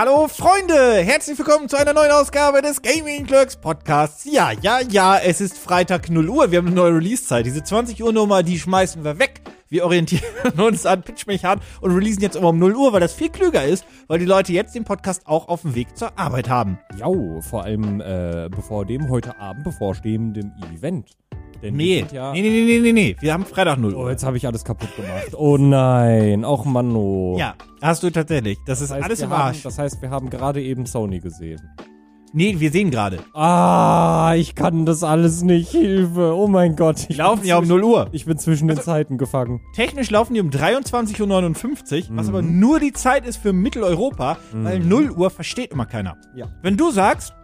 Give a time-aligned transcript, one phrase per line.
[0.00, 4.24] Hallo Freunde, herzlich willkommen zu einer neuen Ausgabe des Gaming Clerks Podcasts.
[4.24, 7.44] Ja, ja, ja, es ist Freitag 0 Uhr, wir haben eine neue Release-Zeit.
[7.44, 9.42] Diese 20 Uhr Nummer, die schmeißen wir weg.
[9.68, 10.24] Wir orientieren
[10.58, 13.84] uns an Pitchmechan und releasen jetzt immer um 0 Uhr, weil das viel klüger ist,
[14.06, 16.78] weil die Leute jetzt den Podcast auch auf dem Weg zur Arbeit haben.
[16.96, 17.06] Ja,
[17.42, 21.10] vor allem äh, bevor dem heute Abend bevorstehenden Event.
[21.62, 24.10] Denn Nee, ja nee, nee, nee, nee, nee, nee, wir haben Freitag 0 Oh, Uhr.
[24.10, 25.34] jetzt habe ich alles kaputt gemacht.
[25.36, 27.36] Oh nein, auch Manno.
[27.38, 28.58] Ja, hast du tatsächlich.
[28.66, 29.62] Das, ist heißt, alles im haben, Arsch.
[29.62, 31.60] Das heißt, wir haben gerade eben Sony gesehen.
[32.32, 33.18] Nee, wir sehen gerade.
[33.34, 35.72] Ah, ich kann das alles nicht.
[35.72, 36.32] Hilfe.
[36.32, 37.08] Oh mein Gott.
[37.08, 38.08] Die Ich laufen ja um zwischen- 0 Uhr.
[38.12, 39.60] Ich bin zwischen Also den Zeiten gefangen.
[39.74, 42.34] Technisch laufen die um 23.59 Uhr, was Mhm.
[42.34, 46.16] aber nur die Zeit ist für Mitteleuropa, weil 0 Uhr versteht immer keiner.
[46.36, 46.46] Ja.
[46.62, 47.34] Wenn du sagst,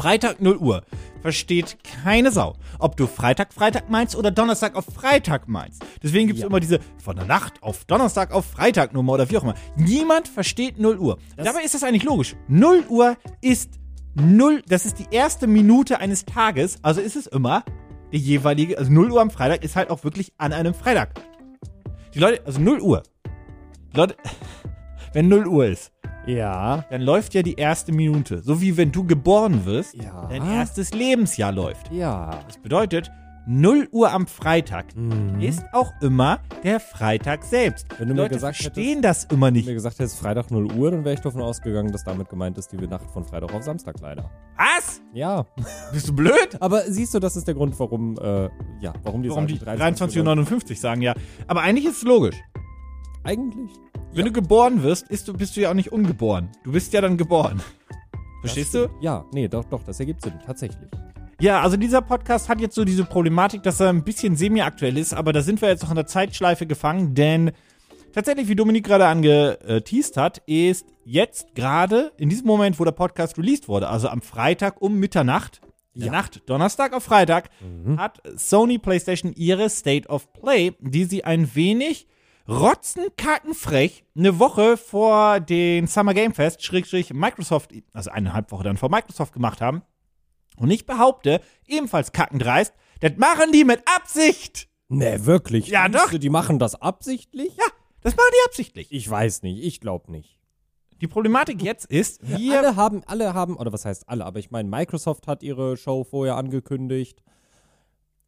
[0.00, 0.82] Freitag 0 Uhr,
[1.20, 2.54] versteht keine Sau.
[2.78, 5.84] Ob du Freitag, Freitag meinst oder Donnerstag auf Freitag meinst.
[6.02, 6.46] Deswegen gibt es Ja.
[6.48, 9.54] immer diese von der Nacht auf Donnerstag auf Freitag Nummer oder wie auch immer.
[9.76, 11.18] Niemand versteht 0 Uhr.
[11.36, 12.34] Das- Dabei ist das eigentlich logisch.
[12.48, 13.74] 0 Uhr ist
[14.14, 17.62] 0, das ist die erste Minute eines Tages, also ist es immer
[18.10, 21.10] die jeweilige, also 0 Uhr am Freitag ist halt auch wirklich an einem Freitag.
[22.14, 23.02] Die Leute, also 0 Uhr.
[23.92, 24.16] Die Leute,
[25.12, 25.92] wenn 0 Uhr ist,
[26.26, 26.84] Ja.
[26.90, 28.42] dann läuft ja die erste Minute.
[28.42, 30.26] So wie wenn du geboren wirst, Ja.
[30.28, 31.90] dein erstes Lebensjahr läuft.
[31.90, 32.40] Ja.
[32.46, 33.10] Das bedeutet,
[33.46, 35.40] 0 Uhr am Freitag Mhm.
[35.40, 37.86] ist auch immer der Freitag selbst.
[37.98, 39.66] Wenn du mir Leute gesagt verstehen das immer Wenn du nicht.
[39.66, 42.70] mir gesagt hättest, Freitag 0 Uhr, dann wäre ich davon ausgegangen, dass damit gemeint ist,
[42.70, 44.30] die Nacht von Freitag auf Samstag leider.
[44.56, 45.00] Was?
[45.14, 45.46] Ja.
[45.92, 46.58] Bist du blöd?
[46.60, 49.80] Aber siehst du, das ist der Grund, warum, äh, ja, warum die Warum die sagen,
[49.80, 51.14] 23.59 Uhr sagen, ja.
[51.48, 52.36] Aber eigentlich ist es logisch.
[53.24, 53.70] Eigentlich.
[54.12, 56.50] Wenn du geboren wirst, du, bist du ja auch nicht ungeboren.
[56.64, 57.60] Du bist ja dann geboren.
[58.40, 58.88] Verstehst du?
[59.00, 60.88] Ja, nee, doch, doch, das ergibt Sinn, tatsächlich.
[61.40, 65.14] Ja, also dieser Podcast hat jetzt so diese Problematik, dass er ein bisschen semi-aktuell ist,
[65.14, 67.52] aber da sind wir jetzt noch in der Zeitschleife gefangen, denn
[68.12, 73.38] tatsächlich, wie Dominik gerade angeteased hat, ist jetzt gerade in diesem Moment, wo der Podcast
[73.38, 75.60] released wurde, also am Freitag um Mitternacht,
[75.94, 76.12] der Ja.
[76.12, 77.48] Nacht, Donnerstag auf Freitag,
[77.96, 82.06] hat Sony PlayStation ihre State of Play, die sie ein wenig
[82.50, 88.90] rotzenkackenfrech eine Woche vor den Summer Game Fest, Schrägstrich Microsoft, also eineinhalb Woche dann vor
[88.90, 89.82] Microsoft gemacht haben.
[90.56, 94.68] Und ich behaupte, ebenfalls kackendreist, das machen die mit Absicht.
[94.88, 95.68] Nee, wirklich?
[95.68, 96.10] Ja, Denkst doch.
[96.10, 97.56] Du, die machen das absichtlich?
[97.56, 97.64] Ja,
[98.02, 98.88] das machen die absichtlich.
[98.90, 100.38] Ich weiß nicht, ich glaube nicht.
[101.00, 104.50] Die Problematik jetzt ist, wir Alle haben, alle haben, oder was heißt alle, aber ich
[104.50, 107.22] meine, Microsoft hat ihre Show vorher angekündigt.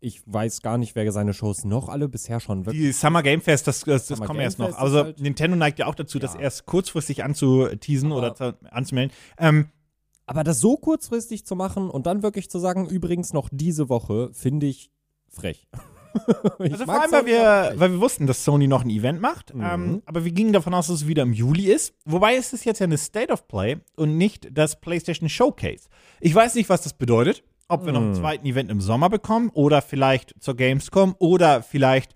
[0.05, 2.83] Ich weiß gar nicht, wer seine Shows noch alle bisher schon wirklich.
[2.83, 4.77] die Summer Game Fest, das, das, das Game erst noch.
[4.77, 6.41] Also halt- Nintendo neigt ja auch dazu, das Ja.
[6.41, 9.15] erst kurzfristig anzuteasen Aber- oder zu, anzumelden.
[9.39, 9.69] Ähm,
[10.27, 14.31] Aber das so kurzfristig zu machen und dann wirklich zu sagen, übrigens noch diese Woche,
[14.33, 14.91] finde ich
[15.29, 15.69] frech.
[16.59, 19.55] Ich also vor allem, weil wir, weil wir wussten, dass Sony noch ein Event macht.
[19.55, 19.63] Mhm.
[19.65, 21.95] Ähm, aber wir gingen davon aus, dass es wieder im Juli ist.
[22.05, 25.89] Wobei es ist jetzt ja eine State of Play und nicht das PlayStation Showcase.
[26.21, 27.43] Ich weiß nicht, was das bedeutet.
[27.73, 32.15] Ob wir noch einen zweiten Event im Sommer bekommen oder vielleicht zur Gamescom oder vielleicht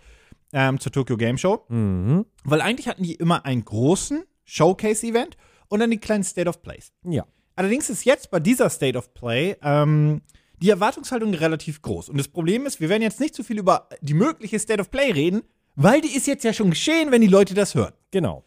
[0.52, 1.64] ähm, zur Tokyo Game Show.
[1.68, 2.26] Mhm.
[2.44, 5.36] Weil eigentlich hatten die immer einen großen Showcase-Event
[5.68, 6.92] und dann die kleinen State of Plays.
[7.04, 7.26] Ja.
[7.56, 10.20] Allerdings ist jetzt bei dieser State of Play ähm,
[10.60, 12.08] die Erwartungshaltung relativ groß.
[12.08, 14.90] Und das Problem ist, wir werden jetzt nicht so viel über die mögliche State of
[14.90, 15.42] Play reden,
[15.74, 17.92] weil die ist jetzt ja schon geschehen, wenn die Leute das hören.
[18.10, 18.44] Genau.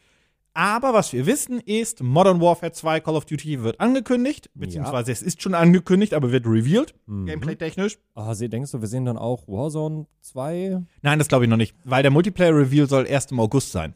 [0.53, 5.21] Aber was wir wissen ist, Modern Warfare 2 Call of Duty wird angekündigt, beziehungsweise es
[5.21, 7.27] ist schon angekündigt, aber wird revealed, Mhm.
[7.27, 7.97] gameplay-technisch.
[8.15, 10.81] Ah, sie, denkst du, wir sehen dann auch Warzone 2?
[11.01, 13.93] Nein, das glaube ich noch nicht, weil der Multiplayer-Reveal soll erst im August sein.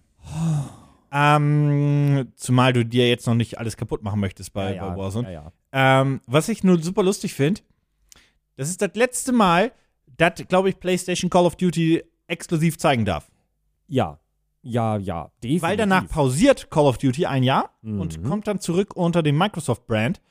[1.11, 5.31] ähm, zumal du dir jetzt noch nicht alles kaputt machen möchtest bei, bei Warzone.
[5.31, 6.01] Ja, ja.
[6.01, 7.61] Ähm, was ich nur super lustig finde,
[8.55, 9.71] das ist das letzte Mal,
[10.17, 13.29] dass, glaube ich, PlayStation Call of Duty exklusiv zeigen darf.
[13.87, 14.19] Ja,
[14.63, 15.61] ja, ja, definitiv.
[15.61, 17.99] Weil danach pausiert Call of Duty ein Jahr Mhm.
[18.01, 20.21] und kommt dann zurück unter dem Microsoft-Brand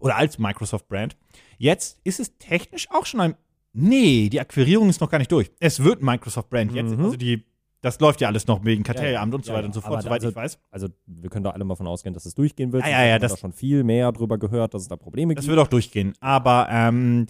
[0.00, 1.16] oder als Microsoft-Brand.
[1.58, 3.34] Jetzt ist es technisch auch schon ein.
[3.72, 5.50] Nee, die Akquirierung ist noch gar nicht durch.
[5.60, 6.96] Es wird Microsoft-Brand jetzt.
[6.96, 7.04] Mhm.
[7.04, 7.44] Also die,
[7.82, 9.68] das läuft ja alles noch wegen Kartellamt und so Ja, weiter ja.
[9.68, 10.58] und so fort, soweit also- ich weiß.
[10.70, 12.84] Also, wir können da alle mal von ausgehen, dass es durchgehen wird.
[12.84, 14.96] Ja, ja, Wir ja, haben das- da schon viel mehr drüber gehört, dass es da
[14.96, 15.50] Probleme Das gibt.
[15.56, 16.12] wird auch durchgehen.
[16.20, 17.26] Aber, ähm,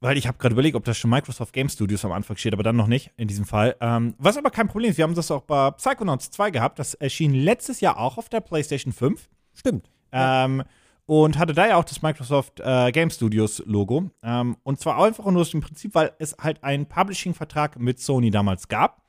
[0.00, 2.62] weil ich habe gerade überlegt, ob das schon Microsoft Game Studios am Anfang steht, aber
[2.62, 3.76] dann noch nicht in diesem Fall.
[3.80, 6.78] Ähm, was aber kein Problem ist, wir haben das auch bei Psychonauts 2 gehabt.
[6.78, 9.28] Das erschien letztes Jahr auch auf der PlayStation 5.
[9.54, 9.90] Stimmt.
[10.12, 10.62] Ähm,
[11.06, 14.10] und hatte da ja auch das Microsoft äh, Game Studios Logo.
[14.22, 18.30] Ähm, und zwar einfach nur aus dem Prinzip, weil es halt einen Publishing-Vertrag mit Sony
[18.30, 19.02] damals gab.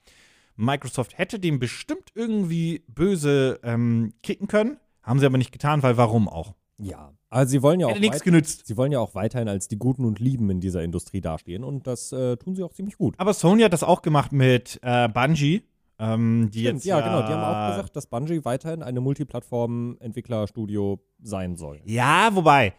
[0.55, 4.77] Microsoft hätte dem bestimmt irgendwie böse ähm, kicken können.
[5.03, 6.53] Haben sie aber nicht getan, weil warum auch?
[6.77, 7.13] Ja.
[7.29, 7.99] Also, sie wollen ja auch.
[7.99, 8.67] Nichts genützt.
[8.67, 11.87] Sie wollen ja auch weiterhin als die Guten und Lieben in dieser Industrie dastehen und
[11.87, 13.15] das äh, tun sie auch ziemlich gut.
[13.17, 15.63] Aber Sony hat das auch gemacht mit äh, Bungie.
[15.99, 17.27] Ähm, die Stimmt, jetzt ja, genau.
[17.27, 21.81] Die haben auch gesagt, dass Bungie weiterhin eine Multiplattform-Entwicklerstudio sein soll.
[21.85, 22.73] Ja, wobei.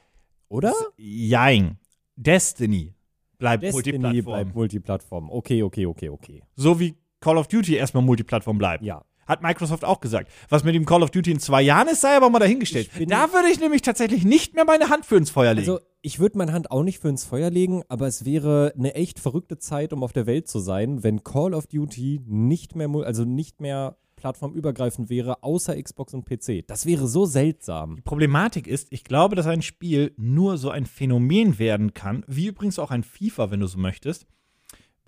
[0.49, 0.73] Oder?
[0.97, 1.79] Jein.
[2.17, 2.95] Destiny
[3.39, 4.25] bleibt Destiny Multiplattform.
[4.25, 5.31] bleibt Multiplattform.
[5.31, 6.43] Okay, okay, okay, okay.
[6.57, 8.85] So wie Call of Duty erstmal Multiplattform bleibt.
[8.85, 9.05] Ja.
[9.29, 10.31] Hat Microsoft auch gesagt.
[10.49, 12.91] Was mit dem Call of Duty in zwei Jahren ist, sei aber mal dahingestellt.
[13.09, 15.71] Da würde ich nämlich tatsächlich nicht mehr meine Hand für ins Feuer legen.
[15.71, 18.95] Also, ich würde meine Hand auch nicht für ins Feuer legen, aber es wäre eine
[18.95, 22.89] echt verrückte Zeit, um auf der Welt zu sein, wenn Call of Duty nicht mehr,
[23.05, 26.67] also nicht mehr plattformübergreifend wäre, außer Xbox und PC.
[26.67, 27.97] Das wäre so seltsam.
[27.97, 32.49] Die Problematik ist, ich glaube, dass ein Spiel nur so ein Phänomen werden kann, wie
[32.49, 34.27] übrigens auch ein FIFA, wenn du so möchtest,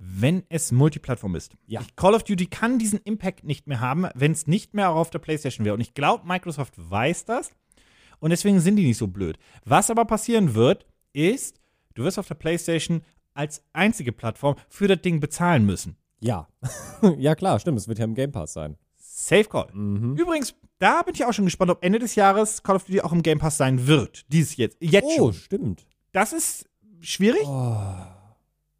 [0.02, 1.52] wenn es Multiplattform ist.
[1.66, 1.82] Ja.
[1.94, 5.10] Call of Duty kann diesen Impact nicht mehr haben, wenn es nicht mehr auch auf
[5.10, 5.74] der PlayStation wäre.
[5.74, 7.50] Und ich glaube, Microsoft weiß das
[8.18, 9.38] und deswegen sind die nicht so blöd.
[9.64, 11.60] Was aber passieren wird, ist,
[11.94, 13.02] du wirst auf der PlayStation
[13.34, 15.96] als einzige Plattform für das Ding bezahlen müssen.
[16.20, 16.48] Ja.
[17.18, 17.78] ja, klar, stimmt.
[17.78, 18.76] Es wird ja im Game Pass sein.
[18.96, 19.68] Safe Call.
[19.72, 23.12] Übrigens, da bin ich auch schon gespannt, ob Ende des Jahres Call of Duty auch
[23.12, 24.24] im Game Pass sein wird.
[24.32, 24.78] Dieses jetzt.
[24.80, 25.32] Jetzt Oh, schon.
[25.34, 25.86] stimmt.
[26.12, 26.68] Das ist
[27.00, 27.76] schwierig, Oh,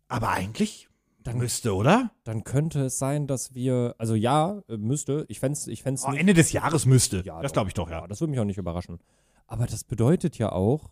[0.09, 0.89] aber eigentlich
[1.23, 2.11] Dann- müsste, oder?
[2.25, 5.27] dann könnte es sein, dass wir, also ja, äh, müsste.
[5.29, 6.13] Ich fände es ich fänd's Oh.
[6.13, 7.23] Ende des Jahres müsste.
[7.25, 8.07] Ja, das glaube ich doch, ja.
[8.07, 8.99] Das würde mich auch nicht überraschen.
[9.47, 10.91] Aber das bedeutet ja auch,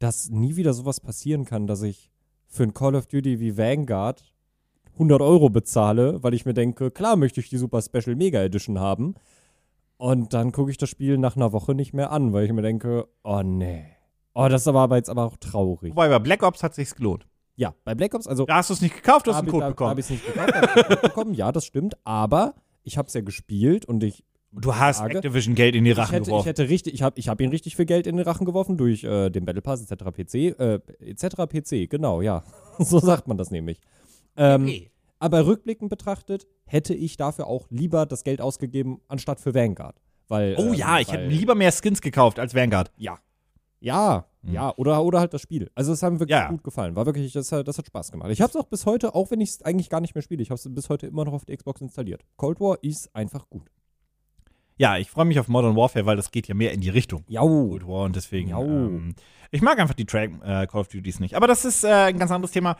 [0.00, 2.10] dass nie wieder sowas passieren kann, dass ich
[2.46, 4.22] für ein Call of Duty wie Vanguard
[4.94, 8.78] 100 Euro bezahle, weil ich mir denke, klar möchte ich die Super Special Mega Edition
[8.78, 9.14] haben.
[9.96, 12.62] Und dann gucke ich das Spiel nach einer Woche nicht mehr an, weil ich mir
[12.62, 13.86] denke, oh nee.
[14.34, 15.92] Oh, das ist aber, aber jetzt aber auch traurig.
[15.92, 17.26] Wobei bei Black Ops hat sich's gelohnt.
[17.56, 19.52] Ja, bei Black Ops, also Da hast du es nicht gekauft, du hast einen ich-
[19.52, 19.90] Code da, bekommen.
[19.90, 21.34] Habe ich nicht gekauft, hab ich einen Code bekommen.
[21.34, 21.96] Ja, das stimmt.
[22.04, 25.16] Aber ich habe es ja gespielt und ich du hast Frage.
[25.18, 26.46] Activision Geld in die Ich Rachen hätte, ich geworfen.
[26.46, 29.04] hätte richtig, ich habe ich hab ihn richtig viel Geld in den Rachen geworfen durch
[29.04, 30.04] äh, den Battle Pass etc.
[30.12, 31.46] PC, äh, etc.
[31.48, 32.42] PC, genau, ja.
[32.78, 33.80] so sagt man das nämlich.
[34.36, 34.70] Ähm,
[35.20, 39.96] aber rückblickend betrachtet hätte ich dafür auch lieber das Geld ausgegeben, anstatt für Vanguard.
[40.28, 42.90] Weil, oh ähm, ja, ich weil, hätte lieber mehr Skins gekauft als Vanguard.
[42.96, 43.18] Ja.
[43.80, 45.70] Ja, ja, oder, oder halt das Spiel.
[45.74, 46.94] Also es hat mir wirklich Ja, gut gefallen.
[46.96, 48.30] War wirklich, das, hat- das hat Spaß gemacht.
[48.30, 50.42] Ich habe es auch bis heute, auch wenn ich es eigentlich gar nicht mehr spiele,
[50.42, 52.22] ich habe es bis heute immer noch auf der Xbox installiert.
[52.36, 53.70] Cold War ist einfach gut.
[54.76, 57.24] Ja, ich freue mich auf Modern Warfare, weil das geht ja mehr in die Richtung.
[57.28, 57.46] Jau.
[57.68, 58.50] Cold War und deswegen.
[58.50, 59.14] Ähm,
[59.52, 61.34] ich mag einfach die Track äh, Call of Duties nicht.
[61.36, 62.72] Aber das ist äh, ein ganz anderes Thema.
[62.72, 62.78] Auf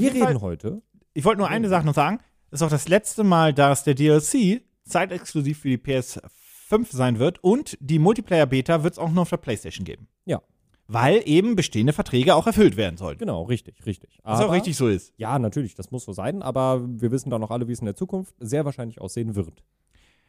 [0.00, 0.82] Wir reden Fall- heute
[1.12, 2.18] Ich wollte nur eine Sache noch sagen.
[2.50, 7.42] Das ist auch das letzte Mal, dass der DLC zeitexklusiv für die PS5 sein wird
[7.44, 10.08] und die Multiplayer-Beta wird es auch nur auf der PlayStation geben.
[10.24, 10.40] Ja.
[10.88, 13.18] Weil eben bestehende Verträge auch erfüllt werden sollten.
[13.18, 14.20] Genau, richtig, richtig.
[14.22, 15.12] Was auch Aber- richtig so ist.
[15.16, 17.86] Ja, natürlich, das muss so sein, aber wir wissen dann noch alle, wie es in
[17.86, 19.64] der Zukunft sehr wahrscheinlich aussehen wird.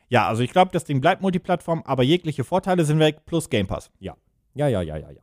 [0.10, 3.68] Ja, also ich glaube, das Ding bleibt Multiplattform, aber jegliche Vorteile sind weg, plus Game
[3.68, 3.92] Pass.
[4.00, 4.16] Ja.
[4.56, 5.22] Ja, ja, ja, ja, ja.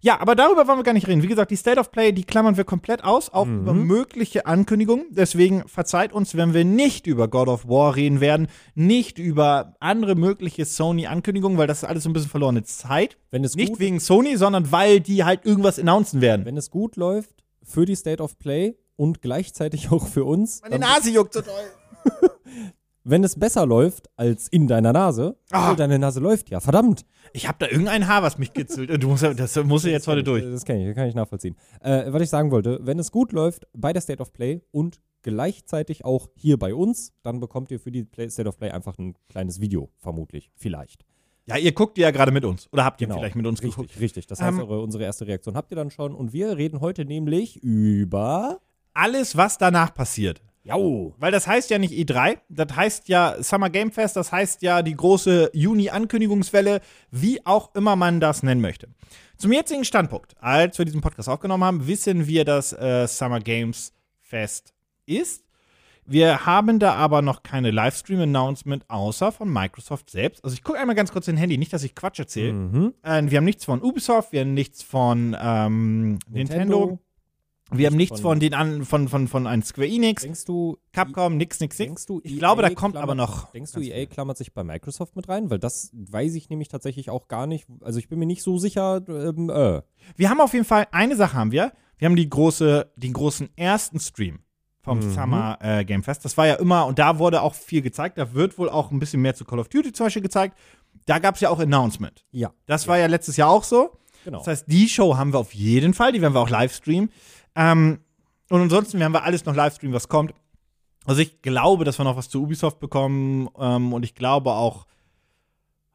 [0.00, 1.22] Ja, aber darüber wollen wir gar nicht reden.
[1.22, 3.60] Wie gesagt, die State of Play, die klammern wir komplett aus, auch Mhm.
[3.60, 5.06] über mögliche Ankündigungen.
[5.10, 10.14] Deswegen verzeiht uns, wenn wir nicht über God of War reden werden, nicht über andere
[10.14, 13.18] mögliche Sony-Ankündigungen, weil das ist alles so ein bisschen verlorene Zeit.
[13.30, 16.46] Wenn es, Nicht wegen Sony, sondern weil die halt irgendwas announcen werden.
[16.46, 20.78] wenn es gut läuft für die State of Play und gleichzeitig auch für uns, Meine
[20.78, 21.52] Nase juckt so doll.
[23.10, 25.72] wenn es besser läuft als in deiner Nase, Ah.
[25.72, 27.04] oh, deine Nase läuft ja, verdammt.
[27.32, 29.02] Ich habe da irgendein Haar, was mich kitzelt.
[29.02, 30.42] Du musst, das musst du jetzt heute durch.
[30.44, 31.56] Das kann ich, das kann ich nachvollziehen.
[31.80, 35.00] Äh, was ich sagen wollte, wenn es gut läuft bei der State of Play und
[35.22, 38.98] gleichzeitig auch hier bei uns, dann bekommt ihr für die Play State of Play einfach
[38.98, 41.04] ein kleines Video, vermutlich, vielleicht.
[41.46, 42.68] Ja, ihr guckt ja gerade mit uns.
[42.72, 43.18] Oder habt ihr Genau.
[43.20, 44.00] vielleicht mit uns Richtig, geguckt?
[44.00, 44.26] richtig.
[44.26, 46.14] Das heißt, Ähm, eure, unsere erste Reaktion habt ihr dann schon.
[46.14, 48.60] Und wir reden heute nämlich über.
[48.92, 50.42] Alles, was danach passiert.
[50.68, 51.14] Jau.
[51.18, 54.82] Weil das heißt ja nicht E3, das heißt ja Summer Game Fest, das heißt ja
[54.82, 58.88] die große Juni-Ankündigungswelle, wie auch immer man das nennen möchte.
[59.38, 63.94] Zum jetzigen Standpunkt, als wir diesen Podcast aufgenommen haben, wissen wir, dass äh, Summer Games
[64.20, 64.74] Fest
[65.06, 65.44] ist.
[66.04, 70.44] Wir haben da aber noch keine Livestream-Announcement außer von Microsoft selbst.
[70.44, 72.52] Also ich gucke einmal ganz kurz in Handy, nicht, dass ich Quatsch erzähle.
[72.52, 72.94] Mhm.
[73.02, 76.98] Äh, wir haben nichts von Ubisoft, wir haben nichts von ähm, Nintendo.
[77.70, 80.78] Wir haben Nichts von- von den an, von, von, von einem Square Enix, Denkst du.
[80.92, 81.86] Capcom, nix, nix, nix.
[81.88, 83.52] Denkst du, Ich EA glaube, da kommt klammert- aber noch.
[83.52, 84.06] Denkst du, EA viel.
[84.06, 85.50] klammert sich bei Microsoft mit rein?
[85.50, 87.66] Weil das weiß ich nämlich tatsächlich auch gar nicht.
[87.82, 89.02] Also ich bin mir nicht so sicher.
[89.08, 89.82] Ähm, äh.
[90.16, 91.72] Wir haben auf jeden Fall eine Sache haben wir.
[91.98, 94.38] Wir haben die große, den großen ersten Stream
[94.80, 95.12] vom Mhm.
[95.12, 96.24] Summer äh, Game Fest.
[96.24, 98.16] Das war ja immer, und da wurde auch viel gezeigt.
[98.16, 100.56] Da wird wohl auch ein bisschen mehr zu Call of Duty zum Beispiel gezeigt.
[101.04, 102.24] Da gab es ja auch Announcement.
[102.30, 103.90] Ja, Das war ja letztes Jahr auch so.
[104.24, 104.38] genau.
[104.38, 107.10] Das heißt, die Show haben wir auf jeden Fall, die werden wir auch live streamen.
[107.58, 107.98] Ähm,
[108.50, 110.32] und ansonsten werden wir alles noch live streamen, was kommt.
[111.04, 114.86] Also ich glaube, dass wir noch was zu Ubisoft bekommen ähm, und ich glaube auch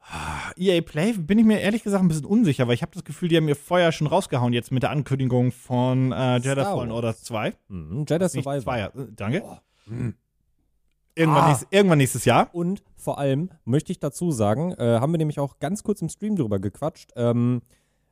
[0.00, 3.04] ah, EA Play bin ich mir ehrlich gesagt ein bisschen unsicher, weil ich habe das
[3.04, 6.90] Gefühl, die haben mir vorher schon rausgehauen jetzt mit der Ankündigung von äh, Jedi Fallen.
[6.92, 7.54] Order 2.
[7.68, 8.04] Mhm.
[8.08, 8.60] Jedi Survivor.
[8.60, 9.42] zwei, äh, danke.
[11.16, 11.48] Irgendwann, Ah.
[11.48, 12.48] nächstes, irgendwann nächstes Jahr.
[12.52, 16.08] Und vor allem möchte ich dazu sagen, äh, haben wir nämlich auch ganz kurz im
[16.08, 17.12] Stream drüber gequatscht.
[17.16, 17.62] Ähm,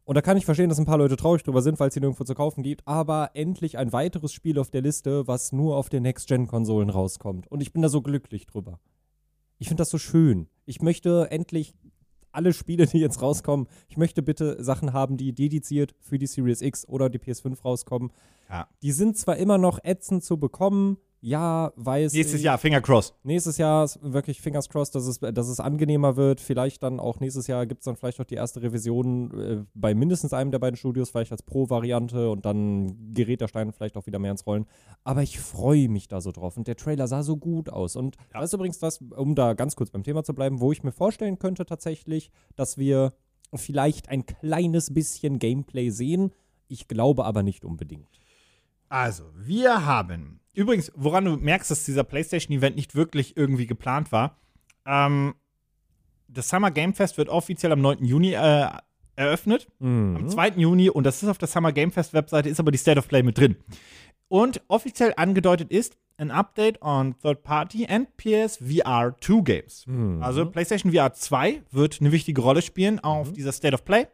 [0.04, 2.00] und da kann ich verstehen, dass ein paar Leute traurig drüber sind, weil es sie
[2.00, 2.86] nirgendwo zu kaufen gibt.
[2.86, 7.46] Aber endlich ein weiteres Spiel auf der Liste, was nur auf den Next-Gen-Konsolen rauskommt.
[7.48, 8.80] Und ich bin da so glücklich drüber.
[9.58, 10.48] Ich finde das so schön.
[10.64, 11.74] Ich möchte endlich
[12.32, 16.62] alle Spiele, die jetzt rauskommen, ich möchte bitte Sachen haben, die dediziert für die Series
[16.62, 18.10] X oder die PS5 rauskommen.
[18.48, 18.68] Ja.
[18.82, 22.44] Die sind zwar immer noch ätzend zu bekommen, ja, weiß Nächstes ich.
[22.44, 23.14] Jahr, Finger cross.
[23.22, 26.40] Nächstes Jahr ist wirklich Fingers crossed, dass es, dass es angenehmer wird.
[26.40, 29.94] Vielleicht dann auch nächstes Jahr gibt es dann vielleicht auch die erste Revision äh, bei
[29.94, 34.06] mindestens einem der beiden Studios, vielleicht als Pro-Variante und dann gerät der Stein vielleicht auch
[34.06, 34.66] wieder mehr ins Rollen.
[35.04, 37.94] Aber ich freue mich da so drauf und der Trailer sah so gut aus.
[37.94, 38.40] Und Ja.
[38.40, 40.92] das ist übrigens das, um da ganz kurz beim Thema zu bleiben, wo ich mir
[40.92, 43.12] vorstellen könnte tatsächlich, dass wir
[43.54, 46.32] vielleicht ein kleines bisschen Gameplay sehen.
[46.66, 48.08] Ich glaube aber nicht unbedingt.
[48.88, 50.40] Also, wir haben.
[50.54, 54.38] Übrigens, woran du merkst, dass dieser PlayStation-Event nicht wirklich irgendwie geplant war.
[54.86, 55.34] Ähm,
[56.28, 58.04] das Summer Game Fest wird offiziell am 9.
[58.04, 58.68] Juni äh,
[59.16, 59.68] eröffnet.
[59.78, 60.16] Mhm.
[60.16, 60.48] Am 2.
[60.56, 63.08] Juni, und das ist auf der Summer Game Fest Webseite, ist aber die State of
[63.08, 63.56] Play mit drin.
[64.28, 69.84] Und offiziell angedeutet ist ein Update on Third Party and PSVR 2 Games.
[69.86, 70.22] Mhm.
[70.22, 74.06] Also PlayStation VR 2 wird eine wichtige Rolle spielen auf dieser State of Play.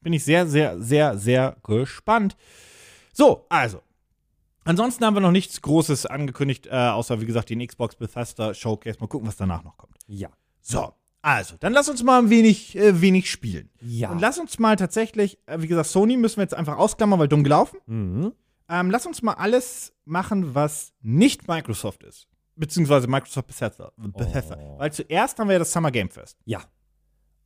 [0.00, 2.36] Bin ich sehr, sehr, sehr, sehr gespannt.
[3.12, 3.82] So, also.
[4.64, 8.98] Ansonsten haben wir noch nichts Großes angekündigt, äh, außer wie gesagt den Xbox Bethesda Showcase.
[9.00, 9.96] Mal gucken, was danach noch kommt.
[10.06, 10.28] Ja.
[10.60, 10.92] So,
[11.22, 13.70] also, dann lass uns mal ein wenig, äh, wenig spielen.
[13.80, 14.10] Ja.
[14.10, 17.28] Und lass uns mal tatsächlich, äh, wie gesagt, Sony müssen wir jetzt einfach ausklammern, weil
[17.28, 17.78] dumm gelaufen.
[17.86, 18.32] Mhm.
[18.68, 22.26] Ähm, lass uns mal alles machen, was nicht Microsoft ist.
[22.56, 23.92] Beziehungsweise Microsoft Bethesda.
[23.96, 24.58] Bethesda.
[24.58, 24.78] Oh.
[24.78, 26.38] Weil zuerst haben wir ja das Summer Game Fest.
[26.44, 26.62] Ja.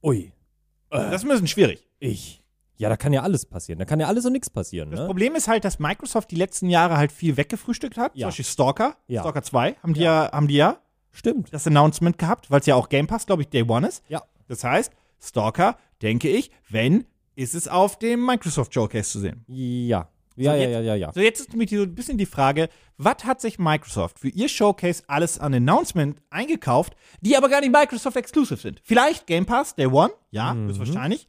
[0.03, 0.33] Ui.
[0.89, 1.87] Das ist ein bisschen schwierig.
[1.99, 2.43] Ich.
[2.79, 3.79] Ja, da kann ja alles passieren.
[3.79, 5.07] Da kann ja alles und nichts passieren, Das ne?
[5.07, 8.13] Problem ist halt, dass Microsoft die letzten Jahre halt viel weggefrühstückt hat.
[8.15, 8.27] Ja.
[8.27, 8.97] Zum Beispiel Stalker.
[9.09, 9.23] Ja.
[9.23, 10.79] Stalker 2 haben die ja, haben die ja
[11.13, 11.53] Stimmt.
[11.53, 14.03] das Announcement gehabt, weil es ja auch Game Pass, glaube ich, Day One ist.
[14.09, 14.23] Ja.
[14.49, 19.45] Das heißt, Stalker, denke ich, wenn, ist es auf dem Microsoft Showcase zu sehen.
[19.49, 20.09] Ja.
[20.39, 21.13] Ja, So, ja, jetzt- ja, ja, ja.
[21.15, 22.69] So, jetzt ist nämlich so ein bisschen die Frage,
[22.99, 27.73] was hat sich Microsoft für ihr Showcase alles an Announcement eingekauft, die aber gar nicht
[27.73, 28.83] Microsoft Exclusive sind?
[28.85, 30.69] Vielleicht Game Pass, Day One, ja, Mhm.
[30.69, 31.27] höchstwahrscheinlich.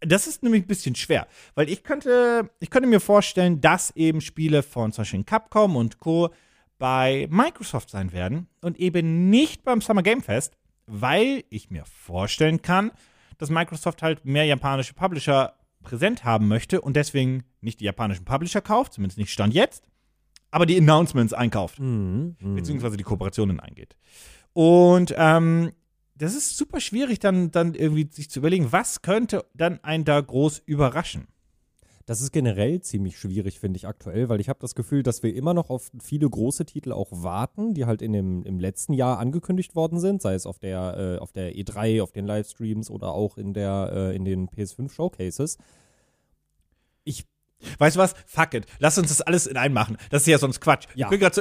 [0.00, 4.20] Das ist nämlich ein bisschen schwer, weil ich könnte, ich könnte mir vorstellen, dass eben
[4.20, 6.30] Spiele von zum Beispiel Capcom und Co.
[6.78, 12.62] bei Microsoft sein werden und eben nicht beim Summer Game Fest, weil ich mir vorstellen
[12.62, 12.92] kann,
[13.38, 18.60] dass Microsoft halt mehr japanische Publisher präsent haben möchte und deswegen nicht die japanischen Publisher
[18.60, 19.84] kauft, zumindest nicht Stand jetzt,
[20.50, 22.36] aber die Announcements einkauft, Mhm.
[22.40, 22.54] Mhm.
[22.54, 23.96] beziehungsweise die Kooperationen eingeht.
[24.52, 25.72] Und ähm,
[26.18, 30.20] das ist super schwierig, dann, dann irgendwie sich zu überlegen, was könnte dann einen da
[30.20, 31.28] groß überraschen.
[32.06, 35.34] Das ist generell ziemlich schwierig, finde ich aktuell, weil ich habe das Gefühl, dass wir
[35.34, 39.18] immer noch auf viele große Titel auch warten, die halt in dem, im letzten Jahr
[39.18, 43.12] angekündigt worden sind, sei es auf der, äh, auf der E3, auf den Livestreams oder
[43.12, 45.58] auch in, der, äh, in den PS5 Showcases.
[47.04, 47.26] Ich
[47.78, 48.14] Weißt du was?
[48.26, 48.66] Fuck it.
[48.78, 49.96] Lass uns das alles in einen machen.
[50.10, 50.86] Das ist ja sonst Quatsch.
[50.94, 51.06] Ja.
[51.06, 51.32] Ich bin gerade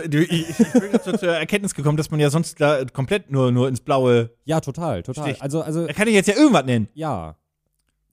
[1.02, 4.32] zu, zur Erkenntnis gekommen, dass man ja sonst da komplett nur, nur ins Blaue.
[4.46, 5.26] Ja, total, total.
[5.30, 5.42] Stich.
[5.42, 6.88] Also, also, Da kann ich jetzt ja irgendwas nennen.
[6.94, 7.36] ja.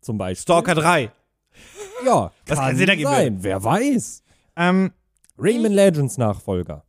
[0.00, 0.42] Zum Beispiel.
[0.42, 1.10] Stalker 3.
[2.04, 3.38] Ja, Was kann kann Sinn ergeben sein.
[3.40, 4.22] Wer weiß.
[4.56, 4.92] Ähm,
[5.38, 6.84] Rayman Legends Nachfolger.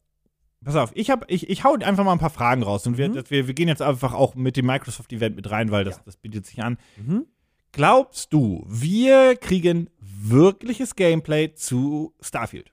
[0.65, 3.07] Pass auf, ich, hab, ich, ich hau einfach mal ein paar Fragen raus und wir,
[3.07, 3.24] Mhm.
[3.29, 6.01] wir, wir gehen jetzt einfach auch mit dem Microsoft-Event mit rein, weil das, Ja.
[6.05, 6.77] das bietet sich an.
[6.98, 7.25] Mhm.
[7.72, 9.89] Glaubst du, wir kriegen
[10.29, 12.72] wirkliches Gameplay zu Starfield?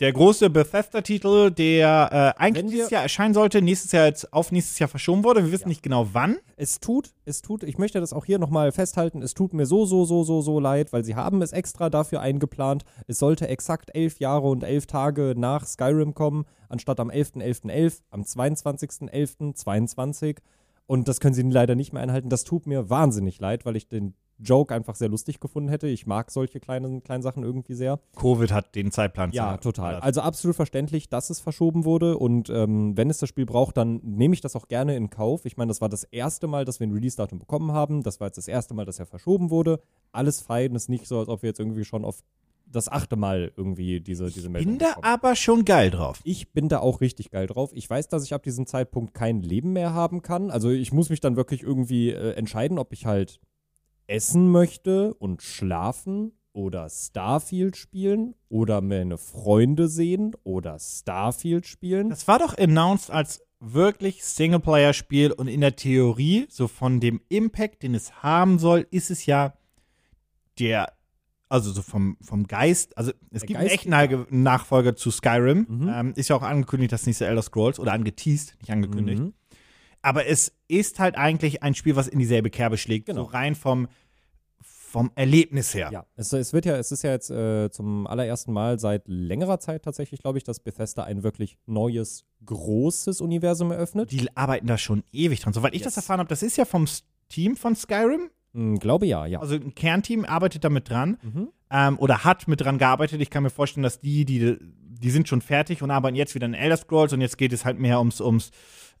[0.00, 4.80] Der große Bethesda-Titel, der äh, eigentlich dieses Jahr erscheinen sollte, nächstes Jahr jetzt auf nächstes
[4.80, 5.44] Jahr verschoben wurde.
[5.44, 5.68] Wir wissen Ja.
[5.68, 6.36] nicht genau wann.
[6.56, 9.86] Es tut, es tut, ich möchte das auch hier nochmal festhalten, es tut mir so,
[9.86, 12.84] so, so, so, so leid, weil sie haben es extra dafür eingeplant.
[13.06, 18.22] Es sollte exakt elf Jahre und elf Tage nach Skyrim kommen, anstatt am 11.11.11, am
[18.22, 20.38] 22.11.22.
[20.86, 22.30] Und das können sie leider nicht mehr einhalten.
[22.30, 25.86] Das tut mir wahnsinnig leid, weil ich den Joke einfach sehr lustig gefunden hätte.
[25.86, 28.00] Ich mag solche kleinen, kleinen Sachen irgendwie sehr.
[28.16, 29.96] Covid hat den Zeitplan Ja, total.
[29.96, 32.18] Also absolut verständlich, dass es verschoben wurde.
[32.18, 35.44] Und ähm, wenn es das Spiel braucht, dann nehme ich das auch gerne in Kauf.
[35.44, 38.02] Ich meine, das war das erste Mal, dass wir ein Release-Datum bekommen haben.
[38.02, 39.80] Das war jetzt das erste Mal, dass er verschoben wurde.
[40.12, 40.74] Alles fein.
[40.74, 42.22] ist nicht so, als ob wir jetzt irgendwie schon auf
[42.66, 45.04] das achte Mal irgendwie diese, diese Meldung Bin da bekommen.
[45.04, 46.20] aber schon geil drauf.
[46.24, 47.70] Ich bin da auch richtig geil drauf.
[47.74, 50.50] Ich weiß, dass ich ab diesem Zeitpunkt kein Leben mehr haben kann.
[50.50, 53.40] Also ich muss mich dann wirklich irgendwie äh, entscheiden, ob ich halt
[54.06, 62.10] essen möchte und schlafen oder Starfield spielen oder meine Freunde sehen oder Starfield spielen.
[62.10, 67.82] Das war doch announced als wirklich Singleplayer-Spiel und in der Theorie, so von dem Impact,
[67.82, 69.54] den es haben soll, ist es ja
[70.58, 70.92] der
[71.50, 75.10] also so vom, vom Geist, also es Der gibt einen Geist, echten Nach- Nachfolger zu
[75.10, 75.66] Skyrim.
[75.68, 75.88] Mhm.
[75.88, 79.22] Ähm, ist ja auch angekündigt, das nächste Elder Scrolls oder angeteased, nicht angekündigt.
[79.22, 79.34] Mhm.
[80.04, 83.06] Aber es ist halt eigentlich ein Spiel, was in dieselbe Kerbe schlägt.
[83.06, 83.22] Genau.
[83.24, 83.88] So rein vom,
[84.60, 85.88] vom Erlebnis her.
[85.92, 89.58] Ja, es, es wird ja, es ist ja jetzt äh, zum allerersten Mal seit längerer
[89.60, 94.12] Zeit tatsächlich, glaube ich, dass Bethesda ein wirklich neues, großes Universum eröffnet.
[94.12, 95.54] Die arbeiten da schon ewig dran.
[95.54, 96.86] Soweit ich das erfahren habe, das ist ja vom
[97.30, 98.30] Team von Skyrim.
[98.52, 99.40] Hm, glaube ja, ja.
[99.40, 101.48] Also ein Kernteam arbeitet damit dran Mhm.
[101.70, 103.20] ähm, oder hat mit dran gearbeitet.
[103.22, 106.46] Ich kann mir vorstellen, dass die, die, die sind schon fertig und arbeiten jetzt wieder
[106.46, 108.50] in Elder Scrolls und jetzt geht es halt mehr ums, ums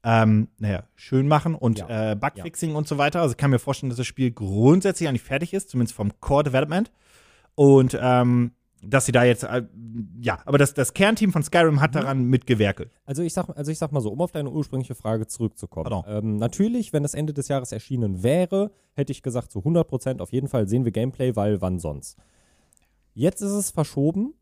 [0.04, 2.12] ähm, naja, schön machen und Ja.
[2.12, 3.20] äh, Bugfixing und so weiter.
[3.22, 6.44] Also ich kann mir vorstellen, dass das Spiel grundsätzlich eigentlich fertig ist, zumindest vom Core
[6.44, 6.90] Development.
[7.54, 8.52] Und ähm,
[8.86, 9.62] dass sie da jetzt, äh,
[10.20, 11.80] ja, aber das, das Kernteam von Skyrim Mhm.
[11.80, 12.90] hat daran mitgewerkelt.
[13.06, 16.02] Also ich sag, also ich sag mal so, um auf deine ursprüngliche Frage zurückzukommen.
[16.06, 20.20] Ähm, natürlich, wenn es Ende des Jahres erschienen wäre, hätte ich gesagt, zu 100 Prozent
[20.20, 22.18] auf jeden Fall sehen wir Gameplay, weil wann sonst.
[23.14, 24.34] Jetzt ist es verschoben.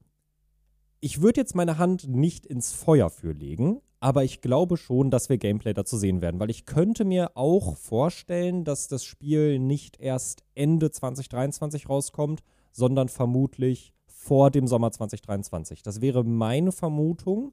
[1.01, 5.29] Ich würde jetzt meine Hand nicht ins Feuer für legen, aber ich glaube schon, dass
[5.29, 10.01] wir Gameplay dazu sehen werden, weil ich könnte mir auch vorstellen, dass das Spiel nicht
[10.01, 12.43] erst Ende 2023 rauskommt,
[12.73, 15.83] sondern vermutlich vor dem Sommer 2023.
[15.85, 17.53] Das wäre meine Vermutung.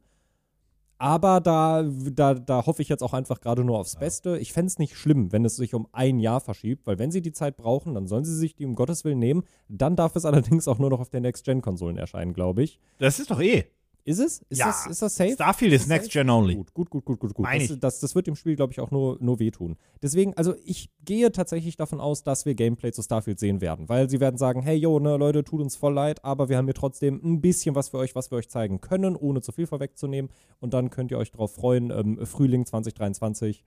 [0.98, 4.38] Aber da, da, da hoffe ich jetzt auch einfach gerade nur aufs Beste.
[4.40, 7.22] Ich fände es nicht schlimm, wenn es sich um ein Jahr verschiebt, weil wenn sie
[7.22, 9.44] die Zeit brauchen, dann sollen sie sich die um Gottes Willen nehmen.
[9.70, 12.80] Dann darf es allerdings auch nur noch auf den Next-Gen-Konsolen erscheinen, glaube ich.
[12.98, 13.66] Das ist doch eh.
[14.10, 14.40] Ist es?
[14.50, 14.66] Ist, Ja.
[14.66, 15.34] das, ist das safe?
[15.34, 16.26] Starfield ist Ist Next safe?
[16.26, 16.56] Gen only.
[16.56, 17.36] Gut, gut, gut, gut, gut.
[17.36, 17.46] gut.
[17.46, 19.78] Das, das, das wird dem Spiel, glaube ich, auch nur, nur wehtun.
[20.02, 24.10] Deswegen, also ich gehe tatsächlich davon aus, dass wir Gameplay zu Starfield sehen werden, weil
[24.10, 26.74] sie werden sagen, hey, yo, ne, Leute, tut uns voll leid, aber wir haben hier
[26.74, 30.32] trotzdem ein bisschen was für euch, was wir euch zeigen können, ohne zu viel vorwegzunehmen.
[30.60, 33.64] Und dann könnt ihr euch darauf freuen, ähm, Frühling 2023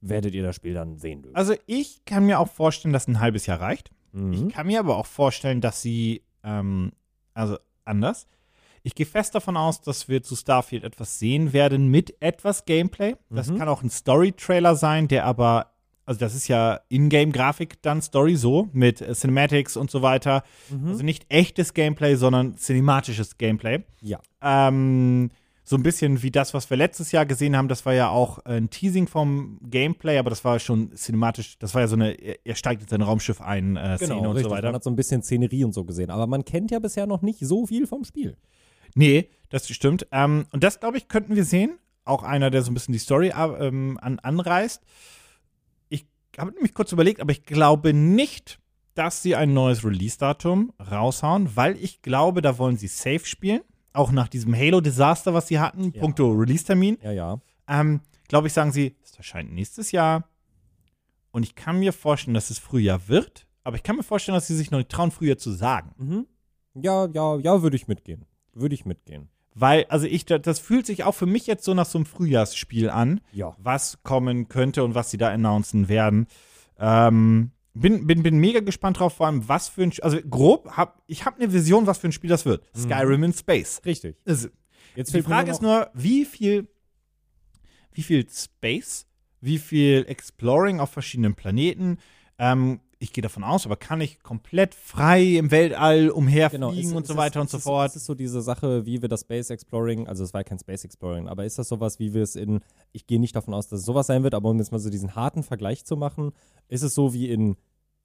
[0.00, 1.36] werdet ihr das Spiel dann sehen dürfen.
[1.36, 3.92] Also ich kann mir auch vorstellen, dass ein halbes Jahr reicht.
[4.10, 4.32] Mhm.
[4.32, 6.90] Ich kann mir aber auch vorstellen, dass sie, ähm,
[7.32, 8.26] also anders.
[8.82, 13.14] Ich gehe fest davon aus, dass wir zu Starfield etwas sehen werden mit etwas Gameplay.
[13.30, 13.58] Das Mhm.
[13.58, 15.72] kann auch ein Story-Trailer sein, der aber,
[16.04, 20.42] also das ist ja Ingame-Grafik dann Story so, mit äh, Cinematics und so weiter.
[20.68, 20.88] Mhm.
[20.88, 23.84] Also nicht echtes Gameplay, sondern cinematisches Gameplay.
[24.00, 24.18] ja.
[24.42, 25.30] Ähm,
[25.64, 27.68] so ein bisschen wie das, was wir letztes Jahr gesehen haben.
[27.68, 31.56] Das war ja auch ein Teasing vom Gameplay, aber das war schon cinematisch.
[31.60, 34.30] Das war ja so eine, er, steigt in sein Raumschiff ein äh, Szene und Genau,
[34.32, 34.44] richtig.
[34.48, 34.66] so weiter.
[34.66, 37.22] Man hat so ein bisschen Szenerie und so gesehen, aber man kennt ja bisher noch
[37.22, 38.36] nicht so viel vom Spiel.
[38.94, 40.06] Nee, das stimmt.
[40.12, 41.78] Ähm, und das, glaube ich, könnten wir sehen.
[42.04, 44.82] Auch einer, der so ein bisschen die Story äh, ähm, an, anreißt.
[45.88, 46.06] Ich
[46.38, 48.58] habe nämlich kurz überlegt, aber ich glaube nicht,
[48.94, 53.60] dass sie ein neues Release-Datum raushauen, weil ich glaube, da wollen sie safe spielen.
[53.92, 56.00] Auch nach diesem Halo-Desaster, was sie hatten, Ja.
[56.00, 56.98] puncto Release-Termin.
[57.02, 57.40] Ja, ja.
[57.68, 60.28] Ähm, glaube ich, sagen sie, es erscheint nächstes Jahr.
[61.30, 63.46] Und ich kann mir vorstellen, dass es Frühjahr wird.
[63.64, 65.94] Aber ich kann mir vorstellen, dass sie sich noch nicht trauen, Frühjahr zu sagen.
[65.98, 66.26] Mhm.
[66.82, 68.24] Ja, ja, ja, würde ich mitgehen.
[68.54, 69.28] Würde ich mitgehen.
[69.54, 72.88] Weil, also ich, das fühlt sich auch für mich jetzt so nach so einem Frühjahrsspiel
[72.88, 73.54] an, Ja.
[73.58, 76.26] was kommen könnte und was sie da announcen werden.
[76.78, 81.02] Ähm, bin, bin, bin mega gespannt drauf, vor allem, was für ein, also grob, hab,
[81.06, 82.64] ich habe eine Vision, was für ein Spiel das wird.
[82.76, 83.82] Skyrim in Space.
[83.84, 84.16] Richtig.
[84.26, 84.48] Also,
[84.94, 86.68] Jetzt die Frage ist nur, wie viel,
[87.92, 89.06] wie viel Space,
[89.40, 91.98] wie viel Exploring auf verschiedenen Planeten,
[92.38, 96.92] ähm, ich gehe davon aus, aber kann ich komplett frei im Weltall umherfliegen Genau, es-
[96.92, 97.90] und so ist- weiter und es so ist, fort.
[97.90, 100.84] Es ist so diese Sache, wie wir das Space Exploring, also es war kein Space
[100.84, 102.60] Exploring, aber ist das sowas, wie wir es in,
[102.92, 104.88] ich gehe nicht davon aus, dass es sowas sein wird, aber um jetzt mal so
[104.90, 106.32] diesen harten Vergleich zu machen,
[106.68, 107.56] ist es so wie in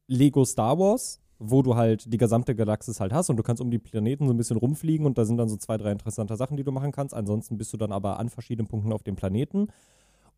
[0.08, 3.70] Lego Star Wars, wo du halt die gesamte Galaxis halt hast und du kannst um
[3.70, 6.58] die Planeten so ein bisschen rumfliegen und da sind dann so zwei, drei interessante Sachen,
[6.58, 7.14] die du machen kannst.
[7.14, 9.68] Ansonsten bist du dann aber an verschiedenen Punkten auf dem Planeten.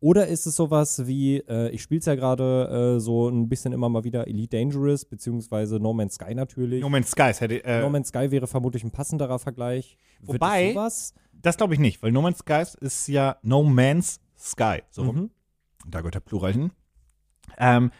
[0.00, 3.72] Oder ist es sowas wie, äh, ich spiele es ja gerade äh, so ein bisschen
[3.72, 6.80] immer mal wieder Elite Dangerous, beziehungsweise No Man's Sky natürlich.
[6.80, 9.98] No Man's Skies hätte, äh, No Man's Sky wäre vermutlich ein passenderer Vergleich.
[10.22, 10.74] Wobei-?
[11.32, 14.82] Das glaube ich nicht, weil No Man's Skies ist ja No Man's Sky.
[14.90, 15.04] So.
[15.04, 15.30] Mhm.
[15.86, 16.72] Da gehört der Plural hin.
[17.58, 17.90] Ähm,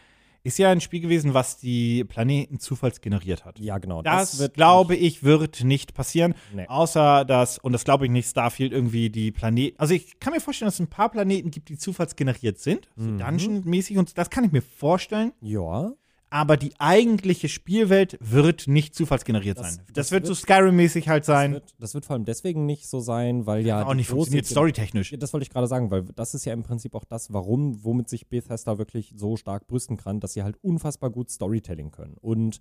[0.43, 3.59] ist ja ein Spiel gewesen, was die Planeten zufallsgeneriert hat.
[3.59, 4.03] Ja, genau.
[4.03, 6.35] Das, glaube ich, wird nicht passieren.
[6.55, 6.67] Nee.
[6.67, 9.79] Außer dass, und das glaube ich nicht, Starfield irgendwie die Planeten.
[9.79, 12.89] Also ich kann mir vorstellen, dass es ein paar Planeten gibt, die zufallsgeneriert sind.
[12.97, 13.19] So Mhm.
[13.19, 15.33] Dungeon-mäßig und das kann ich mir vorstellen.
[15.41, 15.93] Ja.
[16.33, 19.85] Aber die eigentliche Spielwelt wird nicht zufallsgeneriert Das- sein.
[19.89, 21.53] Das, das wird, wird- so Skyrim-mäßig halt Das sein.
[21.55, 23.85] wird, das wird vor allem deswegen nicht so sein, weil ja.
[23.85, 25.13] auch nicht funktioniert storytechnisch.
[25.19, 28.09] Das wollte ich gerade sagen, weil das ist ja im Prinzip auch das, warum, womit
[28.09, 32.17] sich Bethesda wirklich so stark brüsten kann, dass sie halt unfassbar gut Storytelling können.
[32.21, 32.61] Und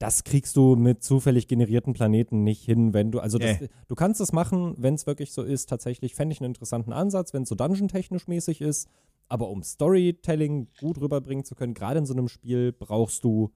[0.00, 3.68] das kriegst du mit zufällig generierten Planeten nicht hin, wenn du, also das, Nee.
[3.88, 7.32] du kannst es machen, wenn es wirklich so ist, tatsächlich fände ich einen interessanten Ansatz,
[7.32, 8.88] wenn es so dungeon-technisch mäßig ist,
[9.28, 13.52] aber um Storytelling gut rüberbringen zu können, gerade in so einem Spiel, brauchst du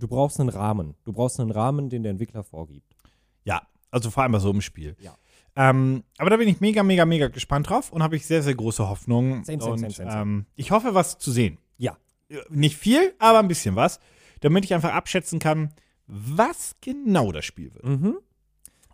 [0.00, 0.94] du brauchst einen Rahmen.
[1.04, 2.96] Du brauchst einen Rahmen, den der Entwickler vorgibt.
[3.44, 4.96] Ja, also vor allem bei so einem Spiel.
[4.98, 5.16] Ja.
[5.56, 8.54] Ähm, aber da bin ich mega, mega, mega gespannt drauf und habe ich sehr, sehr
[8.54, 9.44] große Hoffnung.
[9.44, 10.22] Same, same, und, same, same, same.
[10.22, 11.58] Ähm, ich hoffe, was zu sehen.
[11.76, 11.96] Ja.
[12.28, 14.00] Äh, Nicht viel, aber ein bisschen was,
[14.40, 15.74] damit ich einfach abschätzen kann,
[16.06, 17.84] was genau das Spiel wird.
[17.84, 18.18] Mhm.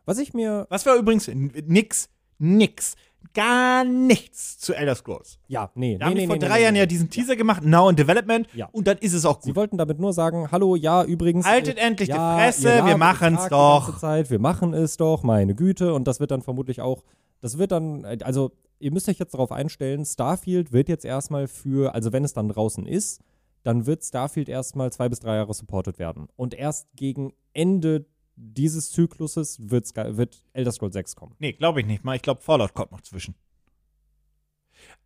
[0.04, 0.66] Was ich mir.
[0.70, 2.08] Was war übrigens nix,
[2.38, 2.94] nix,
[3.34, 5.38] gar nichts zu Elder Scrolls.
[5.46, 5.98] Ja, nee.
[5.98, 7.90] Da nee, haben nee, die vor nee, drei nee, Jahren ja diesen Teaser gemacht, Now
[7.90, 8.68] in Development, Ja.
[8.72, 9.56] und dann ist es auch Sie gut.
[9.56, 11.44] wollten damit nur sagen, hallo, ja, übrigens.
[11.46, 13.98] Haltet äh, endlich die ja, Fresse, ihr wir machen's Tag die doch.
[13.98, 15.92] Zeit, wir machen es doch, meine Güte.
[15.92, 17.02] Und das wird dann vermutlich auch,
[17.40, 21.94] das wird dann, also ihr müsst euch jetzt darauf einstellen, Starfield wird jetzt erstmal für,
[21.94, 23.20] also wenn es dann draußen ist,
[23.62, 26.28] dann wird Starfield erstmal zwei bis drei Jahre supported werden.
[26.36, 31.34] Und erst gegen Ende dieses Zykluses wird, wird Elder Scrolls 6 kommen.
[31.38, 32.16] Nee, glaube ich nicht mal.
[32.16, 33.34] Ich glaube, Fallout kommt noch zwischen.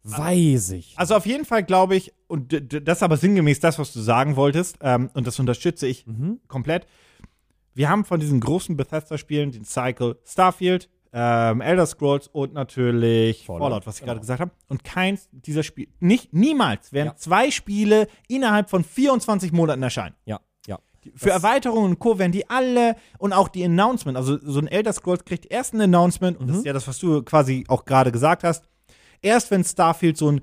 [0.02, 0.94] Weiß ich.
[0.98, 4.34] Also auf jeden Fall glaube ich, und das ist aber sinngemäß das, was du sagen
[4.36, 6.40] wolltest, ähm, und das unterstütze ich Mhm.
[6.48, 6.86] komplett.
[7.74, 13.62] Wir haben von diesen großen Bethesda-Spielen den Cycle Starfield, ähm, Elder Scrolls und natürlich Fallout,
[13.62, 14.12] Fallout, was ich genau.
[14.12, 14.50] gerade gesagt habe.
[14.68, 17.16] Und keins dieser Spiele, nicht, niemals werden Ja.
[17.16, 20.14] zwei Spiele innerhalb von 24 Monaten erscheinen.
[20.24, 20.40] Ja.
[21.16, 22.18] Für Das- Erweiterungen und Co.
[22.18, 25.80] werden die alle und auch die Announcement, also so ein Elder Scrolls kriegt erst ein
[25.80, 26.60] Announcement, und das Mhm.
[26.60, 28.64] ist ja das, was du quasi auch gerade gesagt hast,
[29.22, 30.40] erst wenn Starfield so ein,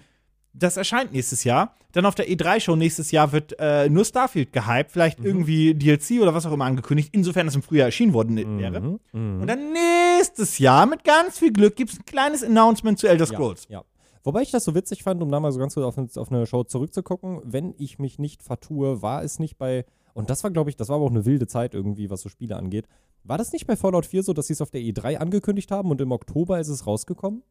[0.54, 4.92] das erscheint nächstes Jahr, dann auf der E3-Show nächstes Jahr wird äh, nur Starfield gehypt,
[4.92, 5.26] vielleicht Mhm.
[5.26, 8.82] irgendwie DLC oder was auch immer angekündigt, insofern es im Frühjahr erschienen worden wäre.
[8.82, 9.00] Mhm.
[9.14, 9.42] Mhm.
[9.42, 13.26] Und dann nächstes Jahr, mit ganz viel Glück, gibt es ein kleines Announcement zu Elder
[13.28, 13.68] Scrolls.
[13.70, 13.86] Ja, ja.
[14.24, 16.46] Wobei ich das so witzig fand, um da mal so ganz kurz auf, auf eine
[16.48, 19.86] Show zurückzugucken, wenn ich mich nicht vertue, war es nicht bei,
[20.18, 22.30] und das war, glaube ich, das war aber auch eine wilde Zeit irgendwie, was so
[22.30, 22.88] Spiele angeht.
[23.24, 25.92] War das nicht bei Fallout 4 so, dass sie es auf der E3 angekündigt haben
[25.92, 27.44] und im Oktober ist es rausgekommen?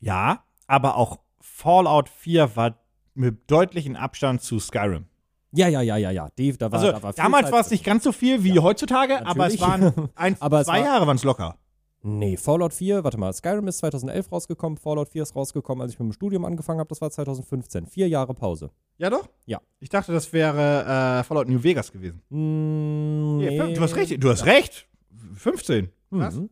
[0.00, 2.76] Ja, aber auch Fallout 4 war
[3.14, 5.06] mit deutlichem Abstand zu Skyrim.
[5.54, 6.28] Ja, ja, ja, ja, ja.
[6.36, 9.18] Dave, da war, Also da war damals war es nicht ganz so viel wie heutzutage,
[9.26, 9.60] aber es natürlich.
[9.60, 11.56] waren ein, Aber zwei war- Jahre waren es locker.
[12.04, 15.98] Nee, Fallout 4, warte mal, Skyrim ist 2011 rausgekommen, Fallout 4 ist rausgekommen, als ich
[16.00, 17.86] mit dem Studium angefangen habe, das war 2015.
[17.86, 18.70] Vier Jahre Pause.
[18.98, 19.28] Ja doch?
[19.46, 19.60] Ja.
[19.80, 22.20] Ich dachte, das wäre äh, Fallout New Vegas gewesen.
[22.28, 24.88] Mm, Nee, Du hast recht, du hast recht.
[25.34, 25.90] 15.
[26.10, 26.34] Krass.
[26.36, 26.50] Mhm.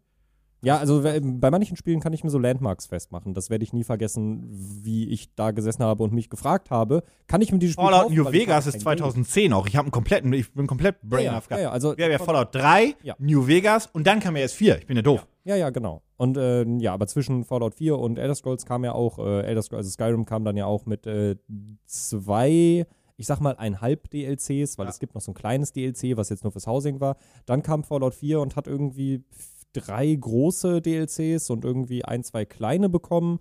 [0.63, 3.33] Ja, also bei manchen Spielen kann ich mir so Landmarks festmachen.
[3.33, 7.41] Das werde ich nie vergessen, wie ich da gesessen habe und mich gefragt habe, kann
[7.41, 8.99] ich mir dieses Spiel Fallout kaufen, New Vegas ist kein Geld.
[8.99, 9.67] 2010 auch.
[9.67, 12.19] Ich habe einen kompletten, ich bin komplett brain ja, ja, ja, also Wir haben ja
[12.19, 13.15] Fallout 3, Ja.
[13.19, 14.79] New Vegas und dann kam ja erst 4.
[14.81, 15.27] Ich bin ja doof.
[15.51, 16.03] Ja, ja, genau.
[16.17, 19.63] Und äh, ja, aber zwischen Fallout 4 und Elder Scrolls kam ja auch, äh, Elder
[19.63, 21.35] Scrolls, also Skyrim kam dann ja auch mit äh,
[21.87, 22.87] zwei,
[23.17, 24.91] ich sag mal, einhalb DLCs, weil Ja.
[24.91, 27.17] es gibt noch so ein kleines DLC, was jetzt nur fürs Housing war.
[27.47, 29.25] Dann kam Fallout 4 und hat irgendwie
[29.73, 33.41] drei große DLCs und irgendwie ein, zwei kleine bekommen.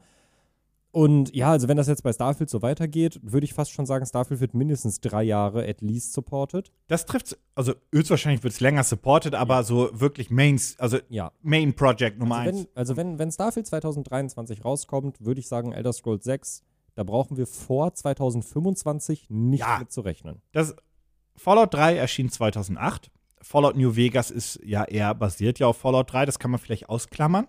[0.91, 4.05] Und ja, also wenn das jetzt bei Starfield so weitergeht, würde ich fast schon sagen,
[4.07, 6.71] Starfield wird mindestens drei Jahre at least supported.
[6.87, 11.75] Das trifft, also höchstwahrscheinlich wird es länger supported, aber so wirklich Mains, also Ja, Main
[11.75, 12.57] Project Nummer Also 1.
[12.57, 16.63] wenn, also wenn, wenn Starfield 2023 rauskommt, würde ich sagen, Elder Scrolls 6,
[16.95, 19.77] da brauchen wir vor 2025 nicht Ja.
[19.79, 20.41] mit zu rechnen.
[20.53, 20.75] Das
[21.35, 23.11] Fallout 3 erschien 2008.
[23.41, 26.89] Fallout New Vegas ist ja eher basiert ja auf Fallout 3, das kann man vielleicht
[26.89, 27.47] ausklammern.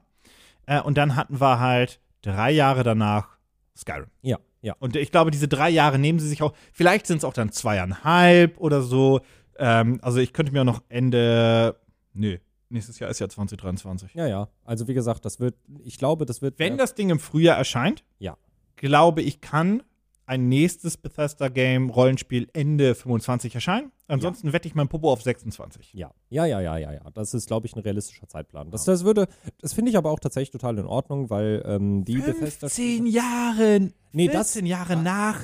[0.66, 3.38] Äh, und dann hatten wir halt drei Jahre danach
[3.76, 4.09] Skyrim.
[4.22, 4.74] Ja, ja.
[4.78, 7.50] Und ich glaube, diese drei Jahre nehmen sie sich auch, vielleicht sind es auch dann
[7.52, 9.20] zweieinhalb oder so.
[9.59, 11.76] Ähm, also ich könnte mir noch Ende,
[12.12, 14.14] nö, nächstes Jahr ist ja 2023.
[14.14, 14.48] Ja, ja.
[14.64, 15.54] Also wie gesagt, das wird,
[15.85, 16.59] ich glaube, das wird.
[16.59, 18.37] Wenn äh, das Ding im Frühjahr erscheint, Ja.
[18.76, 19.83] glaube ich, kann
[20.30, 23.90] ein nächstes Bethesda-Game, Rollenspiel Ende 25 erscheinen.
[24.06, 25.92] Ansonsten wette ich mein Popo auf 26.
[25.94, 27.00] ja, ja, ja, ja, ja, ja.
[27.12, 28.70] Das ist, glaube ich, ein realistischer Zeitplan.
[28.70, 29.26] Das, das würde,
[29.60, 32.68] das finde ich aber auch tatsächlich total in Ordnung, weil ähm, die Bethesda.
[32.68, 35.40] 15 Jahre, Nee, das- 14 Jahre nach.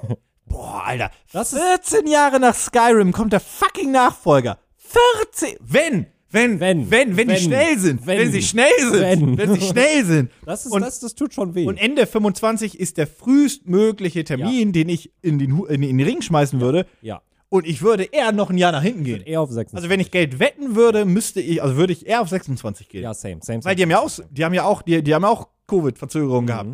[0.46, 1.10] Boah, Alter.
[1.32, 4.58] Das ist- 14 Jahre nach Skyrim kommt der fucking Nachfolger.
[4.76, 5.56] 14.
[5.60, 8.06] Wenn, wenn, Wenn, wenn, wenn, die schnell sind.
[8.06, 9.38] Wenn, sie schnell sind.
[9.38, 9.54] wenn.
[9.54, 10.30] Sie schnell sind.
[10.46, 11.66] Das, ist, Und- das, das tut schon weh.
[11.66, 16.60] Und Ende 25 ist der frühestmögliche Termin, den ich in den, in den Ring schmeißen
[16.60, 16.86] würde.
[17.02, 19.22] ja, Und ich würde eher noch ein Jahr nach hinten gehen.
[19.22, 19.74] eher auf 6.
[19.74, 23.02] Also wenn ich Geld wetten würde, müsste ich, also würde ich eher auf 26 gehen.
[23.02, 23.64] Ja, same, same, same.
[23.64, 26.46] Weil die haben ja auch, die haben ja auch, die, die haben ja auch Covid-Verzögerungen
[26.46, 26.70] gehabt.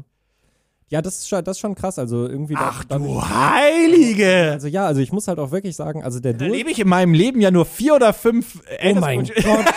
[0.93, 1.99] Ja, das ist, schon, das ist schon krass.
[1.99, 2.55] Also irgendwie.
[2.57, 4.51] Ach da- du Heilige!
[4.53, 6.89] Also ja, also ich muss halt auch wirklich sagen, also der Da lebe ich in
[6.89, 8.61] meinem Leben ja nur vier oder fünf.
[8.79, 9.35] Äh, Oh mein Gott.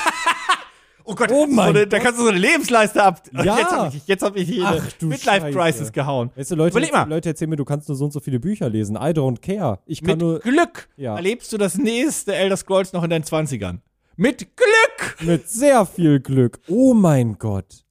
[1.08, 3.04] Oh Gott, Oh da kannst du so mein eine, da kannst du so eine Lebensleiste
[3.04, 3.22] ab.
[3.32, 3.60] Ja.
[3.60, 6.32] Jetzt habe ich, jetzt hab ich hier eine Midlife-Crisis gehauen.
[6.36, 7.08] Weißt du, Leute, Überleg mal.
[7.08, 8.96] Leute erzählen mir, du kannst nur so und so viele Bücher lesen.
[8.96, 9.78] I don't care.
[9.86, 11.16] Ich kann Mit nur Glück Ja.
[11.16, 13.82] erlebst du das nächste Elder Scrolls noch in deinen 20ern.
[14.16, 15.18] Mit Glück!
[15.22, 16.60] mit sehr viel Glück.
[16.68, 17.86] Oh mein Gott.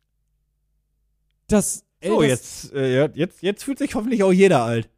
[1.46, 4.88] Das So, Elder- jetzt, äh, jetzt, jetzt fühlt sich hoffentlich auch jeder alt.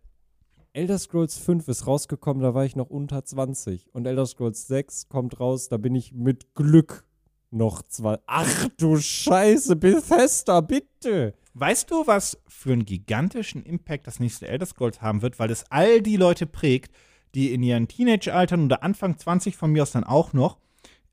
[0.72, 3.88] Elder Scrolls 5 ist rausgekommen, da war ich noch unter 20.
[3.94, 7.04] Und Elder Scrolls 6 kommt raus, da bin ich mit Glück
[7.50, 8.18] noch zwei.
[8.26, 11.32] Ach du Scheiße, Bethesda, bitte.
[11.54, 15.64] Weißt du, was für einen gigantischen Impact das nächste Elder Scrolls haben wird, weil es
[15.70, 16.92] all die Leute prägt,
[17.34, 20.58] die in ihren Teenage-Altern oder Anfang 20 von mir aus dann auch noch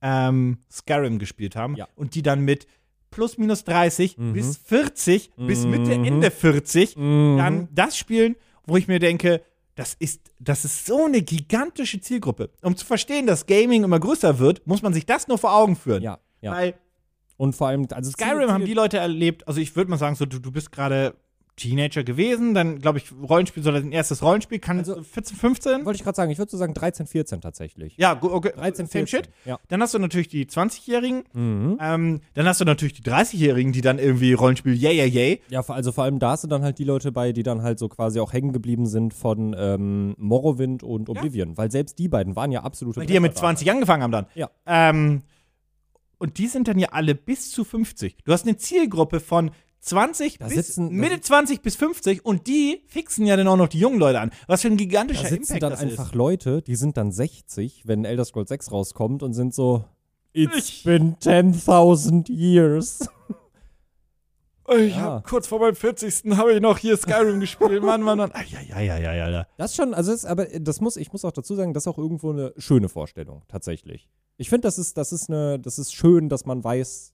[0.01, 1.87] ähm, Skyrim gespielt haben Ja.
[1.95, 2.67] und die dann mit
[3.13, 4.33] plus minus 30 Mhm.
[4.33, 6.05] bis 40 bis Mitte, Mhm.
[6.05, 7.37] Ende 40 Mhm.
[7.37, 9.41] dann das spielen, wo ich mir denke,
[9.75, 12.49] das ist, das ist so eine gigantische Zielgruppe.
[12.61, 15.75] Um zu verstehen, dass Gaming immer größer wird, muss man sich das nur vor Augen
[15.75, 16.03] führen.
[16.03, 16.51] Ja, ja.
[16.51, 16.73] Weil
[17.37, 20.15] Und vor allem, also Skyrim Ziele- haben die Leute erlebt, also ich würde mal sagen,
[20.15, 21.15] so du, du bist gerade
[21.55, 25.85] Teenager gewesen, dann glaube ich, Rollenspiel soll dein erstes Rollenspiel, kann Also- 14, 15?
[25.85, 27.95] Wollte ich gerade sagen, ich würde so sagen 13, 14 tatsächlich.
[27.97, 29.07] Ja, okay, 13, same 14.
[29.07, 29.29] shit.
[29.45, 29.59] Ja.
[29.67, 31.77] Dann hast du natürlich die 20-Jährigen, Mhm.
[31.79, 35.41] ähm, dann hast du natürlich die 30-Jährigen, die dann irgendwie Rollenspiel, yay, yay, yay.
[35.49, 37.77] Ja, vor- also vor allem da sind dann halt die Leute bei, die dann halt
[37.77, 41.55] so quasi auch hängen geblieben sind von ähm, Morrowind und Oblivion.
[41.57, 44.11] Weil selbst die beiden waren ja absolute Weil die ja mit Brecher 20 angefangen haben
[44.11, 44.25] dann.
[44.33, 44.49] Ja.
[44.65, 45.21] Ähm,
[46.17, 48.17] und die sind dann ja alle bis zu 50.
[48.23, 49.51] Du hast eine Zielgruppe von
[49.83, 53.57] 20 Da bis sitzen- da Mitte 20 bis 50 und die fixen ja dann auch
[53.57, 54.31] noch die jungen Leute an.
[54.47, 56.15] Was für ein Da gigantischer sitzen Impact dann einfach ist.
[56.15, 59.83] Leute, die sind dann 60, wenn Elder Scrolls 6 rauskommt und sind so
[60.33, 63.07] It's Ich- been 10.000 years.
[64.77, 65.01] Ich Ja.
[65.01, 66.37] hab kurz vor meinem 40.
[66.37, 67.83] habe ich noch hier Skyrim gespielt.
[67.83, 68.31] Mann, Mann, Mann.
[68.33, 69.47] Ah, ja, ja, ja, ja, ja, ja.
[69.57, 71.87] Das ist schon, also ist, aber das muss, ich muss auch dazu sagen, das ist
[71.89, 74.09] auch irgendwo eine schöne Vorstellung, tatsächlich.
[74.37, 77.13] Ich finde, das ist, das ist eine, das ist schön, dass man weiß,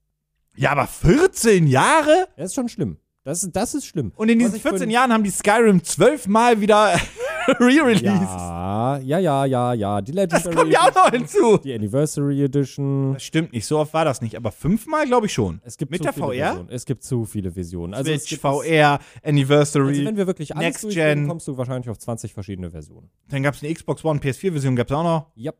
[0.59, 2.27] Ja, aber 14 Jahre?
[2.37, 2.97] das ist schon schlimm.
[3.23, 4.11] Das, ist- das ist schlimm.
[4.15, 6.93] Und in diesen ich für 14 ein- Jahren haben die Skyrim zwölfmal wieder
[7.47, 8.03] re-released.
[8.03, 10.01] Ja, ja, ja, ja, ja.
[10.01, 11.57] Die das Legendary kommt ja auch noch hinzu.
[11.57, 13.13] Die Anniversary Edition.
[13.13, 14.35] Das stimmt nicht, so oft war das nicht.
[14.35, 15.61] Aber fünfmal glaube ich schon.
[15.63, 16.33] Es gibt Mit der VR?
[16.33, 16.69] Versionen.
[16.69, 17.93] Es gibt zu viele Visionen.
[17.93, 19.89] Also es Switch, gibt VR, Anniversary.
[19.89, 21.27] Also wenn wir wirklich alles Next Gen.
[21.27, 23.09] kommst du wahrscheinlich auf 20 verschiedene Versionen.
[23.29, 25.31] Dann gab es eine Xbox One, PS4-Version, gab es auch noch.
[25.35, 25.51] Ja,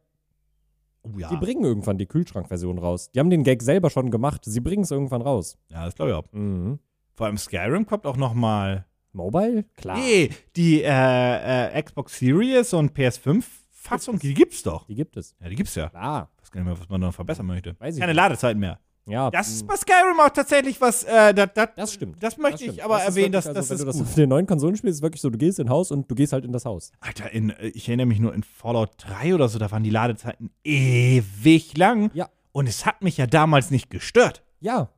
[1.03, 1.29] Oh ja.
[1.29, 3.11] die bringen irgendwann die Kühlschrankversion raus.
[3.11, 4.41] Die haben den Gag selber schon gemacht.
[4.45, 5.57] Sie bringen es irgendwann raus.
[5.69, 6.25] Ja, das glaube ich auch.
[6.31, 6.79] Mhm.
[7.15, 8.85] Vor allem Skyrim kommt auch noch mal.
[9.11, 9.65] Mobile?
[9.75, 9.97] Klar.
[9.97, 14.85] Nee, die äh, äh, Xbox Series und PS5-Fassung, die gibt's doch.
[14.85, 15.35] Die gibt es.
[15.41, 15.89] Ja, die gibt's ja.
[15.89, 16.29] Klar.
[16.37, 17.75] Ich weiß gar nicht mehr, was man da noch verbessern möchte.
[17.79, 18.17] Weiß ich Keine nicht.
[18.17, 18.79] Ladezeiten mehr.
[19.09, 19.31] Ja.
[19.31, 22.21] Das ist mh, bei Skyrim auch tatsächlich was, äh, das, das, das stimmt.
[22.21, 22.77] Das möchte Das stimmt.
[22.77, 24.75] ich aber Das erwähnen, dass also, das wenn ist du das auf den neuen Konsolen
[24.75, 26.91] spielst, ist wirklich so, du gehst in Haus und du gehst halt in das Haus.
[26.99, 29.89] Alter, in, äh, ich erinnere mich nur in Fallout 3 oder so, da waren die
[29.89, 32.11] Ladezeiten ewig lang.
[32.13, 32.29] Ja.
[32.51, 34.43] Und es hat mich ja damals nicht gestört.
[34.59, 34.89] Ja.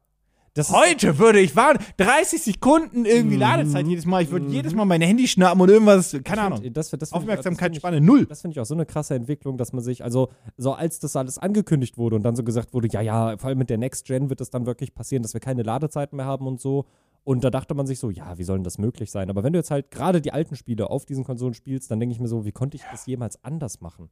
[0.54, 3.42] Das Heute würde ich warten, 30 Sekunden irgendwie Mhm.
[3.42, 4.24] Ladezeit jedes Mal.
[4.24, 6.60] Ich würde jedes Mal mein Handy schnappen und irgendwas, keine Ahnung.
[6.62, 8.26] Das, das, das find das Aufmerksamkeitsspanne find null.
[8.26, 11.16] Das finde ich auch so eine krasse Entwicklung, dass man sich, also so als das
[11.16, 14.06] alles angekündigt wurde und dann so gesagt wurde, ja, ja, vor allem mit der Next
[14.06, 16.86] Gen wird es dann wirklich passieren, dass wir keine Ladezeiten mehr haben und so.
[17.24, 19.30] Und da dachte man sich so, ja, wie soll denn das möglich sein?
[19.30, 22.12] Aber wenn du jetzt halt gerade die alten Spiele auf diesen Konsolen spielst, dann denke
[22.14, 24.10] ich mir so, wie konnte ich das jemals anders machen?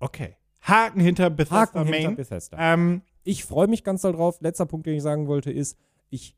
[0.00, 0.34] Okay.
[0.62, 2.16] Haken hinter Bethesda Haken hinter Main.
[2.16, 2.56] Bethesda.
[2.58, 4.40] Ähm, ich freue mich ganz doll drauf.
[4.40, 5.76] Letzter Punkt, den ich sagen wollte, ist,
[6.08, 6.34] ich,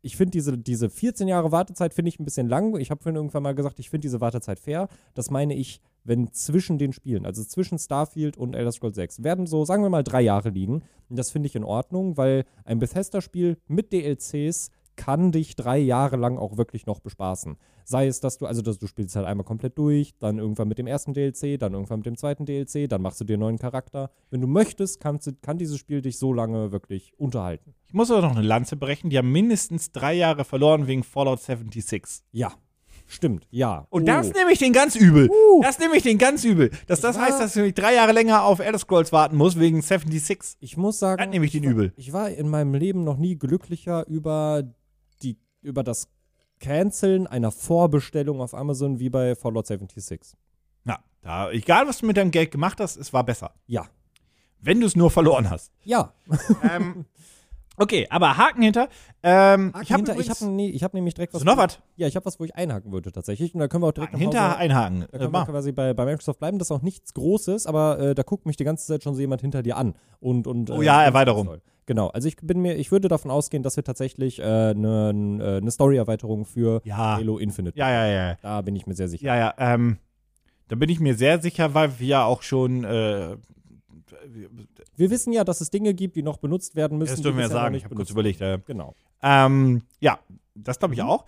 [0.00, 2.76] ich finde diese, diese 14 Jahre Wartezeit finde ich ein bisschen lang.
[2.80, 4.88] Ich habe vorhin irgendwann mal gesagt, ich finde diese Wartezeit fair.
[5.14, 9.46] Das meine ich, wenn zwischen den Spielen, also zwischen Starfield und Elder Scrolls 6, werden
[9.46, 10.82] so, sagen wir mal, drei Jahre liegen.
[11.08, 16.16] Und das finde ich in Ordnung, weil ein Bethesda-Spiel mit DLCs kann dich drei Jahre
[16.16, 17.56] lang auch wirklich noch bespaßen.
[17.84, 20.78] Sei es, dass du, also dass du spielst halt einmal komplett durch, dann irgendwann mit
[20.78, 23.58] dem ersten DLC, dann irgendwann mit dem zweiten DLC, dann machst du dir einen neuen
[23.58, 24.10] Charakter.
[24.30, 27.74] Wenn du möchtest, kannst du, kann dieses Spiel dich so lange wirklich unterhalten.
[27.86, 29.10] ich muss aber noch eine Lanze brechen.
[29.10, 32.22] Die haben mindestens drei Jahre verloren wegen Fallout 76.
[32.30, 32.52] Ja,
[33.06, 33.86] stimmt, ja.
[33.90, 34.06] Und Oh.
[34.06, 35.28] das nehme ich den ganz übel.
[35.28, 35.60] Uh.
[35.62, 36.70] Das nehme ich den ganz übel.
[36.86, 39.82] Dass das war- heißt, dass ich drei Jahre länger auf Elder Scrolls warten muss wegen
[39.82, 40.56] 76.
[40.60, 41.92] Ich muss sagen, Das nehme ich den war, übel.
[41.96, 44.62] Ich war in meinem Leben noch nie glücklicher über
[45.62, 46.08] über das
[46.60, 50.20] Canceln einer Vorbestellung auf Amazon wie bei Fallout 76.
[50.84, 53.52] Na, da, egal was du mit deinem Geld gemacht hast, es war besser.
[53.66, 53.86] Ja.
[54.60, 55.72] Wenn du es nur verloren hast.
[55.82, 56.12] Ja.
[56.62, 57.04] ähm,
[57.76, 58.88] okay, aber Haken hinter.
[59.24, 61.40] Ähm, ich habe hinter, ich habe nee, ich hab nämlich direkt was.
[61.40, 61.80] Du noch was?
[61.96, 63.54] Ja, ich habe was, wo ich einhaken würde tatsächlich.
[63.54, 65.00] Und da können wir auch direkt Haken hinter Hause- einhaken.
[65.00, 65.48] Da Äh, können wir mach.
[65.48, 66.60] quasi bei, bei Microsoft bleiben.
[66.60, 69.20] Das ist auch nichts Großes, aber äh, da guckt mich die ganze Zeit schon so
[69.20, 69.94] jemand hinter dir an.
[70.20, 71.46] Und, und, Oh äh, ja, Erweiterung.
[71.46, 71.62] toll.
[71.86, 74.74] Genau, also ich bin mir, ich würde davon ausgehen, dass wir tatsächlich eine äh,
[75.12, 77.16] ne, ne, Story-Erweiterung für Ja.
[77.16, 77.76] Halo Infinite.
[77.78, 78.36] Ja, ja, ja.
[78.40, 79.26] Da bin ich mir sehr sicher.
[79.26, 79.54] Ja, ja.
[79.58, 79.98] Ähm,
[80.68, 82.84] da bin ich mir sehr sicher, weil wir ja auch schon.
[82.84, 83.36] Äh,
[84.96, 87.12] Wir wissen ja, dass es Dinge gibt, die noch benutzt werden müssen.
[87.14, 87.74] das dürfen wir ja sagen.
[87.74, 88.40] Ich habe kurz überlegt.
[88.40, 88.94] Äh, Genau.
[89.22, 90.18] ähm, ja,
[90.54, 91.24] das glaube ich auch.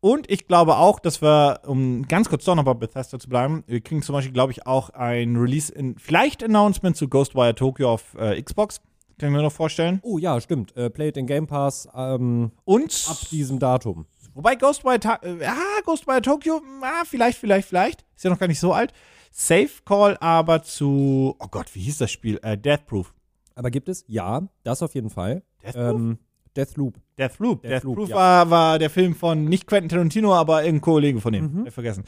[0.00, 3.64] Und ich glaube auch, dass wir, um ganz kurz doch noch bei Bethesda zu bleiben,
[3.66, 7.90] wir kriegen zum Beispiel, glaube ich, auch ein Release, in, vielleicht Announcement zu Ghostwire Tokyo
[7.92, 8.80] auf äh, Xbox.
[9.18, 10.00] Können wir mir noch vorstellen.
[10.02, 10.76] Oh ja, stimmt.
[10.76, 14.06] Äh, Play it in Game Pass ähm, Und ab diesem Datum.
[14.34, 18.04] Wobei Ghostwire, Ta äh, ah, Ghostwire Tokyo, ah, vielleicht, vielleicht, vielleicht.
[18.14, 18.92] Ist ja noch gar nicht so alt.
[19.32, 22.38] Safe Call aber zu, oh Gott, wie hieß das Spiel?
[22.42, 23.14] Äh, Death Proof.
[23.54, 24.04] Aber gibt es?
[24.06, 25.42] Ja, das auf jeden Fall.
[25.62, 25.94] Deathloop?
[25.96, 26.18] Ähm,
[26.54, 26.94] Deathloop.
[27.18, 27.62] Deathloop.
[27.62, 28.16] Deathloop, Deathloop ja.
[28.16, 31.64] war, war der Film von nicht Quentin Tarantino, aber irgendein Kollege von ihm.
[31.66, 32.04] Ich vergessen.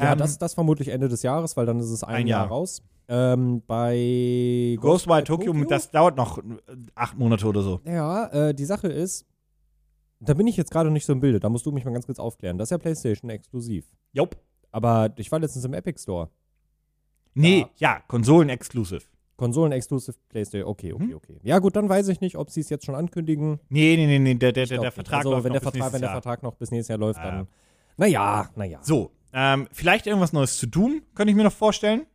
[0.00, 2.42] Ja, Ähm, das, das vermutlich Ende des Jahres, weil dann ist es ein, Ein Jahr.
[2.42, 2.48] Jahr.
[2.48, 2.82] raus.
[3.08, 6.42] Ähm, bei Ghostwire Tokyo, das dauert noch äh,
[6.94, 7.80] acht Monate oder so.
[7.84, 9.26] Ja, äh, die Sache ist,
[10.18, 11.38] da bin ich jetzt gerade nicht so im Bilde.
[11.38, 12.58] Da musst du mich mal ganz kurz aufklären.
[12.58, 13.86] Das ist ja PlayStation exklusiv.
[14.12, 14.36] Jupp.
[14.72, 16.30] Aber ich war letztens im Epic Store.
[17.34, 19.02] Nee, ja, Konsolen-exclusive.
[19.36, 20.68] Konsolen-exclusive PlayStation.
[20.70, 21.14] Okay, okay, Mhm.
[21.14, 21.38] okay.
[21.42, 23.60] Ja, gut, dann weiß ich nicht, ob sie es jetzt schon ankündigen.
[23.68, 24.92] Nee, nee, nee, nee, der, der, der, der.
[24.92, 26.22] Vertrag also, läuft wenn noch der bis Vertrag, wenn der Jahr.
[26.22, 27.30] Vertrag noch bis nächstes Jahr läuft, Ja.
[27.30, 27.48] dann.
[27.98, 28.78] Naja, naja.
[28.82, 32.06] So, ähm, vielleicht irgendwas Neues zu Doom, könnte ich mir noch vorstellen.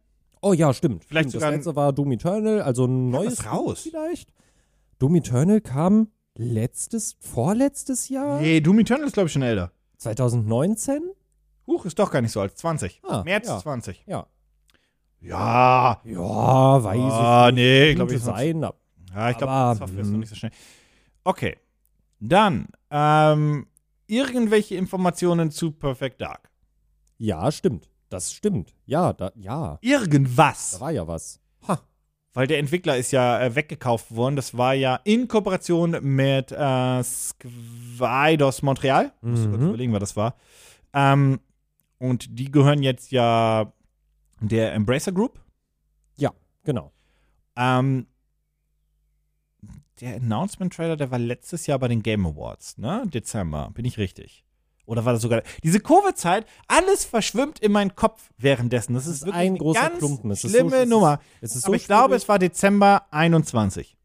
[0.42, 1.06] Oh ja, stimmt.
[1.06, 1.34] Vielleicht stimmt.
[1.42, 3.82] sogar Das letzte war Doom Eternal, also ein neues raus.
[3.82, 4.34] Vielleicht.
[5.00, 8.40] Doom Eternal kam letztes, vorletztes Jahr?
[8.42, 9.72] Nee, Doom Eternal ist, glaube ich, schon älter.
[9.98, 11.02] 2019?
[11.68, 12.58] Huch, ist doch gar nicht so alt.
[12.58, 13.02] 20.
[13.08, 13.60] Ah, März ja.
[13.60, 14.04] 20.
[14.08, 14.26] Ja.
[15.20, 16.02] Ja.
[16.04, 17.64] Ja, weiß Ah, ich nicht.
[17.64, 18.22] nee, glaube ich.
[18.22, 18.64] sein.
[18.64, 18.80] ab-
[19.14, 20.20] Ja, ich glaube, Aber, das Software ist noch hm.
[20.22, 20.52] nicht so schnell.
[21.24, 21.58] Okay.
[22.20, 23.68] Dann, ähm,
[24.08, 26.50] irgendwelche Informationen zu Perfect Dark.
[27.20, 27.90] Ja, stimmt.
[28.12, 28.76] Das stimmt.
[28.86, 29.80] Ja, da, ja.
[29.82, 30.72] Irgendwas.
[30.72, 31.40] Da war ja was.
[31.68, 31.80] Ha.
[32.34, 34.36] Weil der Entwickler ist ja äh, weggekauft worden.
[34.36, 39.14] Das war ja in Kooperation mit äh, Squidos Montreal.
[39.22, 39.50] Muss Mhm.
[39.52, 40.36] kurz überlegen, wer das war.
[40.94, 41.40] Ähm,
[42.00, 43.72] und die gehören jetzt ja
[44.40, 45.40] der Embracer Group.
[46.64, 46.92] Genau.
[47.56, 48.06] Ähm,
[50.00, 53.04] der Announcement-Trailer, der war letztes Jahr bei den Game Awards, ne?
[53.08, 53.72] Dezember.
[53.74, 54.46] Bin ich richtig?
[54.92, 55.42] Oder war das sogar.
[55.64, 58.94] Diese Covid-Zeit, alles verschwimmt in meinen Kopf währenddessen.
[58.94, 60.32] Das ist ist wirklich ein großer ganz Klumpen.
[60.32, 61.22] Es ist schlimme so- Nummer.
[61.40, 62.24] Es ist Aber so ich glaube, schwierig.
[62.24, 63.98] es war Dezember 21.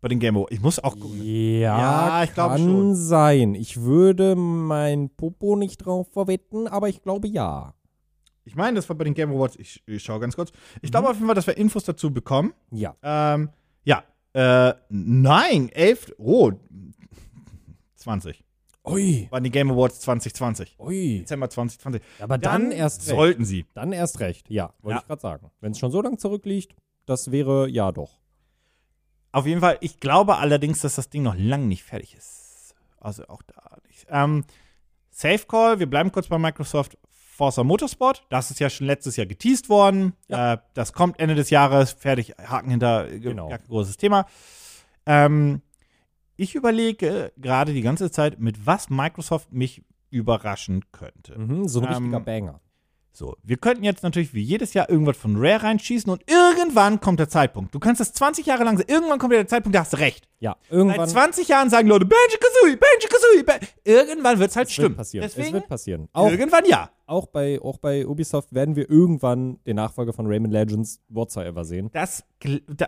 [0.00, 0.52] Bei den Game Awards.
[0.52, 1.20] Ich muss auch gucken.
[1.24, 2.94] Ja, Ja, ich glaube kann schon.
[2.94, 3.54] sein.
[3.56, 7.74] Ich würde mein Popo nicht drauf verwetten, aber ich glaube ja.
[8.44, 9.56] Ich meine, das war bei den Game Awards.
[9.56, 10.52] Ich, ich schaue ganz kurz.
[10.82, 12.54] Ich glaube auf jeden Fall, dass wir Infos dazu bekommen.
[12.70, 12.94] Ja.
[13.02, 13.50] Ähm,
[13.82, 14.04] ja.
[14.34, 16.12] Äh, nein, 11.
[16.16, 16.52] Oh.
[17.96, 18.44] 20.
[18.92, 19.26] Ui.
[19.30, 20.76] Waren die Game Awards 2020.
[20.78, 21.18] Ui.
[21.20, 22.02] Dezember 2020.
[22.20, 23.08] Aber dann, erst recht.
[23.16, 23.66] sollten sie.
[23.74, 24.48] Dann erst recht.
[24.50, 25.00] Ja, wollte Ja.
[25.02, 25.50] ich gerade sagen.
[25.60, 26.74] Wenn es schon so lange zurückliegt,
[27.06, 28.18] das wäre ja doch.
[29.32, 32.74] Auf jeden Fall, ich glaube allerdings, dass das Ding noch lang nicht fertig ist.
[33.00, 34.06] Also auch da nicht.
[34.10, 34.44] Ähm,
[35.10, 36.96] Safe Call, wir bleiben kurz bei Microsoft.
[37.08, 40.12] Forza Motorsport, das ist ja schon letztes Jahr geteased worden.
[40.28, 40.54] Ja.
[40.54, 43.48] Äh, das kommt Ende des Jahres, fertig, Haken hinter, äh, Genau.
[43.48, 44.26] kein großes Thema.
[45.06, 45.62] Ähm,
[46.40, 51.38] ich überlege gerade die ganze Zeit, mit was Microsoft mich überraschen könnte.
[51.38, 52.60] Mhm, so ein Ähm, richtiger Banger.
[53.12, 57.18] So, wir könnten jetzt natürlich wie jedes Jahr irgendwas von Rare reinschießen und irgendwann kommt
[57.18, 57.74] der Zeitpunkt.
[57.74, 60.28] Du kannst das 20 Jahre lang sagen, irgendwann kommt der Zeitpunkt, da hast du recht.
[60.38, 63.44] Ja, Seit irgendwann 20 Jahren sagen Leute, Banjo Kazooie, Banjo Kazooie.
[63.44, 64.90] Ba irgendwann wird es halt es stimmen.
[64.90, 65.26] wird passieren.
[65.26, 66.08] Deswegen, es wird passieren.
[66.12, 66.88] Auch, irgendwann ja.
[67.06, 71.90] auch, bei, auch bei Ubisoft werden wir irgendwann den Nachfolger von Rayman Legends Whatsoever sehen.
[71.92, 72.24] Das,
[72.68, 72.86] da,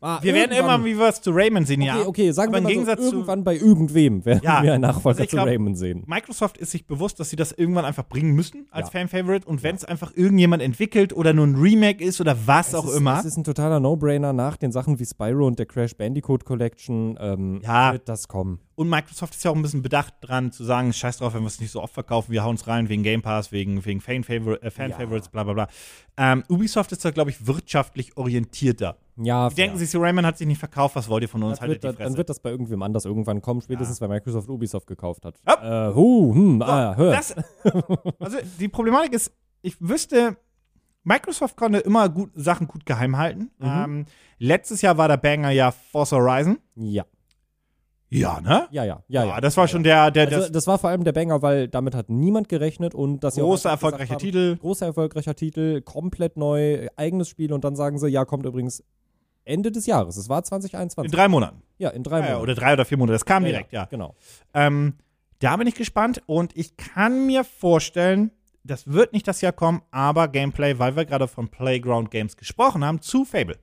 [0.00, 2.06] Ah, wir werden immer wie was zu Raymond sehen, Okay, ja.
[2.06, 4.72] okay, sagen Aber wir im mal Gegensatz so, zu- irgendwann bei irgendwem werden Ja, wir
[4.74, 6.04] einen Nachfolger also ich zu glaub- Rayman sehen.
[6.06, 8.92] Microsoft ist sich bewusst, dass sie das irgendwann einfach bringen müssen als Ja.
[9.00, 12.84] Fan-Favorite und wenn es einfach irgendjemand entwickelt oder nur ein Remake ist oder was auch
[12.84, 13.18] es ist, immer.
[13.18, 17.18] Es ist ein totaler No-Brainer nach den Sachen wie Spyro und der Crash Bandicoot Collection.
[17.20, 17.92] Ähm, Ja.
[17.92, 18.60] Wird das kommen.
[18.76, 21.48] Und Microsoft ist ja auch ein bisschen bedacht dran zu sagen, scheiß drauf, wenn wir
[21.48, 24.70] es nicht so oft verkaufen, wir hauen es rein wegen Game Pass, wegen, wegen äh,
[24.70, 25.68] Fan-Favorites, bla bla bla.
[26.16, 28.96] Ähm, Ubisoft ist da, glaube ich, wirtschaftlich orientierter.
[29.20, 29.78] Ja, Die denken fair.
[29.80, 31.54] sich so, Rayman hat sich nicht verkauft, was wollt ihr von uns?
[31.54, 32.10] das Haltet wird, die dann, Fresse.
[32.10, 35.34] dann wird das bei irgendwem anders irgendwann kommen, spätestens weil Microsoft Ubisoft gekauft hat.
[35.48, 35.62] Hopp.
[35.62, 37.12] Äh, hu, hm, ah, hör.
[37.12, 37.34] das,
[38.20, 40.36] also die Problematik ist, ich wüsste,
[41.02, 43.50] Microsoft konnte immer gut, Sachen gut geheim halten.
[43.58, 43.66] Mhm.
[43.66, 44.04] Ähm,
[44.38, 46.58] letztes Jahr war der Banger ja Forza Horizon.
[46.76, 47.04] ja,
[48.10, 48.68] Ja, ne?
[48.70, 49.40] ja, ja, ja, ja.
[49.40, 50.10] das war ja, schon ja.
[50.10, 52.94] der, der Also, das das war vor allem der Banger, weil damit hat niemand gerechnet
[52.94, 54.56] und dass sie auch große, einfach gesagt erfolgreiche haben, Titel.
[54.58, 58.82] Großer erfolgreicher Titel, komplett neu, eigenes Spiel und dann sagen sie, ja, kommt übrigens
[59.48, 60.16] Ende des Jahres.
[60.16, 61.10] Es war In 2021.
[61.12, 61.62] drei Monaten.
[61.78, 62.42] ja, in drei Ja, ja, Monaten.
[62.42, 63.14] oder drei oder vier Monate.
[63.14, 63.84] Das kam Ja, direkt, ja.
[63.86, 64.14] Genau.
[64.54, 64.94] Ähm,
[65.40, 68.30] da bin ich gespannt und ich kann mir vorstellen,
[68.64, 72.84] das wird nicht das Jahr kommen, aber Gameplay, weil wir gerade von Playground Games gesprochen
[72.84, 73.56] haben, zu Fable.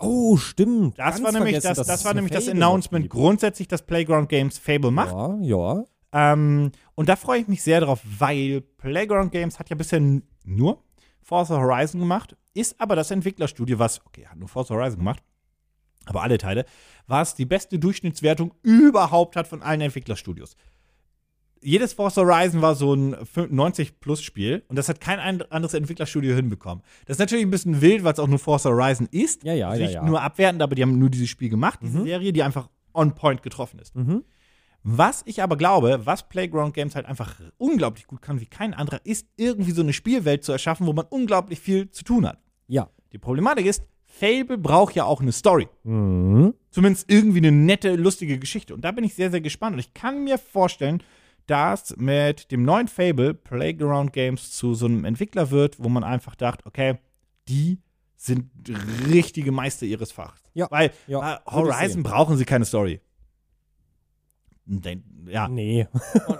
[0.00, 0.98] Oh, stimmt.
[0.98, 4.58] Das Ganz war nämlich das, das war nämlich das Fable Announcement grundsätzlich, dass Playground Games
[4.58, 5.12] Fable macht.
[5.12, 5.84] Ja, ja.
[6.12, 10.00] Ähm, und da freue ich mich sehr drauf, weil Playground Games hat ja bisher
[10.44, 10.82] nur
[11.22, 15.22] Forza Horizon gemacht, ist aber das Entwicklerstudio, was, okay, hat nur Forza Horizon gemacht,
[16.06, 16.64] aber alle Teile,
[17.06, 20.56] was die beste Durchschnittswertung überhaupt hat von allen Entwicklerstudios.
[21.60, 26.84] Jedes Forza Horizon war so ein 90-Plus-Spiel und das hat kein ein- anderes Entwicklerstudio hinbekommen.
[27.06, 29.42] Das ist natürlich ein bisschen wild, weil es auch nur Forza Horizon ist.
[29.42, 30.04] Ja, ja, Also ja, nicht ja.
[30.04, 33.42] nur abwertend, aber die haben nur dieses Spiel gemacht, diese Serie, die einfach on point
[33.42, 33.94] getroffen ist.
[33.96, 34.24] Mhm.
[34.84, 39.00] Was ich aber glaube, was Playground Games halt einfach unglaublich gut kann, wie kein anderer,
[39.04, 42.38] ist irgendwie so eine Spielwelt zu erschaffen, wo man unglaublich viel zu tun hat.
[42.68, 42.88] Ja.
[43.12, 45.68] Die Problematik ist, Fable braucht ja auch eine Story.
[45.84, 46.54] Mhm.
[46.70, 48.74] Zumindest irgendwie eine nette, lustige Geschichte.
[48.74, 49.74] Und da bin ich sehr, sehr gespannt.
[49.74, 51.02] Und ich kann mir vorstellen,
[51.46, 56.34] dass mit dem neuen Fable Playground Games zu so einem Entwickler wird, wo man einfach
[56.36, 56.98] dacht, okay,
[57.48, 57.80] die
[58.16, 58.50] sind
[59.10, 60.42] richtige Meister ihres Fachs.
[60.54, 63.00] Ja, Weil ja, ich Horizon brauchen sie keine Story.
[65.26, 65.86] Ja, Nee.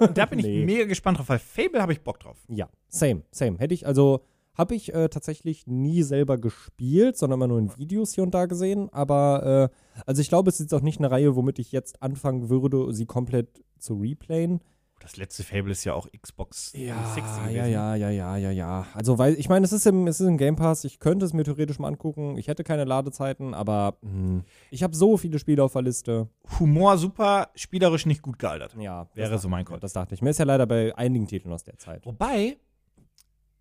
[0.01, 0.65] und da bin ich Nee.
[0.67, 2.37] mega gespannt drauf, weil Fable habe ich Bock drauf.
[2.49, 3.59] Ja, same, same.
[3.59, 4.25] Hätte ich, also,
[4.59, 8.47] habe ich äh, tatsächlich nie selber gespielt, sondern immer nur in Videos hier und da
[8.47, 8.89] gesehen.
[8.93, 12.03] Aber, äh, also ich glaube, es ist jetzt auch nicht eine Reihe, womit ich jetzt
[12.03, 14.61] anfangen würde, sie komplett zu replayen.
[15.01, 17.57] Das letzte Fable ist ja auch Xbox 360 ja, gewesen.
[17.57, 18.87] ja, ja, ja, ja, ja.
[18.95, 21.33] Also, weil, ich meine, es ist, im, es ist im Game Pass, ich könnte es
[21.33, 22.37] mir theoretisch mal angucken.
[22.37, 26.29] Ich hätte keine Ladezeiten, aber mh, ich habe so viele Spiele auf der Liste.
[26.59, 28.75] Humor super, spielerisch nicht gut gealtert.
[28.79, 29.79] Ja, Wäre so mein Call.
[29.79, 30.31] Das dachte ich mir.
[30.31, 32.05] Ist ja leider bei einigen Titeln aus der Zeit.
[32.05, 32.57] Wobei,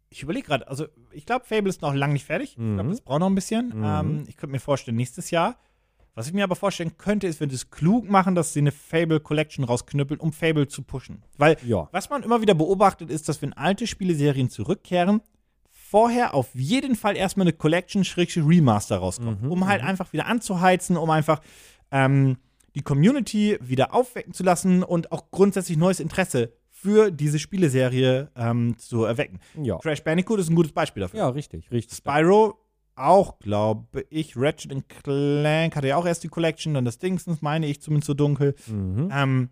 [0.10, 2.52] ich überlege gerade, also ich glaube, Fable ist noch lange nicht fertig.
[2.52, 2.76] Ich Mhm.
[2.76, 3.70] glaube, das braucht noch ein bisschen.
[3.78, 3.84] Mhm.
[3.86, 5.58] Ähm, ich könnte mir vorstellen, nächstes Jahr.
[6.16, 8.72] Was ich mir aber vorstellen könnte, ist, wenn sie es klug machen, dass sie eine
[8.72, 11.22] Fable Collection rausknüppeln, um Fable zu pushen.
[11.38, 11.90] Weil, Ja.
[11.92, 15.22] was man immer wieder beobachtet, ist, dass wenn alte Spieleserien zurückkehren,
[15.70, 20.98] vorher auf jeden Fall erstmal eine Collection Remaster rauskommt, Mhm, um halt einfach wieder anzuheizen,
[20.98, 21.40] um einfach
[21.92, 22.38] ähm,
[22.76, 28.78] die Community wieder aufwecken zu lassen und auch grundsätzlich neues Interesse für diese Spieleserie ähm,
[28.78, 29.40] zu erwecken.
[29.62, 29.78] Ja.
[29.80, 31.20] Crash Bandicoot ist ein gutes Beispiel dafür.
[31.20, 31.98] Ja, richtig, richtig.
[31.98, 32.56] Spyro
[32.96, 34.38] auch, glaube ich.
[34.38, 38.14] Ratchet Clank hatte ja auch erst die Collection, dann das Dingsens, meine ich zumindest so
[38.14, 38.56] dunkel.
[38.68, 39.10] Mhm.
[39.12, 39.50] Ähm,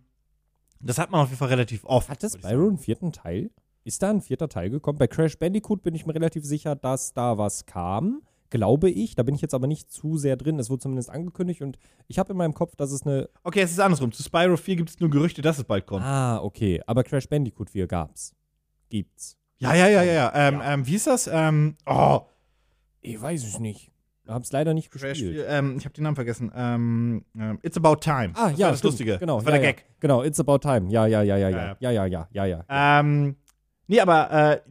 [0.79, 2.09] das hat man auf jeden Fall relativ oft.
[2.09, 3.49] Hat das Spyro einen vierten Teil?
[3.83, 4.99] Ist da ein vierter Teil gekommen?
[4.99, 8.21] Bei Crash Bandicoot bin ich mir relativ sicher, dass da was kam.
[8.55, 9.15] Glaube ich.
[9.15, 10.57] Da bin ich jetzt aber nicht zu sehr drin.
[10.59, 11.77] Es wurde zumindest angekündigt und
[12.07, 13.27] ich habe in meinem Kopf, dass es eine.
[13.43, 14.13] Okay, es ist andersrum.
[14.13, 16.05] Zu Spyro 4 gibt es nur Gerüchte, dass es bald kommt.
[16.05, 16.81] Ah, okay.
[16.87, 18.33] Aber Crash Bandicoot 4 gab's.
[18.89, 19.35] Gibt's.
[19.57, 20.13] Ja, ja, ja, ja.
[20.13, 20.31] ja.
[20.33, 20.73] Ähm, Ja.
[20.73, 21.27] Ähm, wie ist das?
[21.27, 22.21] Ähm, oh,
[23.01, 23.91] Ich weiß es nicht.
[24.25, 25.35] Hab's leider nicht Crash gespielt.
[25.35, 26.49] 4, ähm, ich habe den Namen vergessen.
[26.55, 28.31] Ähm, ähm, It's About Time.
[28.35, 28.93] Ah, das ja, war das stimmt.
[28.93, 29.17] Lustige.
[29.17, 29.73] Genau, das war ja, der ja.
[29.73, 29.85] Gag.
[29.99, 30.89] Genau, it's about time.
[30.89, 31.77] Ja, ja, ja, ja, Ja, ja.
[31.79, 32.65] Ja, ja, ja, ja, ja.
[32.99, 33.35] Ähm,
[33.87, 34.61] nee, aber äh,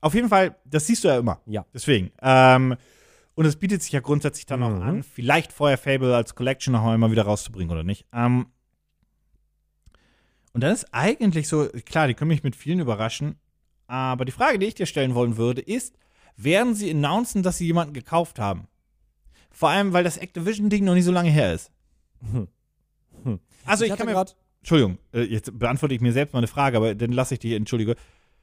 [0.00, 1.40] auf jeden Fall, das siehst du ja immer.
[1.46, 1.64] Ja.
[1.72, 2.10] Deswegen.
[2.20, 2.74] Ähm,
[3.38, 4.82] und es bietet sich ja grundsätzlich dann auch Mhm.
[4.82, 8.04] an, vielleicht vorher Fable als Collection noch einmal wieder rauszubringen oder nicht.
[8.12, 8.46] Ähm,
[10.54, 13.36] und dann ist eigentlich so, klar, die können mich mit vielen überraschen,
[13.86, 15.96] aber die Frage, die ich dir stellen wollen würde, ist,
[16.36, 18.66] werden sie announcen, dass sie jemanden gekauft haben?
[19.52, 21.70] Vor allem, weil das Activision-Ding noch nicht so lange her ist.
[22.32, 22.48] Hm.
[23.22, 23.38] Hm.
[23.64, 24.26] Also ich, hatte kann mir
[24.58, 27.52] Entschuldigung, äh, jetzt beantworte ich mir selbst mal eine Frage, aber dann lasse ich dich,
[27.52, 27.94] entschuldige.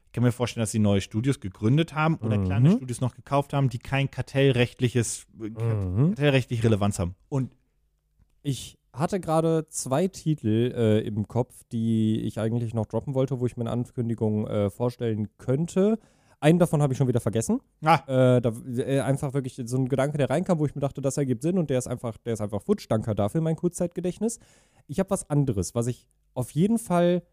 [0.07, 2.45] Ich kann mir vorstellen, dass sie neue Studios gegründet haben oder Mhm.
[2.45, 6.07] kleine Studios noch gekauft haben, die kein kartellrechtliches, äh, Mhm.
[6.15, 7.15] kartellrechtliche Relevanz haben.
[7.29, 7.51] Und
[8.47, 13.47] Ich hatte gerade zwei Titel äh, im Kopf, die ich eigentlich noch droppen wollte, wo
[13.47, 15.97] ich mir eine Ankündigung äh, vorstellen könnte.
[16.39, 17.59] Einen davon habe ich schon wieder vergessen.
[17.83, 21.01] ah, Äh, da, äh, einfach wirklich so ein Gedanke, der reinkam, wo ich mir dachte,
[21.01, 22.85] das ergibt Sinn und der ist einfach, der ist einfach futsch.
[22.87, 24.37] Danke dafür, mein Kurzzeitgedächtnis.
[24.85, 27.23] Ich habe was anderes, was ich auf jeden Fall.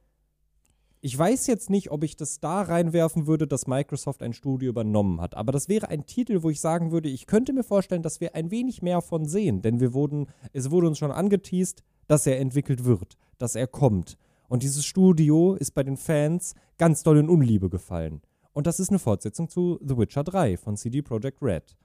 [1.05, 5.20] Ich weiß jetzt nicht, ob ich das da reinwerfen würde, dass Microsoft ein Studio übernommen
[5.20, 5.34] hat.
[5.34, 8.36] Aber das wäre ein Titel, wo ich sagen würde, ich könnte mir vorstellen, dass wir
[8.36, 9.62] ein wenig mehr von sehen.
[9.62, 14.16] Denn wir wurden, es wurde uns schon angeteased, dass er entwickelt wird, dass er kommt.
[14.48, 18.22] Und dieses Studio ist bei den Fans ganz doll in Unliebe gefallen.
[18.53, 21.76] Und das ist eine Fortsetzung zu The Witcher 3 von CD Projekt Red.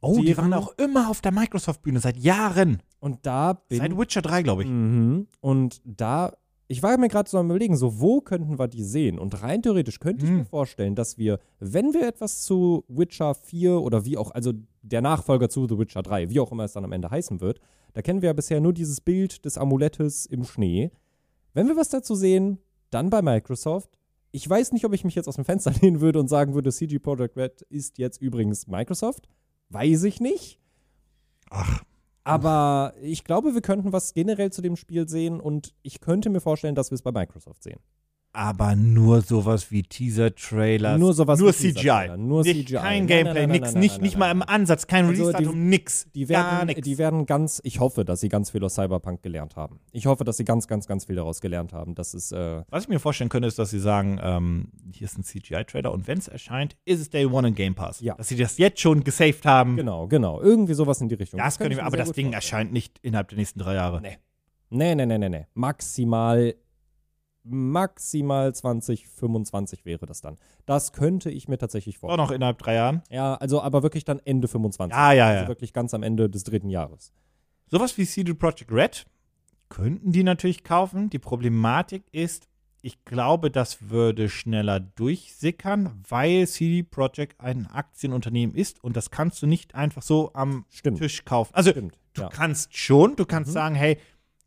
[0.00, 2.82] oh, die deren- waren auch immer auf der Microsoft-Bühne, seit Jahren.
[3.00, 4.68] Und da bin Seit Witcher 3, glaube ich.
[4.68, 5.26] Mhm.
[5.40, 6.32] Und da,
[6.70, 9.18] ich war mir gerade so am überlegen, so wo könnten wir die sehen?
[9.18, 13.80] Und rein theoretisch könnte ich mir vorstellen, dass wir, wenn wir etwas zu Witcher 4
[13.80, 16.84] oder wie auch, also der Nachfolger zu The Witcher 3, wie auch immer es dann
[16.84, 17.58] am Ende heißen wird,
[17.92, 20.92] da kennen wir ja bisher nur dieses Bild des Amulettes im Schnee.
[21.54, 22.58] Wenn wir was dazu sehen,
[22.90, 23.90] dann bei Microsoft.
[24.30, 26.70] Ich weiß nicht, ob ich mich jetzt aus dem Fenster lehnen würde und sagen würde,
[26.70, 29.28] CG Projekt Red ist jetzt übrigens Microsoft.
[29.70, 30.60] Weiß ich nicht.
[31.50, 31.82] Ach,
[32.24, 36.40] Aber ich glaube, wir könnten was generell zu dem Spiel sehen und ich könnte mir
[36.40, 37.80] vorstellen, dass wir es bei Microsoft sehen.
[38.32, 40.98] Aber nur sowas wie Teaser-Trailers.
[40.98, 41.72] Nur sowas Nur wie CGI.
[41.72, 42.76] Teaser-Trailer, nur nicht, CGI.
[42.76, 44.42] Kein Gameplay, nein, nein, nix, nicht, nicht mal im.
[44.42, 46.06] Ansatz, kein Also Release-Datum, nix.
[46.14, 46.80] Die werden, nix.
[46.82, 49.80] die werden ganz, ich hoffe, dass sie ganz viel aus Cyberpunk gelernt haben.
[49.92, 51.94] Ich hoffe, dass sie ganz, ganz, ganz viel daraus gelernt haben.
[51.94, 55.18] Das ist, äh, Was ich mir vorstellen könnte, ist, dass sie sagen, ähm, hier ist
[55.18, 58.00] ein CGI-Trailer und wenn es erscheint, ist es Day One in Game Pass.
[58.00, 58.14] Ja.
[58.14, 59.76] Dass sie das jetzt schon gesaved haben.
[59.76, 60.40] genau, genau.
[60.40, 61.38] Irgendwie sowas in die Richtung.
[61.38, 62.32] Das könnte ich mir aber das Ding vorstellen.
[62.32, 64.00] erscheint nicht innerhalb der nächsten drei Jahre.
[64.00, 64.18] Nee.
[64.70, 65.46] Nee, nee, nee, nee, nee.
[65.54, 66.54] Maximal,
[67.44, 70.36] maximal 2025 wäre das dann.
[70.66, 72.26] Das könnte ich mir tatsächlich Auch vorstellen.
[72.26, 73.02] noch innerhalb drei Jahren.
[73.10, 74.94] Ja, also aber wirklich dann Ende 25.
[74.96, 75.48] Ja, ja, Also ja.
[75.48, 77.12] wirklich ganz am Ende des dritten Jahres.
[77.68, 79.06] Sowas wie CD Projekt Red
[79.68, 81.10] könnten die natürlich kaufen.
[81.10, 82.48] Die Problematik ist,
[82.82, 89.40] ich glaube, das würde schneller durchsickern, weil CD Projekt ein Aktienunternehmen ist und das kannst
[89.42, 90.98] du nicht einfach so am Stimmt.
[90.98, 91.54] Tisch kaufen.
[91.54, 91.98] Also Stimmt.
[92.14, 92.28] du Ja.
[92.28, 93.54] kannst schon, du kannst Mhm.
[93.54, 93.98] sagen, hey,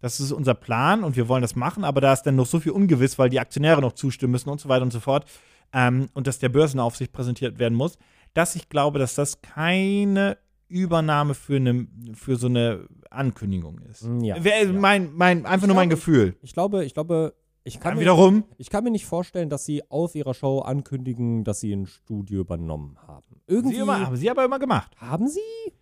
[0.03, 2.59] das ist unser Plan und wir wollen das machen, aber da ist dann noch so
[2.59, 5.25] viel ungewiss, weil die Aktionäre noch zustimmen müssen und so weiter und so fort
[5.71, 7.97] ähm, und dass der Börsenaufsicht präsentiert werden muss,
[8.33, 10.37] dass ich glaube, dass das keine
[10.67, 14.03] Übernahme für, eine, für so eine Ankündigung ist.
[14.03, 14.73] Mm, ja, Wer- ja.
[14.73, 16.35] Mein, mein, einfach Ich nur mein glaube- Gefühl.
[16.41, 17.33] Ich glaube, ich glaube,
[17.63, 20.59] ich kann, Dann mir, wiederum, ich kann mir nicht vorstellen, dass sie auf ihrer Show
[20.59, 23.39] ankündigen, dass sie ein Studio übernommen haben.
[23.47, 24.91] Irgendwie sie immer, haben sie aber immer gemacht.
[24.97, 25.39] haben sie?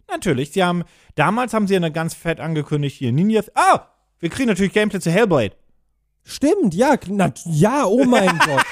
[0.09, 0.83] Natürlich, sie haben,
[1.15, 3.87] damals haben sie ja eine ganz fett angekündigt, hier Ninja, ah,
[4.21, 5.55] wir kriegen natürlich Gameplay zu Hellblade.
[6.23, 8.63] Stimmt, ja, na, ja, oh mein Gott.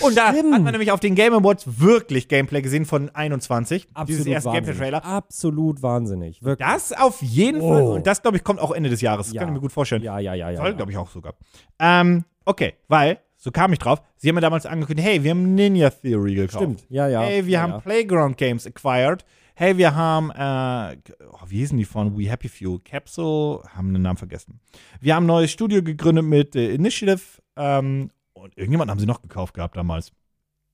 [0.00, 0.52] Und da Stimmt.
[0.54, 3.86] hat man nämlich auf den Game Awards wirklich Gameplay gesehen von 21.
[3.94, 4.50] Absolut dieses erste.
[4.50, 5.04] Gameplay-Trailer.
[5.04, 6.42] Absolut wahnsinnig.
[6.42, 6.66] Wirklich.
[6.66, 7.82] Das auf jeden Fall.
[7.82, 7.94] Oh.
[7.94, 9.26] Und das, glaube ich, kommt auch Ende des Jahres.
[9.26, 9.42] Das Ja.
[9.42, 10.02] kann ich mir gut vorstellen.
[10.02, 10.56] Ja, ja, ja, ja.
[10.56, 10.72] Soll, ja.
[10.72, 11.34] glaube ich, auch sogar.
[11.78, 15.54] Ähm, okay, weil, so kam ich drauf, sie haben ja damals angekündigt, hey, wir haben
[15.54, 16.56] Ninja Theory gekauft.
[16.56, 17.22] Stimmt, ja, ja.
[17.22, 17.82] Hey, wir ja, haben.
[17.82, 19.24] Playground Games acquired.
[19.58, 20.98] Hey, wir haben, äh,
[21.30, 22.78] oh, wie hießen die von We Happy Few?
[22.84, 24.60] Capsule, haben den Namen vergessen.
[25.00, 27.22] Wir haben ein neues Studio gegründet mit äh, Initiative
[27.56, 30.12] ähm, und irgendjemand haben sie noch gekauft gehabt damals.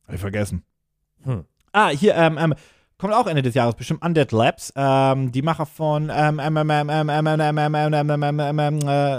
[0.04, 0.64] Hab ich vergessen.
[1.22, 1.44] Hm.
[1.70, 2.54] Ah, hier, ähm, ähm,
[2.98, 6.40] kommt auch Ende des Jahres bestimmt Undead Labs, ähm, die Macher von ähm,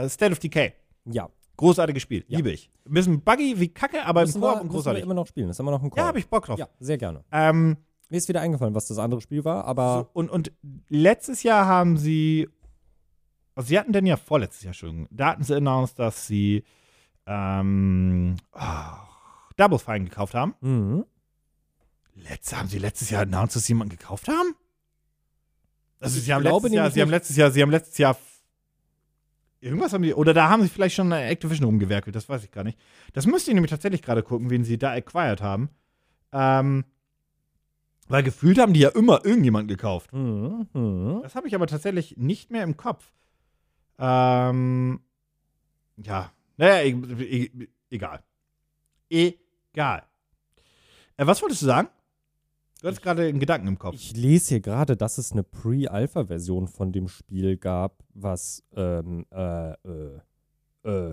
[0.10, 0.74] State of Decay.
[1.06, 1.30] Ja.
[1.56, 2.36] Großartiges Spiel, ja.
[2.36, 2.70] liebe ich.
[2.86, 5.00] Ein bisschen buggy wie Kacke, aber im Koop großartig.
[5.00, 6.00] Wir immer noch spielen, das ist immer noch ein Koop.
[6.00, 6.60] Ja, habe ich Bock drauf.
[6.60, 7.24] Ja, sehr gerne.
[7.32, 7.78] Ähm,
[8.14, 10.52] mir ist wieder eingefallen, was das andere Spiel war, aber So, und, und
[10.88, 12.48] letztes Jahr haben sie,
[13.56, 16.64] also sie hatten denn ja vorletztes Jahr schon, da hatten sie announced, dass sie
[17.26, 18.60] ähm, oh,
[19.58, 20.54] Double Fine gekauft haben.
[20.62, 21.06] mhm.
[22.14, 24.54] Letzte, haben sie letztes Jahr announced, dass sie jemanden gekauft haben?
[26.00, 28.16] Also Ich sie haben glaube letztes Jahr, sie haben letztes Jahr, sie haben letztes Jahr
[29.60, 32.52] irgendwas haben die, oder da haben sie vielleicht schon eine Activision rumgewerkelt, das weiß ich
[32.52, 32.78] gar nicht.
[33.14, 35.70] Das müsste ich nämlich tatsächlich gerade gucken, wen sie da acquired haben.
[36.32, 36.86] Ähm,
[38.08, 40.12] weil gefühlt haben die ja immer irgendjemanden gekauft.
[40.14, 40.68] Mhm.
[40.74, 41.20] Mhm.
[41.24, 43.12] Das habe ich aber tatsächlich nicht mehr im Kopf.
[44.00, 45.02] Ähm,
[45.98, 48.24] ja, naja, e e egal.
[49.10, 50.04] Egal.
[51.18, 51.90] Äh, was wolltest du sagen?
[52.82, 53.96] Du hattest gerade einen Gedanken im Kopf.
[53.96, 59.72] Ich lese hier gerade, dass es eine Pre-Alpha-Version von dem Spiel gab, was ähm, äh,
[59.72, 60.20] äh,
[60.84, 61.12] äh,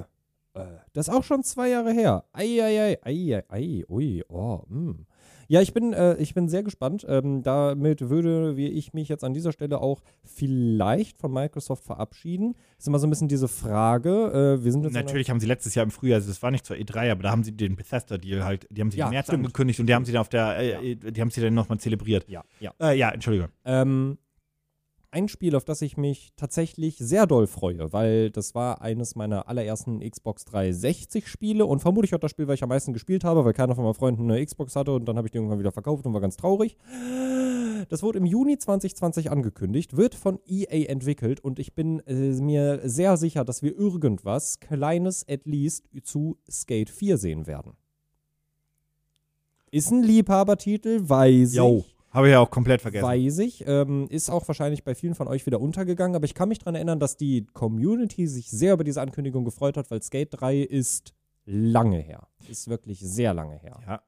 [0.55, 2.24] äh, das ist auch schon zwei Jahre her.
[2.32, 5.07] Ei, ei, ei, ei, ei, ui, oh, mm.
[5.51, 7.05] Ja, ich bin, äh, ich bin sehr gespannt.
[7.09, 12.55] Ähm, damit würde ich mich jetzt an dieser Stelle auch vielleicht von Microsoft verabschieden.
[12.79, 14.59] Ist immer so ein bisschen diese Frage.
[14.61, 16.77] Äh, wir sind Natürlich haben sie letztes Jahr im Frühjahr, also das war nicht zur
[16.77, 19.41] E3, aber da haben sie den Bethesda-Deal halt, die haben sie Ja, im März stimmt.
[19.41, 22.29] angekündigt und die haben sie dann auf der, äh, die haben sie dann nochmal zelebriert.
[22.29, 22.73] Ja, ja.
[22.81, 23.49] Äh, ja, Entschuldigung.
[23.65, 24.19] Ähm,
[25.13, 29.49] ein Spiel, auf das ich mich tatsächlich sehr doll freue, weil das war eines meiner
[29.49, 33.45] allerersten Xbox 360 Spiele und vermutlich auch das Spiel, weil ich am meisten gespielt habe,
[33.45, 35.73] weil keiner von meinen Freunden eine Xbox hatte und dann habe ich die irgendwann wieder
[35.73, 36.77] verkauft und war ganz traurig.
[37.89, 42.81] Das wurde im Juni 2020 angekündigt, wird von EA entwickelt und ich bin äh, mir
[42.85, 47.73] sehr sicher, dass wir irgendwas Kleines at least zu Skate 4 sehen werden.
[49.73, 52.00] Ist ein Liebhabertitel, weiß Jo, ich.
[52.11, 53.05] Habe ich ja auch komplett vergessen.
[53.07, 53.65] Weiß ich.
[53.67, 56.75] Ähm, ist auch wahrscheinlich bei vielen von euch wieder untergegangen, aber ich kann mich daran
[56.75, 61.15] erinnern, dass die Community sich sehr über diese Ankündigung gefreut hat, weil Skate 3 ist
[61.47, 62.29] lange her.
[62.49, 63.79] Ist wirklich sehr lange her.
[63.87, 64.03] ja.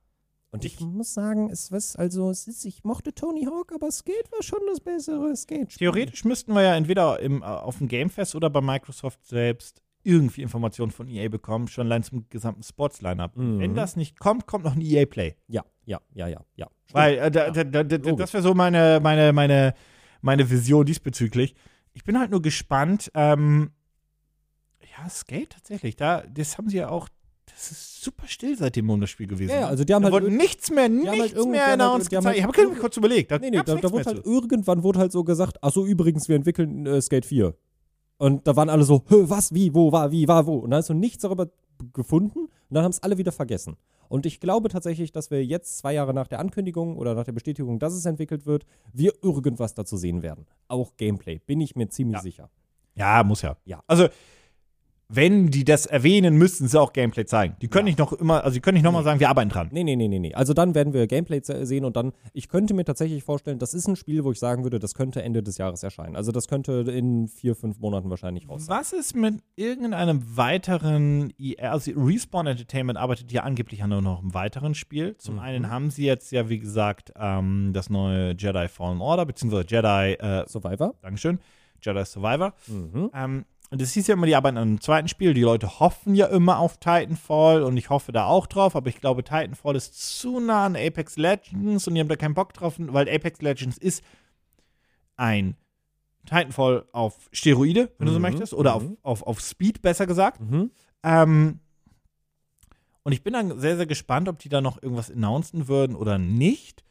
[0.51, 3.91] Und ich, Ich- muss sagen, es was, also es ist, ich mochte Tony Hawk, aber
[3.91, 5.71] Skate war schon das bessere Skate.
[5.79, 10.43] Theoretisch müssten wir ja entweder im, äh, auf dem Gamefest oder bei Microsoft selbst irgendwie
[10.43, 13.37] Informationen von EA bekommen, schon allein zum gesamten Sports-Lineup.
[13.37, 13.59] Mhm.
[13.61, 15.37] Wenn das nicht kommt, kommt noch ein EA Play.
[15.49, 16.67] Ja, ja, ja, ja, ja.
[16.85, 16.95] Stimmt.
[16.95, 17.65] Weil äh, da, Ja.
[17.65, 19.75] da, da, das wäre so meine, meine, meine,
[20.21, 21.55] meine Vision diesbezüglich.
[21.95, 23.11] Ich bin halt nur gespannt.
[23.15, 23.71] Ähm,
[24.99, 25.97] ja, Skate tatsächlich.
[25.97, 27.09] Da, das haben sie ja auch.
[27.47, 29.51] Das ist super still seitdem um das Spiel gewesen.
[29.53, 32.25] Ja, also die haben da halt nichts mehr, nichts halt mehr halt- announced gezeigt.
[32.27, 33.31] halt ich habe kurz überlegt.
[33.31, 36.29] Da Nee, nee, da, da wurde halt irgendwann wurde halt so gesagt, ach so, übrigens,
[36.29, 37.55] wir entwickeln äh, Skate 4.
[38.23, 40.55] Und da waren alle so, Hö, was, wie, wo, war, wie, war, wo.
[40.59, 41.49] Und dann hast du nichts darüber
[41.93, 43.77] gefunden und dann haben es alle wieder vergessen.
[44.09, 47.33] Und ich glaube tatsächlich, dass wir jetzt zwei Jahre nach der Ankündigung oder nach der
[47.33, 50.47] Bestätigung, dass es entwickelt wird, wir irgendwas dazu sehen werden.
[50.69, 52.23] Auch Gameplay, bin ich mir ziemlich Ja.
[52.23, 52.51] sicher.
[52.95, 53.57] Ja, muss ja.
[53.65, 53.83] Ja.
[53.89, 54.07] Also,
[55.09, 57.55] wenn die das erwähnen, müssten sie auch Gameplay zeigen.
[57.61, 57.91] Die können Ja.
[57.91, 59.69] nicht noch immer, also die können nicht nochmal sagen, wir arbeiten dran.
[59.71, 60.35] Nee, nee, nee, nee, nee.
[60.35, 63.87] Also dann werden wir Gameplay sehen und dann, ich könnte mir tatsächlich vorstellen, das ist
[63.89, 66.17] ein Spiel, wo ich sagen würde, das könnte Ende des Jahres erscheinen.
[66.17, 68.77] Also das könnte in vier, fünf Monaten wahrscheinlich raus sein.
[68.79, 74.33] Was ist mit irgendeinem weiteren EA, also Respawn Entertainment arbeitet ja angeblich an noch einem
[74.33, 75.17] weiteren Spiel.
[75.19, 75.41] Zum Mhm.
[75.41, 80.15] einen haben sie jetzt ja, wie gesagt, ähm, das neue Jedi Fallen Order, beziehungsweise Jedi,
[80.15, 80.95] äh, Survivor?
[81.03, 81.39] Dankeschön,
[81.83, 82.55] Jedi Survivor.
[82.67, 83.11] Mhm.
[83.15, 85.33] Ähm, und es hieß ja immer, die arbeiten an einem zweiten Spiel.
[85.33, 89.01] Die Leute hoffen ja immer auf Titanfall und ich hoffe da auch drauf, aber ich
[89.01, 92.75] glaube, Titanfall ist zu nah an Apex Legends und die haben da keinen Bock drauf,
[92.77, 94.05] weil Apex Legends ist
[95.17, 95.57] ein
[96.27, 98.99] Titanfall auf Steroide, wenn du so Mhm, möchtest, oder mhm.
[99.03, 100.43] auf, auf, auf Speed, besser gesagt.
[100.43, 100.71] Mhm.
[101.03, 101.61] Ähm,
[103.05, 106.19] und ich bin dann sehr, sehr gespannt, ob die da noch irgendwas announcen würden oder
[106.19, 106.85] nicht.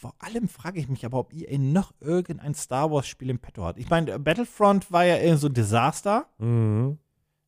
[0.00, 3.76] Vor allem frage ich mich aber, ob EA noch irgendein Star Wars-Spiel im Petto hat.
[3.76, 6.24] Ich meine, Battlefront war ja eher so ein Desaster.
[6.38, 6.96] Mhm.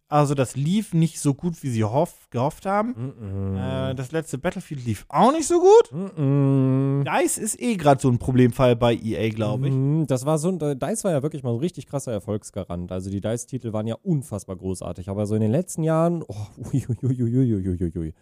[0.08, 3.14] Also, das lief nicht so gut, wie sie hoff, gehofft haben.
[3.16, 3.56] Mhm.
[3.56, 5.90] Äh, das letzte Battlefield lief auch nicht so gut.
[6.18, 7.04] Mhm.
[7.06, 9.74] DICE ist eh gerade so ein Problemfall bei EA, glaube ich.
[9.74, 12.92] Mhm, Das war so ein, DICE war ja wirklich mal so ein richtig krasser Erfolgsgarant.
[12.92, 15.08] Also die DICE-Titel waren ja unfassbar großartig.
[15.08, 16.36] Aber so in den letzten Jahren, oh,
[16.74, 18.12] uiuiuiuiuiui.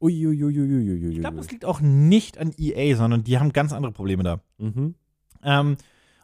[0.00, 1.12] Uiuiuiuiuiui.
[1.12, 4.40] Ich glaube, das liegt auch nicht an EA, sondern die haben ganz andere Probleme da.
[4.58, 4.94] Mhm.
[5.42, 5.76] Ähm,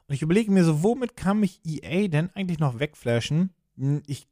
[0.06, 3.50] und ich überlege mir so, womit kann mich EA denn eigentlich noch wegflashen?
[3.78, 4.26] Hm, Ich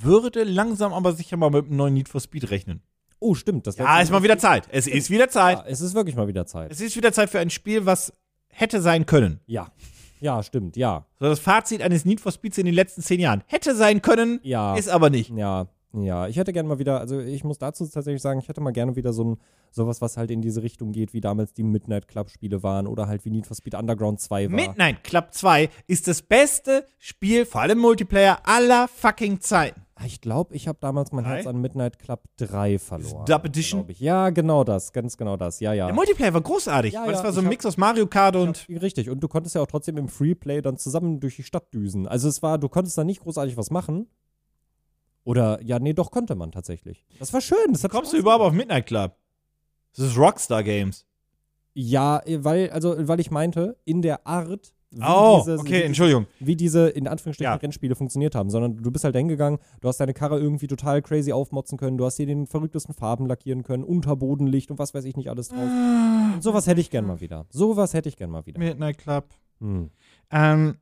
[0.00, 2.80] würde langsam aber sicher mal mit einem neuen Need for Speed rechnen.
[3.20, 3.66] Oh, stimmt.
[3.66, 4.68] Das Ja, ist mal wieder Zeit.
[4.70, 5.58] Es ist wieder Zeit.
[5.58, 6.70] Ja, es ist wirklich mal wieder Zeit.
[6.70, 8.12] Es ist wieder Zeit für ein Spiel, was
[8.48, 9.40] hätte sein können.
[9.46, 9.72] Ja.
[10.20, 11.06] Ja, stimmt, ja.
[11.20, 13.42] So das Fazit eines Need for Speeds in den letzten zehn Jahren.
[13.46, 14.74] Hätte sein können, Ja.
[14.76, 15.30] ist aber nicht.
[15.30, 16.28] Ja, ja.
[16.28, 18.96] Ich hätte gerne mal wieder, also ich muss dazu tatsächlich sagen, ich hätte mal gerne
[18.96, 19.36] wieder so ein,
[19.70, 23.06] sowas, was halt in diese Richtung geht, wie damals die Midnight Club Spiele waren oder
[23.08, 24.54] halt wie Need for Speed Underground 2 war.
[24.56, 29.82] Midnight Club 2 ist das beste Spiel, vor allem Multiplayer, aller fucking Zeiten.
[30.00, 31.36] Ah, Ich glaube, ich habe damals mein Drei?
[31.36, 33.24] Herz an Midnight Club 3 verloren.
[33.26, 33.84] Dub Edition?
[33.98, 35.58] Ja, genau das, ganz genau das.
[35.58, 35.86] Ja, ja.
[35.86, 38.06] Der Multiplayer war großartig, Ja, weil es ja, war so ein hab- Mix aus Mario
[38.06, 41.42] Kart und Richtig, und du konntest ja auch trotzdem im Freeplay dann zusammen durch die
[41.42, 42.06] Stadt düsen.
[42.06, 44.06] Also es war, du konntest da nicht großartig was machen.
[45.28, 47.04] Oder, ja, nee, doch konnte man tatsächlich.
[47.18, 47.58] Das war schön.
[47.72, 48.52] Das kommst du Spaß überhaupt gemacht.
[48.52, 49.14] auf Midnight Club?
[49.94, 51.04] Das ist Rockstar Games.
[51.74, 55.82] Ja, äh, weil, also, weil ich meinte, in der Art, wie Oh, diese, okay, wie,
[55.82, 56.26] Entschuldigung.
[56.40, 57.56] wie diese in Anführungsstrichen Ja.
[57.58, 61.30] Rennspiele funktioniert haben, sondern du bist halt hingegangen, du hast deine Karre irgendwie total crazy
[61.30, 65.14] aufmotzen können, du hast dir den verrücktesten Farben lackieren können, Unterbodenlicht und was weiß ich
[65.18, 65.60] nicht alles drauf.
[65.60, 67.44] Und sowas hätte ich gern mal wieder.
[67.50, 68.58] Sowas hätte ich gern mal wieder.
[68.58, 69.26] Midnight Club.
[69.60, 69.90] Hm.
[70.30, 70.78] Ähm,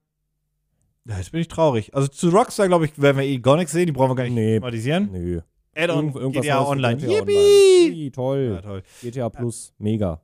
[1.09, 1.94] ja, jetzt bin ich traurig.
[1.94, 3.86] Also zu Rockstar, glaube ich, werden wir eh gar nichts sehen.
[3.86, 4.54] Die brauchen wir gar nicht Nee.
[4.59, 5.11] thematisieren.
[5.12, 5.40] Nö.
[5.74, 6.96] Add-on, Irgend- irgendwas GTA Neues Online.
[6.96, 7.36] GTA Yippie!
[7.36, 7.96] Online.
[8.04, 8.50] Ui, toll.
[8.54, 8.82] Ja, toll.
[9.02, 10.20] GTA Plus, mega.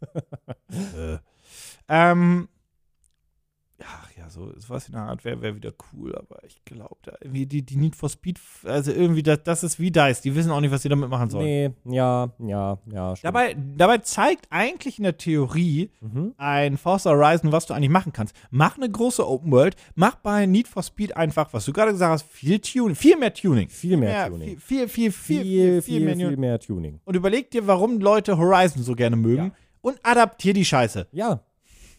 [0.70, 1.18] Äh.
[1.88, 2.48] Ähm,
[4.26, 7.46] ja, so sowas in der Art wäre wär wieder cool, aber ich glaube, da irgendwie
[7.46, 10.20] die, die Need for Speed, also irgendwie, das, das ist wie DICE.
[10.22, 11.44] Die wissen auch nicht, was sie damit machen sollen.
[11.46, 13.16] Nee, ja, ja, ja.
[13.16, 13.24] Stimmt.
[13.34, 16.34] Dabei, dabei zeigt eigentlich in der Theorie Mhm.
[16.36, 18.34] ein Forza Horizon, was du eigentlich machen kannst.
[18.50, 22.12] Mach eine große Open World, mach bei Need for Speed einfach, was du gerade gesagt
[22.12, 23.68] hast, viel Tuning, viel mehr Tuning.
[23.68, 24.58] Viel mehr Tuning.
[24.58, 26.40] Viel, viel, viel, viel, Viel, viel, mehr viel, viel Tuning.
[26.40, 27.00] mehr Tuning.
[27.04, 29.50] Und überleg dir, warum Leute Horizon so gerne mögen Ja.
[29.82, 31.06] und adaptier die Scheiße.
[31.12, 31.40] Ja.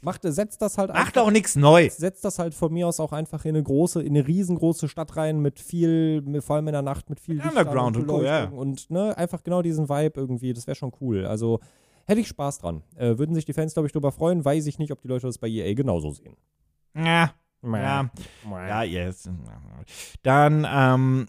[0.01, 1.89] Macht, setzt das halt Macht auch nichts neu.
[1.89, 5.15] setzt das halt von mir aus auch einfach in eine große, in eine riesengroße Stadt
[5.17, 8.45] rein mit viel, vor allem in der Nacht mit viel Underground und Co, ja.
[8.45, 11.25] Beleuchtung und ne, einfach genau diesen Vibe irgendwie, das wäre schon cool.
[11.25, 11.59] Also
[12.05, 12.83] hätte ich Spaß dran.
[12.95, 15.27] Äh, würden sich die Fans, glaube ich, drüber freuen, weiß ich nicht, ob die Leute
[15.27, 16.35] das bei EA genauso sehen.
[16.95, 17.33] Ja,
[17.63, 18.09] ja,
[18.51, 19.29] ja, yes.
[20.23, 21.27] Dann, ähm,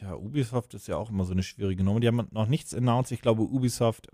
[0.00, 2.00] ja, Ubisoft ist ja auch immer so eine schwierige Nummer.
[2.00, 3.12] Die haben noch nichts announced.
[3.12, 4.08] Ich glaube, Ubisoft,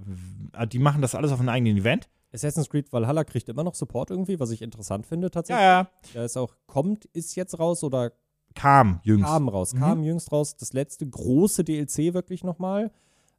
[0.68, 2.08] die machen das alles auf einem eigenen Event.
[2.32, 5.62] Assassin's Creed Valhalla kriegt immer noch Support irgendwie, was ich interessant finde tatsächlich.
[5.62, 5.88] Ja, ja.
[6.14, 8.12] Da ist auch, kommt, ist jetzt raus oder
[8.54, 9.24] Kam jüngst.
[9.26, 9.78] kam raus, Mhm.
[9.80, 12.90] kam jüngst raus, das letzte große DLC wirklich nochmal.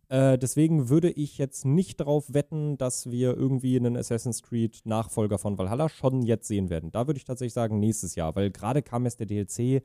[0.09, 5.39] Äh, deswegen würde ich jetzt nicht darauf wetten, dass wir irgendwie einen Assassin's Creed Nachfolger
[5.39, 6.91] von Valhalla schon jetzt sehen werden.
[6.91, 9.81] Da würde ich tatsächlich sagen nächstes Jahr, weil gerade kam erst der DLC.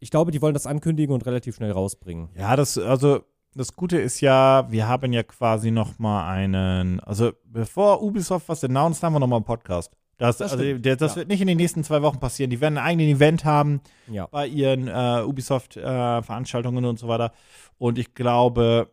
[0.00, 2.28] Ich glaube, die wollen das ankündigen und relativ schnell rausbringen.
[2.36, 3.20] Ja, das, also,
[3.54, 8.62] das Gute ist ja, wir haben ja quasi noch mal einen, also, bevor Ubisoft was
[8.64, 9.92] announced, haben wir noch mal einen Podcast.
[10.18, 11.16] Das, Das also, der, das ja.
[11.16, 12.50] wird nicht in den nächsten zwei Wochen passieren.
[12.50, 13.80] Die werden ein eigenes Event haben.
[14.08, 14.26] Ja.
[14.26, 17.32] bei ihren äh, Ubisoft-Veranstaltungen und so weiter.
[17.78, 18.90] Und ich glaube,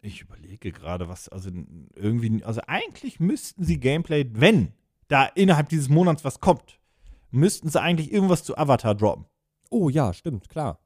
[0.00, 1.50] ich überlege gerade, was, also
[1.94, 4.72] irgendwie, also eigentlich müssten sie Gameplay, wenn
[5.08, 6.78] da innerhalb dieses Monats was kommt,
[7.30, 9.26] müssten sie eigentlich irgendwas zu Avatar droppen.
[9.70, 10.78] Oh ja, stimmt, klar.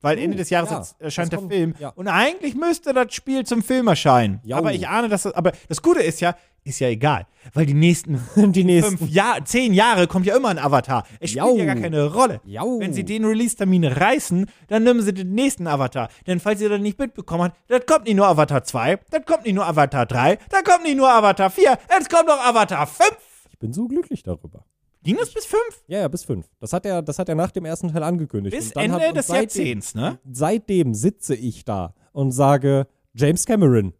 [0.00, 1.74] Weil Oh, Ende des Jahres ja, jetzt erscheint das der kommt, Film.
[1.80, 1.88] ja.
[1.88, 4.40] Und eigentlich müsste das Spiel zum Film erscheinen.
[4.44, 4.56] Jau.
[4.58, 5.32] Aber ich ahne, dass das.
[5.34, 7.26] Aber das Gute ist ja, ist ja egal.
[7.52, 8.20] Weil die nächsten
[8.52, 8.96] Die nächsten.
[8.98, 11.04] fünf Jahr, zehn Jahre kommt ja immer ein Avatar.
[11.18, 11.56] Es spielt Jau.
[11.56, 12.40] ja gar keine Rolle.
[12.44, 12.78] Jau.
[12.78, 16.08] Wenn sie den Release-Termin reißen, dann nehmen sie den nächsten Avatar.
[16.28, 19.46] Denn falls ihr das nicht mitbekommen habt, das kommt nicht nur Avatar 2, das kommt
[19.46, 23.08] nicht nur Avatar 3, das kommt nicht nur Avatar 4, es kommt noch Avatar 5.
[23.50, 24.64] Ich bin so glücklich darüber.
[25.02, 25.60] Ging das bis 5?
[25.86, 26.46] Ja, ja, bis fünf.
[26.60, 28.54] Das hat er, das hat er nach dem ersten Teil angekündigt.
[28.56, 30.18] Bis Ende hat, des seitdem- Jahrzehnts, ne?
[30.30, 33.94] Seitdem sitze ich da und sage, James Cameron,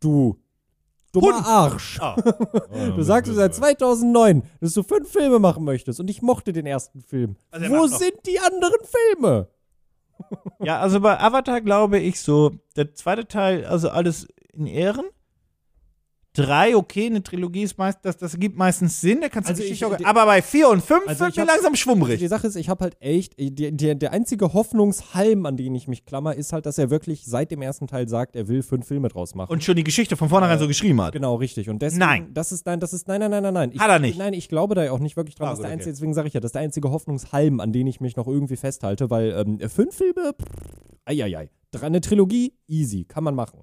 [0.00, 0.36] du,
[1.12, 1.46] dummer Hund.
[1.46, 1.98] Arsch.
[2.00, 2.16] Ah.
[2.96, 7.00] Du sagst seit 2009, dass du fünf Filme machen möchtest und ich mochte den ersten
[7.00, 7.36] Film.
[7.50, 8.78] Also Wo sind die anderen
[9.16, 9.48] Filme?
[10.60, 15.04] Ja, also bei Avatar glaube ich so, der zweite Teil, also alles in Ehren.
[16.36, 19.62] Drei, okay, eine Trilogie ist meist, das, das gibt meistens Sinn, da kannst du Also
[19.62, 22.28] die ich- auch, die- aber bei vier und fünf Also wird mir langsam Die schwummrig.
[22.28, 26.04] Sache ist, ich habe halt echt, der, der, der einzige Hoffnungshalm, an den ich mich
[26.04, 29.08] klammer, ist halt, dass er wirklich seit dem ersten Teil sagt, er will fünf Filme
[29.08, 29.50] draus machen.
[29.50, 31.12] Und schon die Geschichte von vornherein so geschrieben hat.
[31.12, 31.70] Genau, richtig.
[31.70, 32.30] Und deswegen, Nein.
[32.34, 33.70] Das ist, nein, das ist, nein, nein, nein, nein, nein.
[33.72, 34.18] Ich, Hat er nicht.
[34.18, 35.48] Nein, ich glaube da ja auch nicht wirklich dran.
[35.48, 35.72] Ah, gut, der okay.
[35.74, 38.26] einzige, deswegen sage ich ja, das ist der einzige Hoffnungshalm, an den ich mich noch
[38.26, 40.46] irgendwie festhalte, weil ähm, fünf Filme, pff,
[41.06, 41.48] eieiei.
[41.70, 43.60] Drei- Eine Trilogie, easy, kann man machen.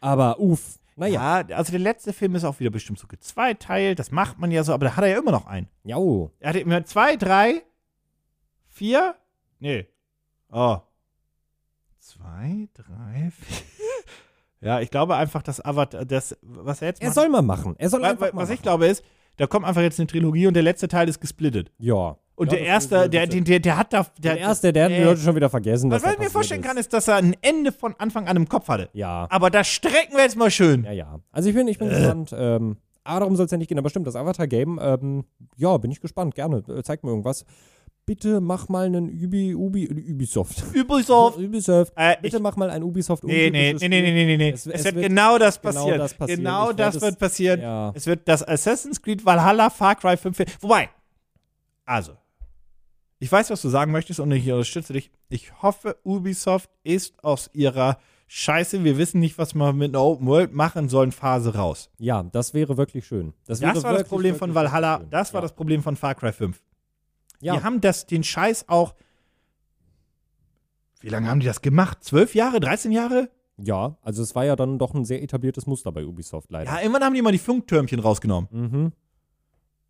[0.00, 1.40] Aber uff, naja.
[1.48, 4.62] Ja, also der letzte Film ist auch wieder bestimmt so gezweiteilt, das macht man ja
[4.62, 5.68] so, aber da hat er ja immer noch einen.
[5.84, 5.96] Ja.
[6.38, 7.62] Er hatte immer zwei, drei,
[8.68, 9.16] vier,
[9.58, 9.86] nee.
[10.52, 10.78] Oh.
[11.98, 13.56] Zwei, drei, vier.
[14.62, 17.76] Ja, ich glaube einfach, dass Avatar, das, was er jetzt Er macht, soll mal machen.
[17.78, 18.62] Er soll Wa- einfach mal was ich machen.
[18.64, 19.02] glaube ist,
[19.38, 21.72] da kommt einfach jetzt eine Trilogie und der letzte Teil ist gesplittet.
[21.78, 22.18] Ja.
[22.40, 24.06] Und ja, der erste, der, der, der, der hat da.
[24.18, 25.90] Der, der erste, der hat die äh, Leute schon wieder vergessen.
[25.90, 26.66] Was er mir vorstellen ist.
[26.66, 28.88] kann, ist, dass er ein Ende von Anfang an im Kopf hatte.
[28.94, 29.26] Ja.
[29.30, 30.84] Aber das strecken wir jetzt mal schön.
[30.84, 31.20] Ja, ja.
[31.32, 32.34] Also ich bin, ich bin gespannt.
[32.36, 33.78] Ähm, aber darum soll es ja nicht gehen.
[33.78, 35.24] Aber stimmt, das Avatar-Game, ähm,
[35.56, 36.34] ja, bin ich gespannt.
[36.34, 36.62] Gerne.
[36.68, 37.44] Äh, zeig mir irgendwas.
[38.06, 40.64] Bitte mach mal einen Ubi, Ubi, Ubisoft.
[40.74, 41.38] Ubisoft.
[41.38, 41.92] Ubisoft.
[41.94, 43.22] Äh, Bitte mach mal ein Ubisoft.
[43.22, 44.50] nee, nee, nee, nee, nee, nee, nee, nee.
[44.50, 45.98] Es- Es, es wird, wird genau das genau passieren.
[45.98, 46.40] das passieren.
[46.40, 47.60] Genau das es- wird passieren.
[47.60, 47.92] Ja.
[47.94, 50.38] Es wird das Assassin's Creed Valhalla Far Cry 5.
[50.62, 50.88] Wobei,
[51.84, 52.12] also,
[53.20, 55.10] ich weiß, was du sagen möchtest und ich unterstütze dich.
[55.28, 60.26] Ich hoffe, Ubisoft ist aus ihrer Scheiße, wir wissen nicht, was wir mit einer Open
[60.26, 61.90] World machen sollen, Phase raus.
[61.98, 63.32] ja, das wäre wirklich schön.
[63.46, 65.10] Das, Das, wäre war das wirklich, Problem wirklich, von Valhalla, schön.
[65.10, 65.42] das war ja.
[65.42, 66.60] das Problem von Far Cry 5.
[67.40, 67.56] Ja.
[67.56, 68.94] Die haben das, den Scheiß auch.
[71.00, 72.04] Wie lange haben die das gemacht?
[72.04, 73.30] Zwölf Jahre, 13 Jahre?
[73.62, 76.70] ja, also es war ja dann doch ein sehr etabliertes Muster bei Ubisoft leider.
[76.70, 78.48] Ja, irgendwann haben die mal die Funktürmchen rausgenommen.
[78.50, 78.92] Mhm.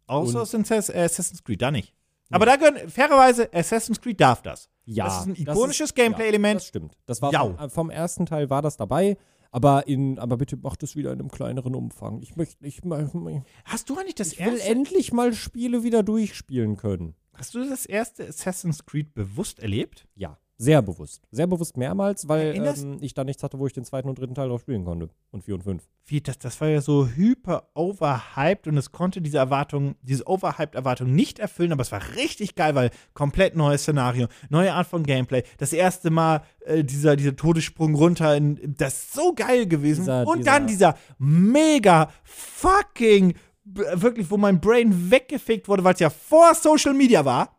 [0.07, 0.55] Außer Und- aus
[0.91, 1.95] Assassin's Creed, da nicht.
[2.31, 4.69] Aber da gehören, fairerweise, Assassin's Creed darf das.
[4.85, 6.57] Ja, Das ist ein das ikonisches ist- ja, Gameplay-Element.
[6.61, 6.97] Das stimmt.
[7.07, 7.55] Das war Jau.
[7.57, 9.17] vom, vom ersten Teil war das dabei,
[9.51, 12.21] aber in, aber bitte macht es wieder in einem kleineren Umfang.
[12.23, 16.77] Ich möchte, ich, ich Hast du eigentlich das will erste, endlich mal Spiele wieder durchspielen
[16.77, 17.15] können.
[17.35, 20.07] hast du das erste Assassin's Creed bewusst erlebt?
[20.15, 21.23] Ja, sehr bewusst.
[21.31, 24.35] Sehr bewusst mehrmals, weil ähm, ich da nichts hatte, wo ich den zweiten und dritten
[24.35, 25.09] Teil drauf spielen konnte.
[25.31, 25.85] Und vier und fünf.
[26.05, 30.75] Wie, das, das war ja so hyper overhyped und es konnte diese Erwartung, diese overhyped
[30.75, 35.03] Erwartung nicht erfüllen, aber es war richtig geil, weil komplett neues Szenario, neue Art von
[35.03, 40.01] Gameplay, das erste Mal äh, dieser, dieser Todessprung runter, in, das ist so geil gewesen.
[40.03, 43.33] Dieser- und dieser- dann dieser mega fucking,
[43.65, 47.57] wirklich, wo mein Brain weggefickt wurde, weil es ja vor Social Media war,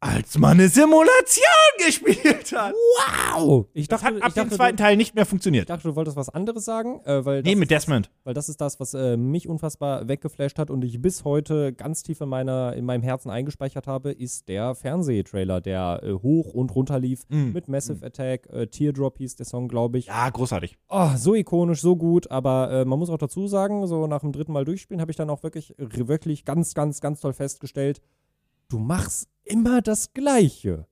[0.00, 2.74] als man eine Simulation gespielt hat.
[3.32, 3.66] Wow!
[3.72, 5.68] Ich Das dachte, hat ab ich dachte, dem zweiten du, Teil nicht mehr ich funktioniert.
[5.70, 8.10] dachte, du wolltest was anderes sagen, äh, weil, das Nee, mit ist das, Desmond.
[8.24, 12.02] weil das ist das, was äh, mich unfassbar weggeflasht hat und ich bis heute ganz
[12.02, 16.74] tief in, meiner, in meinem Herzen eingespeichert habe, ist der Fernsehtrailer, der äh, hoch und
[16.74, 17.52] runter lief Mm.
[17.52, 18.48] mit Massive Attack.
[18.50, 20.06] Äh, Teardrop hieß der Song, glaube ich.
[20.06, 20.76] Ja, großartig.
[20.88, 24.32] Oh, so ikonisch, so gut, aber äh, man muss auch dazu sagen, so nach dem
[24.32, 28.00] dritten Mal durchspielen habe ich dann auch wirklich, wirklich ganz, ganz, ganz toll festgestellt,
[28.68, 30.86] du machst immer das Gleiche.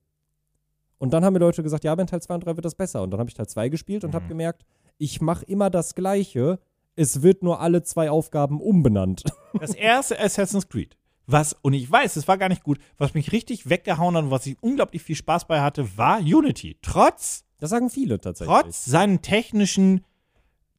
[1.01, 3.01] Und dann haben mir Leute gesagt, ja, in Teil 2 und 3 wird das besser.
[3.01, 4.29] Und dann habe ich Teil 2 gespielt und habe Mhm.
[4.29, 4.65] gemerkt,
[4.99, 6.59] ich mache immer das Gleiche,
[6.95, 9.23] es wird nur alle zwei Aufgaben umbenannt.
[9.59, 10.95] Das erste Assassin's Creed,
[11.25, 14.31] was, und ich weiß, es war gar nicht gut, was mich richtig weggehauen hat und
[14.31, 16.77] was ich unglaublich viel Spaß bei hatte, war Unity.
[16.83, 18.55] Trotz, Das sagen viele tatsächlich.
[18.55, 20.05] trotz seinen technischen,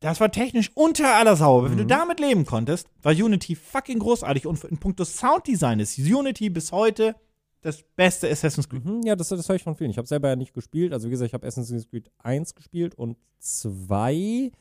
[0.00, 1.58] das war technisch unter aller Sau.
[1.58, 1.78] Aber Wenn Mhm.
[1.78, 4.46] du damit leben konntest, war Unity fucking großartig.
[4.46, 7.16] Und in puncto Sounddesign ist Unity bis heute
[7.62, 8.84] das beste Assassin's Creed.
[8.84, 9.90] Mhm, ja, das, das höre ich von vielen.
[9.90, 10.92] Ich habe selber ja nicht gespielt.
[10.92, 14.52] Also wie gesagt, ich habe Assassin's Creed 1 gespielt und 2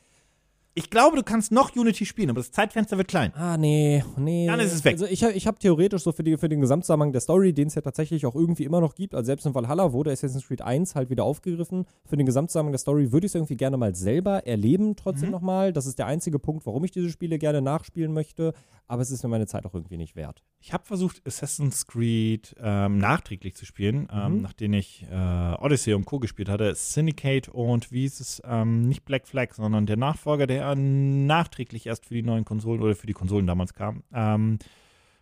[0.74, 3.30] Ich glaube, du kannst noch Unity spielen, aber das Zeitfenster wird klein.
[3.34, 4.46] Ah, nee, nee.
[4.46, 4.92] Dann ist es weg.
[4.94, 7.74] Also ich, ich habe theoretisch so für, die, für den Gesamtzusammenhang der Story, den es
[7.74, 10.94] ja tatsächlich auch irgendwie immer noch gibt, also selbst in Valhalla wurde Assassin's Creed 1
[10.94, 11.84] halt wieder aufgegriffen.
[12.06, 15.32] Für den Gesamtzusammenhang der Story würde ich es irgendwie gerne mal selber erleben, trotzdem Mhm.
[15.32, 15.72] nochmal.
[15.74, 18.54] Das ist der einzige Punkt, warum ich diese Spiele gerne nachspielen möchte,
[18.88, 20.42] aber es ist mir meine Zeit auch irgendwie nicht wert.
[20.58, 24.42] Ich habe versucht, Assassin's Creed ähm, nachträglich zu spielen, ähm, Mhm.
[24.42, 26.18] nachdem ich äh, Odyssey und Co.
[26.18, 26.74] gespielt hatte.
[26.74, 31.86] Syndicate und wie ist es, ähm, nicht Black Flag, sondern der Nachfolger, der äh, nachträglich
[31.86, 34.02] erst für die neuen Konsolen oder für die Konsolen damals kam.
[34.14, 34.58] Ähm,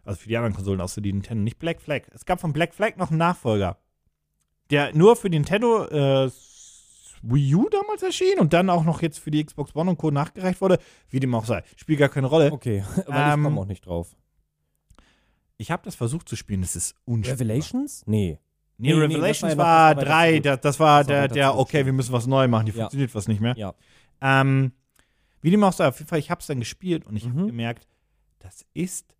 [0.05, 1.43] also für die anderen Konsolen außer die Nintendo.
[1.43, 2.03] Nicht Black Flag.
[2.13, 3.79] Es gab von Black Flag noch einen Nachfolger,
[4.71, 6.31] der nur für die Nintendo äh,
[7.23, 10.11] Wii U damals erschien und dann auch noch jetzt für die Xbox One und Co.
[10.11, 10.79] nachgereicht wurde.
[11.11, 11.63] Wie dem auch sei.
[11.77, 12.51] Spielt gar keine Rolle.
[12.51, 14.17] Okay, weil Ähm, ich komme auch nicht drauf.
[15.59, 17.41] Ich habe das versucht zu spielen, es ist unspielbar.
[17.41, 18.03] Revelations?
[18.07, 18.39] Nee.
[18.79, 20.99] Nee, Nee, nee, Revelations das war war, ja noch- das war drei, das, das war
[21.01, 22.81] Das der, der, okay, wir müssen was neu machen, hier Ja.
[22.85, 23.55] funktioniert was nicht mehr.
[23.59, 23.75] Ja.
[24.23, 24.73] Ähm,
[25.43, 27.31] Wie dem auch sei, auf jeden Fall, ich habe es dann gespielt und ich Mhm.
[27.39, 27.87] habe gemerkt,
[28.41, 29.15] das ist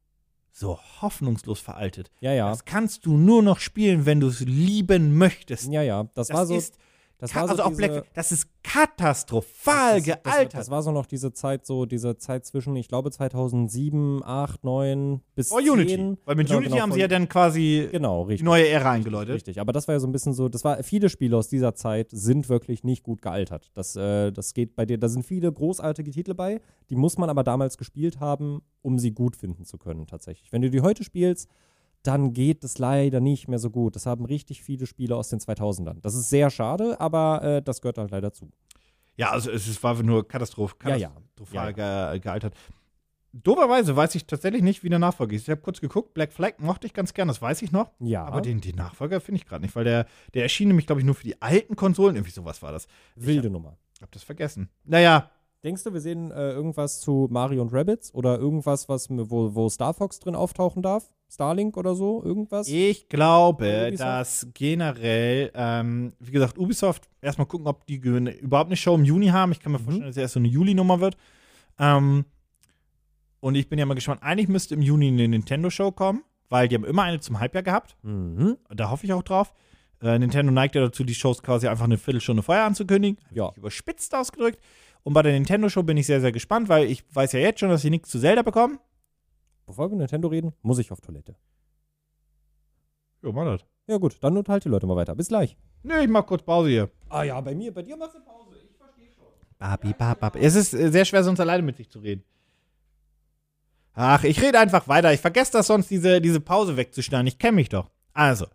[0.53, 2.11] so hoffnungslos veraltet.
[2.21, 2.49] Ja, ja.
[2.51, 5.71] Das kannst du nur noch spielen, wenn du es lieben möchtest.
[5.73, 6.05] Ja, ja.
[6.15, 6.57] Das, Das war so.
[6.57, 6.77] ist,
[7.21, 10.55] das ka- war so also auch diese, Black, das ist katastrophal das, das, gealtert.
[10.61, 15.21] das war so noch diese Zeit, so diese Zeit zwischen, ich glaube, 2007, 8, 9
[15.35, 15.97] bis vor Unity.
[15.97, 16.19] 10.
[16.25, 18.45] Weil mit Genau, Unity genau, haben sie ja dann quasi Genau, die richtig.
[18.45, 19.35] neue Ära eingeläutet.
[19.35, 21.75] Richtig, aber das war ja so ein bisschen so, das war, viele Spiele aus dieser
[21.75, 23.71] Zeit sind wirklich nicht gut gealtert.
[23.75, 27.31] Das, äh, das geht bei dir, da sind viele großartige Titel bei, die muss man
[27.31, 30.53] aber damals gespielt haben, um sie gut finden zu können, tatsächlich.
[30.53, 31.49] Wenn du die heute spielst,
[32.03, 33.97] dann geht es leider nicht mehr so gut.
[33.97, 36.01] Das haben richtig viele Spiele aus den 2000ern.
[36.01, 38.51] Das ist sehr schade, aber äh, das gehört halt leider zu.
[39.17, 41.09] Ja, also es war nur Katastroph Ja, ja.
[41.09, 42.55] katastrophal Ge gealtert.
[43.33, 45.43] Doberweise weiß ich tatsächlich nicht, wie der Nachfolger ist.
[45.43, 47.91] Ich habe kurz geguckt, Black Flag mochte ich ganz gern, das weiß ich noch.
[48.01, 51.01] Ja, Aber den, den Nachfolger finde ich gerade nicht, weil der, der erschien nämlich, glaube
[51.01, 52.17] ich, nur für die alten Konsolen.
[52.17, 52.89] Irgendwie sowas war das.
[53.15, 53.77] wilde Nummer.
[53.95, 54.69] Ich habe das vergessen.
[54.85, 55.31] Naja,
[55.63, 59.69] Denkst du, wir sehen äh, irgendwas zu Mario und Rabbits oder irgendwas, was, wo, wo
[59.69, 61.11] Star Fox drin auftauchen darf?
[61.31, 62.23] Starlink oder so?
[62.25, 62.67] Irgendwas?
[62.69, 64.01] ich glaube, Ubisoft?
[64.09, 69.29] dass generell, ähm, wie gesagt, Ubisoft erstmal gucken, ob die überhaupt eine Show im Juni
[69.29, 69.53] haben.
[69.53, 69.85] Ich kann mir Mhm.
[69.85, 71.17] vorstellen, dass es erst so eine Juli-Nummer wird.
[71.79, 72.25] Ähm,
[73.41, 74.23] und ich bin ja mal gespannt.
[74.23, 77.97] Eigentlich müsste im Juni eine Nintendo-Show kommen, weil die haben immer eine zum Halbjahr gehabt.
[78.03, 78.57] Mhm.
[78.69, 79.55] Da hoffe ich auch drauf.
[80.03, 83.19] Äh, Nintendo neigt ja dazu, die Shows quasi einfach eine Viertelstunde vorher anzukündigen.
[83.33, 83.51] Ja.
[83.57, 84.59] Überspitzt ausgedrückt.
[85.03, 87.69] Und bei der Nintendo-Show bin ich sehr, sehr gespannt, weil ich weiß ja jetzt schon,
[87.71, 88.79] dass sie nichts zu Zelda bekommen.
[89.67, 91.37] Bevor wir über Nintendo reden, muss ich auf Toilette.
[93.23, 93.65] Ja, mach das.
[93.87, 95.15] Ja gut, dann unterhalte die Leute mal weiter.
[95.15, 95.57] Bis gleich.
[95.83, 96.91] Nee, ich mach kurz Pause hier.
[97.09, 98.57] Ah ja, bei mir, bei dir machst du Pause.
[98.63, 99.27] Ich verstehe schon.
[99.59, 100.37] Babi, bab, bab.
[100.37, 102.25] Es ist äh, sehr schwer, sonst alleine mit sich zu reden.
[103.95, 105.13] Ach, ich rede einfach weiter.
[105.13, 107.27] Ich vergesse das sonst, diese, diese Pause wegzuschneiden.
[107.27, 107.91] Ich kenne mich doch.
[108.13, 108.47] Also,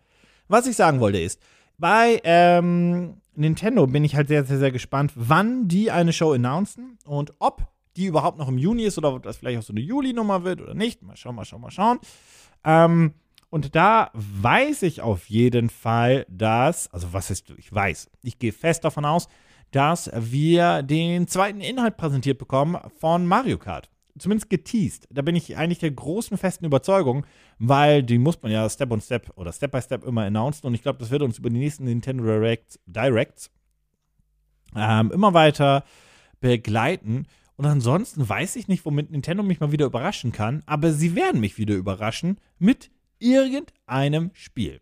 [0.47, 1.41] was ich sagen wollte ist,
[1.77, 6.97] bei ähm, Nintendo bin ich halt sehr, sehr, sehr gespannt, wann die eine Show announcen
[7.05, 9.81] und ob die überhaupt noch im Juni ist oder ob das vielleicht auch so eine
[9.81, 11.01] Juli-Nummer wird oder nicht.
[11.01, 11.99] Mal schauen, mal schauen, mal schauen.
[12.63, 13.13] Ähm,
[13.49, 18.51] und da weiß ich auf jeden Fall, dass, also was ist, ich weiß, ich gehe
[18.51, 19.27] fest davon aus,
[19.71, 23.89] dass wir den zweiten Inhalt präsentiert bekommen von Mario Kart.
[24.17, 25.07] Zumindest geteased.
[25.09, 27.25] Da bin ich eigentlich der großen festen Überzeugung,
[27.59, 30.67] weil die muss man ja Step on Step oder Step by Step immer announcen.
[30.67, 33.51] Und ich glaube, das wird uns über die nächsten Nintendo Directs, Directs
[34.75, 35.83] ähm, immer weiter
[36.39, 37.27] begleiten.
[37.57, 41.39] Und ansonsten weiß ich nicht, womit Nintendo mich mal wieder überraschen kann, aber sie werden
[41.39, 44.81] mich wieder überraschen mit irgendeinem Spiel.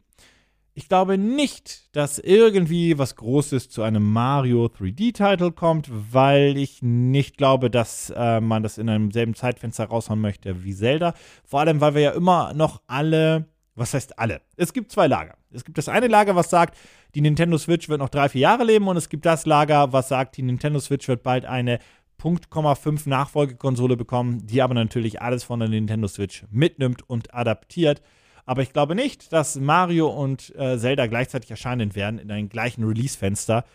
[0.75, 7.37] Ich glaube nicht, dass irgendwie was Großes zu einem Mario 3D-Title kommt, weil ich nicht
[7.37, 11.13] glaube, dass äh, man das in einem selben Zeitfenster raushauen möchte wie Zelda.
[11.45, 13.45] Vor allem, weil wir ja immer noch alle,
[13.75, 14.41] was heißt alle?
[14.57, 15.35] Es gibt zwei Lager.
[15.51, 16.75] Es gibt das eine Lager, was sagt,
[17.13, 20.07] die Nintendo Switch wird noch drei, vier Jahre leben und es gibt das Lager, was
[20.07, 21.77] sagt, die Nintendo Switch wird bald eine
[22.23, 28.01] Punkt, 5 Nachfolgekonsole bekommen, die aber natürlich alles von der Nintendo Switch mitnimmt und adaptiert.
[28.45, 32.85] Aber ich glaube nicht, dass Mario und äh, Zelda gleichzeitig erscheinen werden in einem gleichen
[32.85, 33.65] Release-Fenster.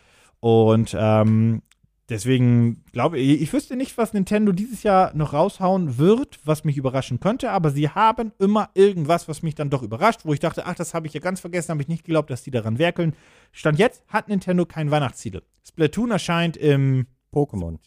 [0.40, 1.60] Und ähm,
[2.08, 6.78] deswegen glaube ich, ich wüsste nicht, was Nintendo dieses Jahr noch raushauen wird, was mich
[6.78, 7.50] überraschen könnte.
[7.50, 10.94] Aber sie haben immer irgendwas, was mich dann doch überrascht, wo ich dachte, ach, das
[10.94, 13.14] habe ich ja ganz vergessen, habe ich nicht geglaubt, dass die daran werkeln.
[13.52, 15.42] Stand jetzt hat Nintendo kein Weihnachtstitel.
[15.68, 17.78] Splatoon erscheint im Pokémon.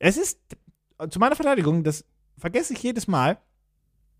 [0.00, 0.40] Es ist,
[1.10, 2.04] zu meiner Verteidigung, das
[2.36, 3.38] vergesse ich jedes Mal,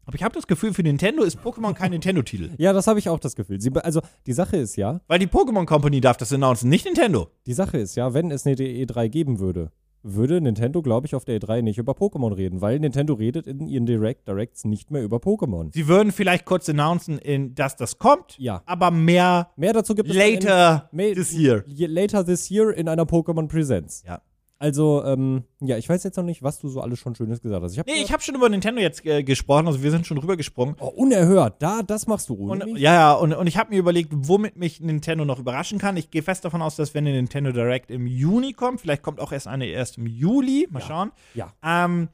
[0.07, 2.51] aber ich habe das Gefühl, für Nintendo ist Pokémon kein Nintendo-Titel.
[2.59, 3.61] Ja, das habe ich auch das Gefühl.
[3.61, 7.28] Sie, also die Sache ist ja, Weil die Pokémon Company darf das announcen, nicht Nintendo.
[7.47, 9.70] die Sache ist ja, wenn es eine E3 geben würde,
[10.03, 13.66] würde Nintendo, glaube ich, auf der E3 nicht über Pokémon reden, weil Nintendo redet in
[13.68, 15.70] ihren Direct Directs nicht mehr über Pokémon.
[15.74, 18.62] Sie würden vielleicht kurz announcen, in, dass das kommt, Ja.
[18.64, 21.64] aber mehr Mehr dazu gibt es later in, this year.
[21.66, 24.03] later this year in einer Pokémon Presents.
[24.07, 24.22] Ja.
[24.61, 27.65] Also, ähm, ja, ich weiß jetzt noch nicht, was du so alles schon Schönes gesagt
[27.65, 27.73] hast.
[27.73, 30.19] Ich hab Nee, ich habe schon über Nintendo jetzt äh, gesprochen, also wir sind schon
[30.19, 30.77] rübergesprungen.
[30.81, 34.11] oh, unerhört, da, das machst du Und, ja, ja, und, und ich habe mir überlegt,
[34.15, 35.97] womit mich Nintendo noch überraschen kann.
[35.97, 39.19] Ich gehe fest davon aus, dass wenn eine Nintendo Direct im Juni kommt, vielleicht kommt
[39.19, 40.87] auch erst eine erst im Juli, mal Ja.
[40.87, 41.13] schauen.
[41.35, 41.53] Ja.
[41.65, 42.09] Ähm,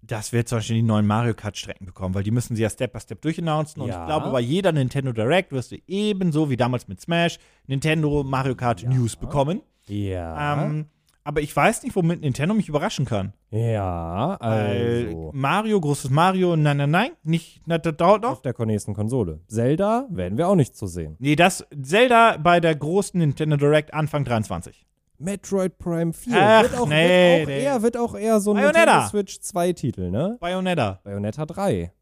[0.00, 2.92] dass wir zum Beispiel die neuen Mario Kart-Strecken bekommen, weil die müssen sie ja Step
[2.92, 3.82] by Step durchannouncen.
[3.82, 4.02] Und Ja.
[4.02, 8.54] ich glaube, bei jeder Nintendo Direct wirst du ebenso wie damals mit Smash Nintendo Mario
[8.54, 9.60] Kart News bekommen.
[9.88, 10.62] Ja.
[10.62, 10.86] Ähm,
[11.24, 13.32] aber ich weiß nicht, womit Nintendo mich überraschen kann.
[13.50, 15.30] ja, Weil also.
[15.34, 18.32] Mario, großes Mario, nein, nein, nein, nicht, na, das dauert noch.
[18.32, 19.40] Auf der nächsten Konsole.
[19.48, 21.16] Zelda werden wir auch nicht zu sehen.
[21.18, 24.86] Nee, das Zelda bei der großen Nintendo Direct Anfang 23.
[25.18, 27.62] Metroid Prime 4 Ach, wird, auch, nee, wird, auch nee.
[27.62, 28.84] eher, wird auch eher so ein Bayonetta.
[28.84, 30.36] Nintendo Switch 2 Titel, ne?
[30.40, 31.00] Bayonetta.
[31.04, 31.92] Bayonetta 3.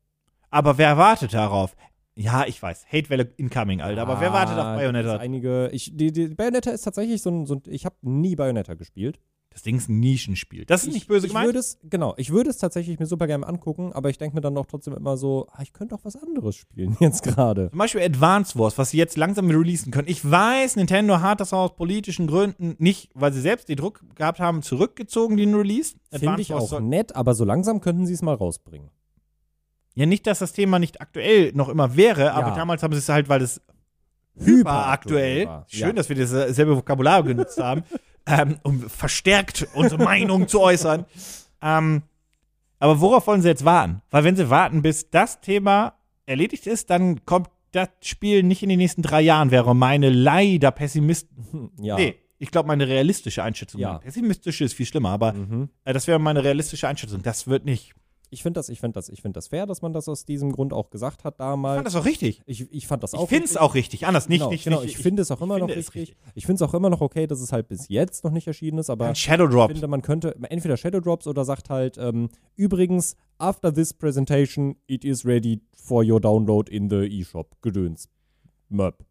[0.51, 1.77] Aber wer wartet darauf?
[2.15, 2.87] Ja, ich weiß.
[2.93, 4.03] Hate-Welle incoming, Alter.
[4.03, 5.17] Aber wer wartet auf Ah, Bayonetta?
[5.17, 8.75] Einige, ich, die, die Bayonetta ist tatsächlich so ein, so ein ich habe nie Bayonetta
[8.75, 9.19] gespielt.
[9.53, 10.65] Das Ding ist ein Nischenspiel.
[10.65, 11.49] Das ist nicht böse ich gemeint.
[11.49, 14.41] Würde es, genau, ich würde es tatsächlich mir super gerne angucken, aber ich denke mir
[14.41, 17.69] dann auch trotzdem immer so, ah, ich könnte auch was anderes spielen jetzt gerade.
[17.69, 20.09] Zum Beispiel Advance Wars, was sie jetzt langsam releasen können.
[20.09, 24.41] Ich weiß, Nintendo hat das aus politischen Gründen nicht, weil sie selbst den Druck gehabt
[24.41, 25.97] haben, zurückgezogen, den Release.
[26.11, 28.91] Finde ich auch nett, aber so langsam könnten sie es mal rausbringen.
[29.95, 32.55] Ja, nicht, dass das Thema nicht aktuell noch immer wäre, aber Ja.
[32.55, 33.61] damals haben sie es halt, weil es
[34.39, 35.93] hyperaktuell, schön, Ja.
[35.93, 37.83] dass wir dasselbe Vokabular genutzt haben,
[38.27, 41.05] ähm, um verstärkt unsere Meinung zu äußern.
[41.61, 42.03] Ähm,
[42.79, 44.03] aber worauf wollen sie jetzt warten?
[44.11, 45.95] Weil wenn sie warten, bis das Thema
[46.27, 50.71] erledigt ist, dann kommt das Spiel nicht in den nächsten drei Jahren, wäre meine leider
[50.71, 51.29] Pessimist.
[51.81, 51.97] Ja.
[51.97, 53.81] Nee, ich glaube, meine realistische Einschätzung.
[53.81, 53.99] Ja.
[53.99, 55.69] Pessimistische ist viel schlimmer, aber Mhm.
[55.85, 57.23] äh, das wäre meine realistische Einschätzung.
[57.23, 57.95] Das wird nicht.
[58.33, 60.53] Ich finde das, ich finde das, ich finde das fair, dass man das aus diesem
[60.53, 61.77] Grund auch gesagt hat Ich damals.
[61.77, 62.41] fand das auch richtig.
[62.47, 63.29] Ich, ich fand das Ich auch.
[63.29, 63.61] finde es richtig.
[63.61, 64.07] auch richtig.
[64.07, 64.39] Anders nicht.
[64.39, 64.81] genau, nicht, genau.
[64.81, 66.17] nicht ich finde es auch immer noch es richtig.
[66.35, 68.79] Ich finde es auch immer noch okay, dass es halt bis jetzt noch nicht erschienen
[68.79, 69.71] ist, aber Ein Shadow ich Drop.
[69.71, 75.05] finde, man könnte entweder Shadow Drops oder sagt halt, ähm, übrigens, after this presentation, it
[75.05, 77.61] is ready for your download in the eShop.
[77.61, 78.09] Gedöns.
[78.71, 79.05] Möp.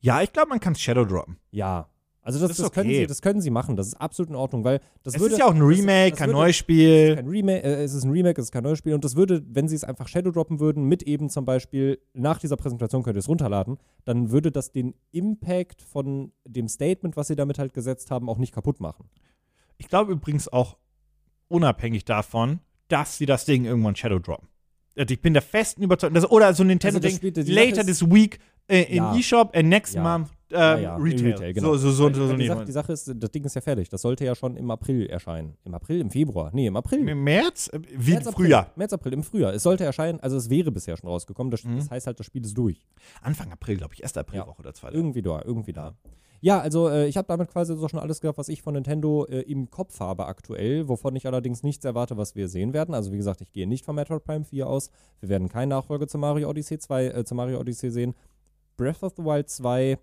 [0.00, 1.38] Ja, ich glaube, man kann Shadow droppen.
[1.52, 1.88] Ja.
[2.26, 3.00] Also das, Das das, ist können okay.
[3.00, 3.76] sie, das können sie machen.
[3.76, 5.34] Das ist absolut in Ordnung, weil das Es würde.
[5.34, 7.16] ist ja auch ein Remake, das kein würde- neues Spiel.
[7.16, 9.42] kein Remake, äh, es ist ein Remake, es ist kein neues Spiel und das würde,
[9.46, 13.16] wenn sie es einfach Shadow droppen würden, mit eben zum Beispiel nach dieser Präsentation könnt
[13.16, 17.74] ihr es runterladen, dann würde das den Impact von dem Statement, was sie damit halt
[17.74, 19.08] gesetzt haben, auch nicht kaputt machen.
[19.76, 20.78] Ich glaube übrigens auch
[21.48, 24.48] unabhängig davon, dass sie das Ding irgendwann Shadow droppen.
[24.96, 28.02] Also Ich bin der festen Überzeugung, dass, oder so ein Also Nintendo-Ding, die later this
[28.08, 29.14] week äh, in Ja.
[29.16, 30.02] eShop and next Ja.
[30.02, 31.26] month äh, Ja, ja, Retail.
[31.32, 31.76] Retail, genau.
[31.76, 33.88] So, so, so, so, die, Sache, die Sache ist, das Ding ist ja fertig.
[33.88, 35.56] Das sollte ja schon im April erscheinen.
[35.64, 36.50] Im April, im Februar?
[36.54, 37.06] Nee, im April.
[37.08, 37.68] Im März?
[37.72, 38.46] Äh, Wie März, April.
[38.46, 38.70] Frühjahr.
[38.76, 39.52] März, April, im Frühjahr.
[39.52, 41.50] Es sollte erscheinen, also es wäre bisher schon rausgekommen.
[41.50, 41.76] Das, Mhm.
[41.76, 42.80] das heißt halt, das Spiel ist durch.
[43.20, 44.02] Anfang April, glaube ich.
[44.04, 44.16] 1.
[44.16, 44.90] Aprilwoche oder 2.
[44.92, 45.94] Irgendwie da, irgendwie da.
[46.40, 49.24] Ja, also äh, ich habe damit quasi so schon alles gehabt, was ich von Nintendo
[49.24, 52.94] äh, im Kopf habe aktuell, wovon ich allerdings nichts erwarte, was wir sehen werden.
[52.94, 54.90] Also wie gesagt, ich gehe nicht von Metroid Prime 4 aus.
[55.20, 58.14] Wir werden keinen Nachfolger zu Mario Odyssey 2, äh, zu Mario Odyssey sehen.
[58.76, 59.96] Breath of the Wild 2.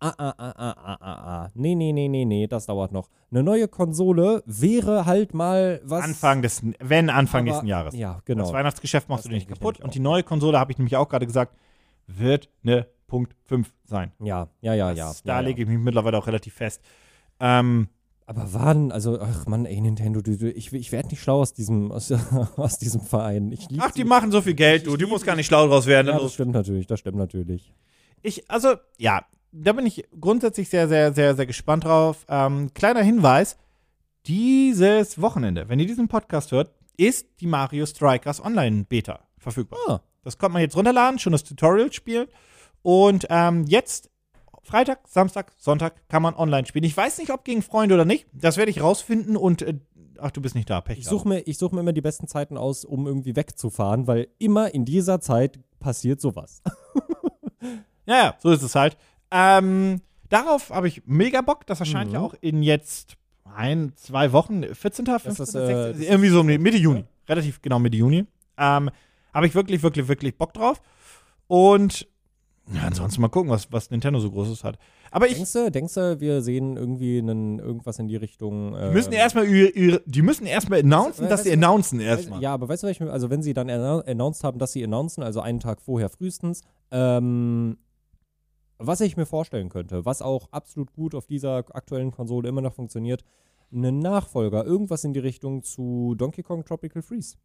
[0.00, 1.50] Ah, ah, ah, ah, ah, ah, ah.
[1.54, 3.08] Nee, nee, nee, nee, nee, das dauert noch.
[3.30, 6.04] Eine neue Konsole wäre halt mal was.
[6.04, 7.94] Anfang des, wenn Anfang aber- nächsten Jahres.
[7.94, 8.44] Ja, genau.
[8.44, 9.80] Das Weihnachtsgeschäft machst Das du nicht kaputt.
[9.80, 11.56] Und die neue Konsole, habe ich nämlich auch gerade gesagt,
[12.06, 14.12] wird eine Punkt 5 sein.
[14.22, 15.08] Ja, ja, ja, ja.
[15.08, 15.46] Das, da ja, ja.
[15.48, 16.80] lege ich mich mittlerweile auch relativ fest.
[17.40, 17.88] Ähm,
[18.26, 18.92] Aber wann?
[18.92, 22.12] Also, ach Mann, ey, Nintendo, du, du, ich, ich werde nicht schlau aus diesem, aus,
[22.56, 23.52] aus diesem Verein.
[23.78, 24.04] Ach, die sie.
[24.04, 24.96] machen so viel Geld, du.
[24.96, 26.06] Die lieb- musst gar nicht schlau draus werden.
[26.08, 27.72] Ja, das stimmt natürlich, das stimmt natürlich.
[28.22, 29.22] Ich, also, ja,
[29.52, 32.24] da bin ich grundsätzlich sehr, sehr, sehr, sehr gespannt drauf.
[32.28, 33.56] Ähm, kleiner Hinweis:
[34.26, 39.78] Dieses Wochenende, wenn ihr diesen Podcast hört, ist die Mario Strikers Online-Beta verfügbar.
[39.88, 42.26] Ah, Das kommt man jetzt runterladen, schon das Tutorial spielen.
[42.82, 44.10] Und ähm, jetzt,
[44.62, 46.84] Freitag, Samstag, Sonntag, kann man online spielen.
[46.84, 48.26] Ich weiß nicht, ob gegen Freunde oder nicht.
[48.32, 49.62] Das werde ich rausfinden und.
[49.62, 49.78] Äh,
[50.18, 50.98] ach, du bist nicht da, Pech.
[50.98, 54.28] ich suche mir, ich such mir immer die besten Zeiten aus, um irgendwie wegzufahren, weil
[54.38, 56.62] immer in dieser Zeit passiert sowas.
[58.06, 58.96] Ja, ja, so ist es halt.
[59.30, 61.66] Ähm, darauf habe ich mega Bock.
[61.66, 62.14] Das erscheint Mhm.
[62.14, 63.16] ja auch in jetzt
[63.54, 67.04] ein, zwei Wochen, 14., 15., ist, äh, 16., das ist- irgendwie so Mitte Juni.
[67.28, 68.24] Relativ genau Mitte Juni.
[68.56, 68.90] Ähm,
[69.34, 70.80] habe ich wirklich, wirklich, wirklich Bock drauf.
[71.46, 72.06] Und
[72.72, 74.78] ja, ansonsten mal gucken, was, was Nintendo so Großes hat.
[75.10, 78.72] Aber ich, Denkst du, denkst du, wir sehen irgendwie einen, irgendwas in die Richtung.
[78.74, 82.42] die Äh, müssen erstmal die müssen erstmal announcen, Weißt- dass sie announcen erstmal.
[82.42, 85.40] Ja, aber weißt du, also wenn sie dann annou- announced haben, dass sie announcen, also
[85.40, 86.60] einen Tag vorher frühestens,
[86.90, 87.78] ähm,
[88.78, 92.74] was ich mir vorstellen könnte, was auch absolut gut auf dieser aktuellen Konsole immer noch
[92.74, 93.24] funktioniert,
[93.72, 97.36] einen Nachfolger, irgendwas in die Richtung zu Donkey Kong Tropical Freeze.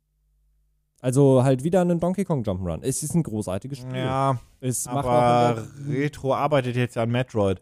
[1.01, 2.81] Also halt wieder einen Donkey Kong Jump'n'Run.
[2.81, 3.97] Es ist ein großartiges Spiel.
[3.97, 7.61] Ja, es aber Retro arbeitet jetzt ja an Metroid.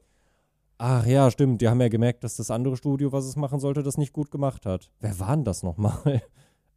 [0.77, 1.61] Ach ja, stimmt.
[1.61, 4.29] Die haben ja gemerkt, dass das andere Studio, was es machen sollte, das nicht gut
[4.29, 4.91] gemacht hat.
[4.99, 6.21] Wer war denn das nochmal?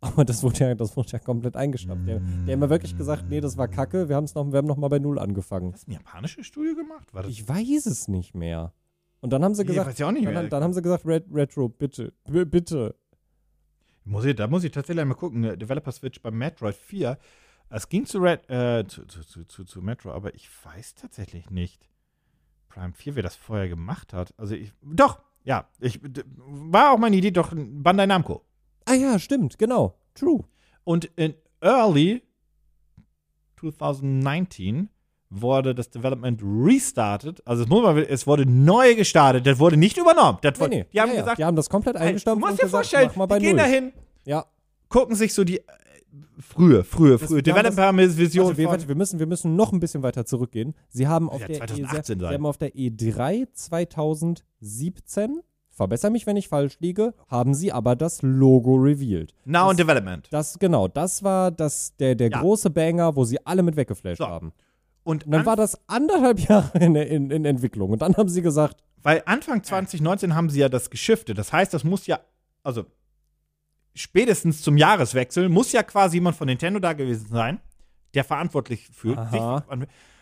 [0.05, 2.07] Aber das wurde ja, das wurde ja komplett eingestampft.
[2.07, 4.67] Die, die haben ja wirklich gesagt, nee, das war kacke, wir, haben's noch, wir haben
[4.67, 5.73] nochmal bei Null angefangen.
[5.73, 7.13] Hast du ein japanisches Studio gemacht?
[7.15, 8.73] War das Ich weiß es nicht mehr.
[9.21, 10.49] Und dann haben sie Nee, gesagt, weiß ich auch nicht dann, mehr.
[10.49, 12.95] dann haben sie gesagt, Red, Retro, bitte, b- bitte.
[14.05, 15.41] Muss ich, da muss ich tatsächlich einmal gucken.
[15.41, 17.19] ne, Developer Switch bei Metroid 4.
[17.71, 21.89] Es ging zu, Red, äh, zu, zu, zu, zu, Metro, aber ich weiß tatsächlich nicht.
[22.69, 24.35] Prime 4, wer das vorher gemacht hat.
[24.37, 24.73] Also ich.
[24.83, 25.67] Doch, ja.
[25.81, 26.01] Ich,
[26.37, 28.45] war auch meine Idee, doch Bandai Namco.
[28.87, 29.95] Ah ja, stimmt, genau.
[30.15, 30.45] True.
[30.85, 32.23] Und in early
[33.59, 34.89] 2019
[35.31, 37.47] wurde das Development restarted.
[37.47, 39.47] Also es, muss man, es wurde neu gestartet.
[39.47, 40.39] Das wurde nicht übernommen.
[40.43, 40.87] Das wurde, Nee, nee.
[40.93, 43.17] die haben ja, gesagt, die haben das komplett du eingestampft musst und dir vorstellen, mach
[43.17, 43.93] mal bei die gehen dahin,
[44.25, 44.45] Ja,
[44.89, 45.61] gucken sich so die
[46.39, 50.75] frühe, frühe, frühe Developer-Vision Warte, wir, wir, müssen, wir müssen noch ein bisschen weiter zurückgehen.
[50.89, 52.29] Sie haben auf, Ja, der, 2018 E, sein.
[52.29, 55.41] Sie haben auf der E3 2017
[55.75, 59.35] verbessere mich, wenn ich falsch liege, haben sie aber das Logo revealed.
[59.45, 60.27] Now in Development.
[60.31, 62.41] Das, genau, das war das, der, der Ja.
[62.41, 64.27] große Banger, wo sie alle mit weggeflasht So.
[64.27, 64.53] haben.
[65.03, 67.91] Und Und dann an- war das anderthalb Jahre in, in, in Entwicklung.
[67.91, 71.37] Und dann haben sie gesagt, Weil Anfang 2019 haben sie ja das geschiftet.
[71.37, 72.21] Das heißt, das muss ja,
[72.63, 72.85] also
[73.95, 77.61] spätestens zum Jahreswechsel muss ja quasi jemand von Nintendo da gewesen sein,
[78.15, 79.41] der verantwortlich für sich,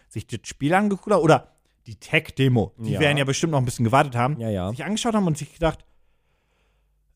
[0.09, 1.49] sich das Spiel angeguckt hat oder
[1.87, 2.73] die Tech-Demo.
[2.79, 3.01] Die Ja.
[3.01, 4.39] werden ja bestimmt noch ein bisschen gewartet haben.
[4.41, 4.71] ja, ja.
[4.71, 5.85] Sich angeschaut haben und sich gedacht,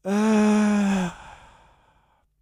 [0.05, 1.09] äh.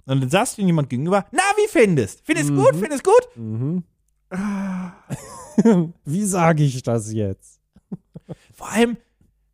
[0.06, 2.20] Und dann saß ihnen jemand gegenüber, na, wie findest?
[2.26, 2.56] Findest Mhm.
[2.56, 2.76] gut?
[2.76, 3.28] Findest gut?
[3.36, 3.84] Mhm.
[6.04, 7.60] Wie sage ich das jetzt?
[8.52, 8.96] Vor allem,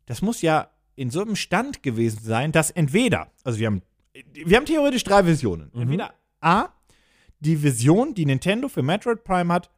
[0.07, 3.81] das muss ja in so einem Stand gewesen sein, dass entweder, also wir haben,
[4.33, 5.69] wir haben theoretisch drei Visionen.
[5.73, 5.81] Mhm.
[5.83, 6.69] Entweder A,
[7.39, 9.69] die Vision, die Nintendo für Metroid Prime hat,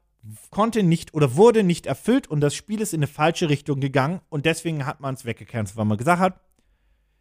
[0.51, 4.21] konnte nicht oder wurde nicht erfüllt und das Spiel ist in eine falsche Richtung gegangen
[4.30, 6.39] und deswegen hat man es weggecancelt, weil man gesagt hat,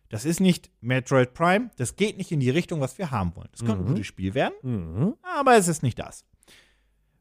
[0.09, 3.49] das ist nicht Metroid Prime, das geht nicht in die Richtung, was wir haben wollen.
[3.53, 3.89] Das könnte ein Mhm.
[3.89, 5.15] gutes Spiel werden, Mhm.
[5.23, 6.25] aber es ist nicht das.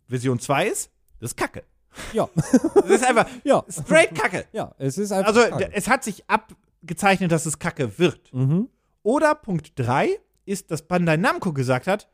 [0.07, 1.63] Vision 2 ist, das ist Kacke.
[2.13, 3.63] Ja, Das ist einfach ja.
[3.69, 4.45] straight Kacke.
[4.53, 5.34] Ja, es ist einfach.
[5.36, 5.71] Also, kacke.
[5.73, 8.34] es hat sich abgezeichnet, dass es Kacke wird.
[8.34, 8.69] mhm.
[9.03, 12.07] Oder Punkt 3 ist, dass Bandai Namco gesagt hat,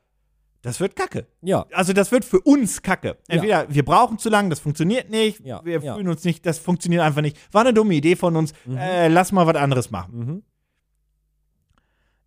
[0.68, 1.28] das wird Kacke.
[1.42, 3.18] Ja, Also, das wird für uns Kacke.
[3.30, 5.96] Entweder wir brauchen zu lange, das funktioniert nicht, Ja, wir ja.
[5.96, 7.38] fühlen uns nicht, das funktioniert einfach nicht.
[7.54, 10.18] War eine dumme Idee von uns, äh, lass mal was anderes machen.
[10.18, 10.44] mhm.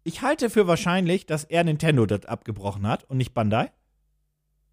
[0.02, 3.70] Ich halte für wahrscheinlich, dass er Nintendo das abgebrochen hat und nicht Bandai.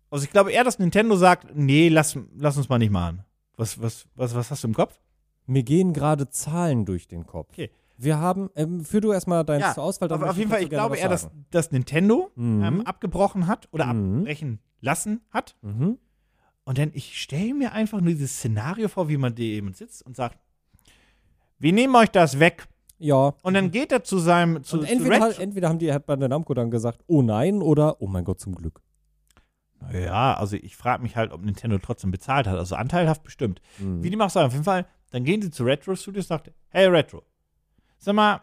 [0.10, 3.26] Also, ich glaube eher, dass Nintendo sagt, nee, lass, lass uns mal nicht machen.
[3.58, 4.98] Was, was, was, was hast du im Kopf?
[5.46, 7.50] Mir gehen gerade Zahlen durch den Kopf.
[7.52, 7.70] Okay.
[7.98, 10.12] Wir haben, ähm, führ du erstmal deins Ja, zur Auswahl.
[10.12, 12.64] Aber auf jeden Fall, ich glaube eher, dass, dass Nintendo Mhm.
[12.64, 14.20] ähm, abgebrochen hat oder Mhm.
[14.20, 15.56] abbrechen lassen hat.
[15.62, 15.98] Mhm.
[16.64, 20.06] Und dann, ich stelle mir einfach nur dieses Szenario vor, wie man da eben sitzt
[20.06, 20.38] und sagt,
[21.60, 22.68] wir nehmen euch das weg.
[23.00, 23.34] Ja.
[23.42, 26.06] Und dann geht er zu seinem, zu, Und zu entweder, hat, entweder haben die, hat
[26.06, 28.82] Bandai Namco dann gesagt, oh nein, oder oh mein Gott, zum Glück.
[29.94, 32.58] ja, also ich frage mich halt, ob Nintendo trotzdem bezahlt hat.
[32.58, 33.62] Also anteilhaft bestimmt.
[33.80, 34.04] Mhm.
[34.04, 36.52] Wie die auch sagen, auf jeden Fall, dann gehen sie zu Retro Studios und sagt,
[36.70, 37.24] hey Retro,
[38.00, 38.42] sag mal,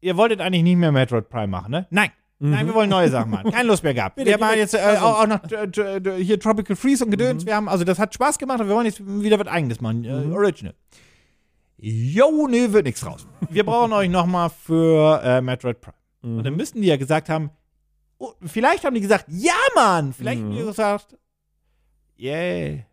[0.00, 1.86] ihr wolltet eigentlich nicht mehr Metroid Prime machen, ne?
[1.90, 2.10] Nein.
[2.40, 3.50] Nein, wir wollen neue Sachen machen.
[3.50, 4.14] Keine Lust mehr gehabt.
[4.14, 7.10] Bitte, wir machen jetzt äh, also- auch, auch noch äh, äh, hier Tropical Freeze und
[7.10, 7.44] Gedöns.
[7.44, 10.04] Wir haben, also das hat Spaß gemacht, aber wir wollen jetzt wieder was Eigenes machen.
[10.04, 10.74] Äh, Original.
[11.78, 13.26] Jo, nee, wird nichts raus.
[13.50, 15.94] Wir brauchen euch nochmal für äh, Metroid Prime.
[16.22, 17.50] Und dann müssten die ja gesagt haben,
[18.18, 20.12] oh, vielleicht haben die gesagt, ja, Mann.
[20.12, 21.16] Vielleicht haben die gesagt,
[22.16, 22.84] yay.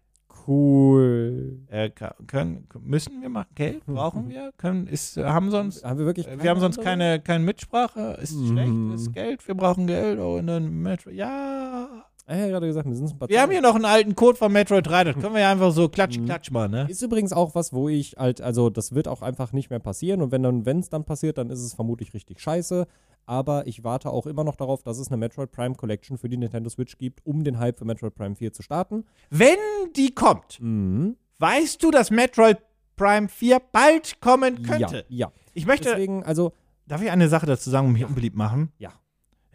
[0.47, 1.59] Cool.
[1.69, 1.89] Äh,
[2.27, 3.47] können, müssen wir machen?
[3.55, 4.51] Geld brauchen wir?
[4.57, 6.27] Können, ist, haben sonst, Haben wir wirklich.
[6.27, 8.17] äh, wir haben sonst keine, keine Mitsprache?
[8.21, 8.47] Ist Mhm.
[8.47, 8.73] schlecht?
[8.95, 9.47] Ist Geld?
[9.47, 10.19] Wir brauchen Geld?
[10.19, 11.15] Oh, und dann Metroid.
[11.15, 12.05] Ja.
[12.27, 14.35] Ich ja gerade gesagt, wir sind ein paar Wir haben hier noch einen alten Code
[14.37, 15.03] von Metroid 3.
[15.03, 16.25] Das können wir ja einfach so klatsch, Mhm.
[16.25, 16.87] klatsch machen, ne?
[16.89, 20.23] Ist übrigens auch was, wo ich halt, also das wird auch einfach nicht mehr passieren
[20.23, 22.87] und wenn dann, wenn es dann passiert, dann ist es vermutlich richtig scheiße.
[23.25, 26.37] Aber ich warte auch immer noch darauf, dass es eine Metroid Prime Collection für die
[26.37, 29.05] Nintendo Switch gibt, um den Hype für Metroid Prime 4 zu starten.
[29.29, 29.57] Wenn
[29.95, 31.17] die kommt, Mhm.
[31.39, 32.59] weißt du, dass Metroid
[32.95, 35.05] Prime 4 bald kommen könnte?
[35.09, 35.31] Ja, ja.
[35.53, 36.53] Ich möchte, Deswegen, also,
[36.87, 38.71] darf ich eine Sache dazu sagen, um mich unbeliebt machen?
[38.77, 38.93] Ja.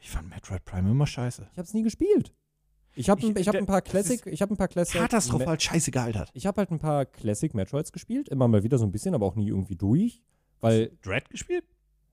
[0.01, 1.43] Ich fand Metroid Prime immer scheiße.
[1.53, 2.33] ich habe es nie gespielt.
[2.97, 5.01] Ich habe Ich- ich hab ein paar Classic, ich habe ein paar Classic.
[5.01, 6.31] Katastrophal scheiße gealtert.
[6.35, 9.27] Ich habe halt ein paar Classic Metroids gespielt, immer mal wieder so ein bisschen, aber
[9.27, 10.23] auch nie irgendwie durch.
[10.61, 11.65] Weil, Dread gespielt?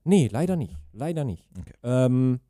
[0.04, 0.76] Nee, leider nicht.
[0.92, 1.46] Leider nicht.
[1.58, 1.72] Okay.
[1.82, 2.40] Ähm,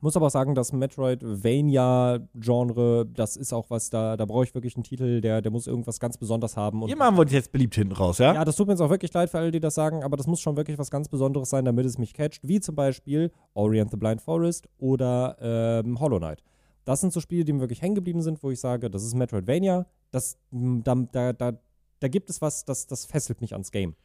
[0.00, 4.76] muss aber auch sagen, das Metroidvania-Genre, das ist auch was, da, da brauche ich wirklich
[4.76, 6.82] einen Titel, der, der muss irgendwas ganz Besonderes haben.
[6.82, 8.34] Und Ihr machen wollt jetzt beliebt hinten raus, ja?
[8.34, 10.26] ja, das tut mir jetzt auch wirklich leid für alle, die das sagen, aber das
[10.26, 13.80] muss schon wirklich was ganz Besonderes sein, damit es mich catcht, wie zum Beispiel Ori
[13.80, 16.42] and the Blind Forest oder ähm, Hollow Knight.
[16.84, 19.14] Das sind so Spiele, die mir wirklich hängen geblieben sind, wo ich sage, das ist
[19.14, 21.52] Metroidvania, das, da, da,
[22.00, 23.96] da gibt es was, das, das fesselt mich ans Game.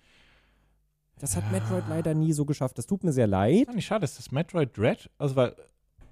[1.21, 2.77] Das hat Metroid leider nie so geschafft.
[2.77, 3.67] Das tut mir sehr leid.
[3.67, 5.09] Fand ich schade, ist das Metroid Dread?
[5.17, 5.55] Also, weil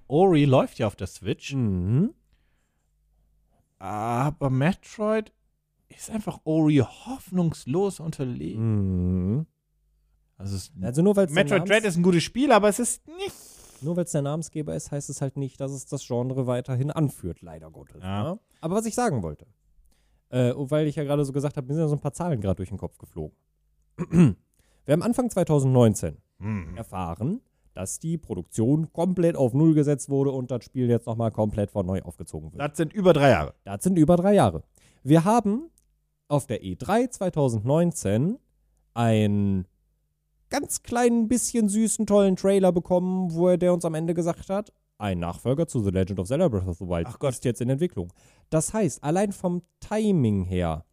[0.06, 2.14] Ori läuft ja auf der Switch, Mhm.
[3.78, 5.32] aber Metroid
[5.88, 9.34] ist einfach Ori hoffnungslos unterlegen.
[9.38, 9.46] Mhm.
[10.36, 13.06] Also, es, Also nur weil es Metroid Dread ist ein gutes Spiel, aber es ist
[13.08, 13.34] nicht.
[13.82, 17.42] nur weil's der Namensgeber ist, heißt es halt nicht, dass es das Genre weiterhin anführt,
[17.42, 18.02] leider Gottes.
[18.02, 18.22] Ja.
[18.34, 18.38] ne?
[18.60, 19.46] Aber was ich sagen wollte,
[20.30, 22.40] äh, weil ich ja gerade so gesagt habe, mir sind ja so ein paar Zahlen
[22.40, 23.36] gerade durch den Kopf geflogen.
[24.86, 26.76] Wir haben Anfang 2019 Hm.
[26.76, 27.40] erfahren,
[27.74, 31.86] dass die Produktion komplett auf Null gesetzt wurde und das Spiel jetzt nochmal komplett von
[31.86, 32.60] neu aufgezogen wird.
[32.60, 33.54] Das sind über drei Jahre.
[33.64, 34.62] Das sind über drei Jahre.
[35.02, 35.70] Wir haben
[36.28, 38.38] auf der E3 2019
[38.94, 39.66] einen
[40.48, 44.72] ganz kleinen bisschen süßen, tollen Trailer bekommen, wo er der uns am Ende gesagt hat,
[44.98, 47.30] ein Nachfolger zu The Legend of Zelda Breath of the Wild Ach Gott.
[47.32, 48.12] ist jetzt in Entwicklung.
[48.50, 50.84] Das heißt, allein vom Timing her,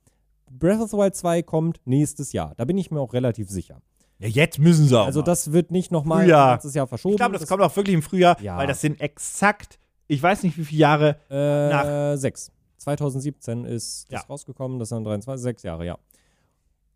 [0.51, 2.53] Breath of the Wild 2 kommt nächstes Jahr.
[2.57, 3.81] Da bin ich mir auch relativ sicher.
[4.19, 5.05] Ja, jetzt müssen sie auch.
[5.05, 5.25] Also mal.
[5.25, 7.13] das wird nicht nochmal letztes Jahr verschoben.
[7.13, 8.57] ich glaube, das, kommt auch wirklich im Frühjahr, Ja.
[8.57, 11.17] weil das sind exakt, ich weiß nicht wie viele Jahre.
[11.29, 12.51] Äh, Nach- sechs.
[12.77, 14.27] 2017 ist das Ja.
[14.27, 15.97] rausgekommen, das sind 23, sechs Jahre, ja.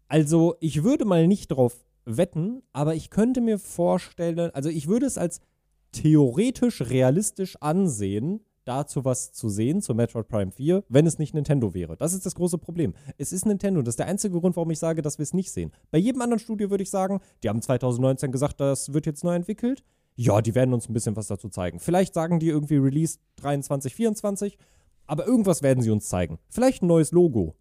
[0.07, 1.73] Also, ich würde mal nicht drauf
[2.05, 5.41] wetten, aber ich könnte mir vorstellen, also ich würde es als
[5.91, 8.41] theoretisch realistisch ansehen,
[8.71, 11.97] dazu was zu sehen, zu Metroid Prime 4, wenn es nicht Nintendo wäre.
[11.97, 12.93] Das ist das große Problem.
[13.17, 13.81] Es ist Nintendo.
[13.81, 15.71] Das ist der einzige Grund, warum ich sage, dass wir es nicht sehen.
[15.91, 19.35] Bei jedem anderen Studio würde ich sagen, die haben 2019 gesagt, das wird jetzt neu
[19.35, 19.83] entwickelt.
[20.15, 21.79] Ja, die werden uns ein bisschen was dazu zeigen.
[21.79, 24.57] Vielleicht sagen die irgendwie Release 23, 24,
[25.05, 26.39] aber irgendwas werden sie uns zeigen.
[26.49, 27.55] Vielleicht ein neues Logo.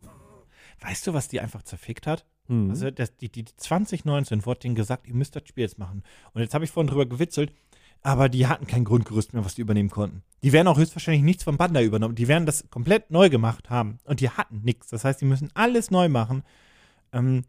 [0.81, 2.24] Weißt du, was die einfach zerfickt hat?
[2.47, 2.70] Hm.
[2.70, 6.03] Also das, die, die 2019 wurde denen gesagt, ihr müsst das Spiel jetzt machen.
[6.32, 7.53] Und jetzt habe ich vorhin drüber gewitzelt,
[8.02, 10.22] aber die hatten kein Grundgerüst mehr, was die übernehmen konnten.
[10.43, 12.14] Die werden auch höchstwahrscheinlich nichts von Bandai übernommen.
[12.14, 13.98] Die werden das komplett neu gemacht haben.
[14.05, 14.89] Und die hatten nichts.
[14.89, 16.43] Das heißt, die müssen alles neu machen.
[17.12, 17.44] Ähm,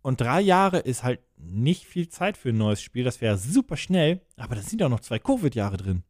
[0.00, 3.04] und drei Jahre ist halt nicht viel Zeit für ein neues Spiel.
[3.04, 4.22] Das wäre super schnell.
[4.36, 6.02] Aber da sind auch noch zwei Covid-Jahre drin.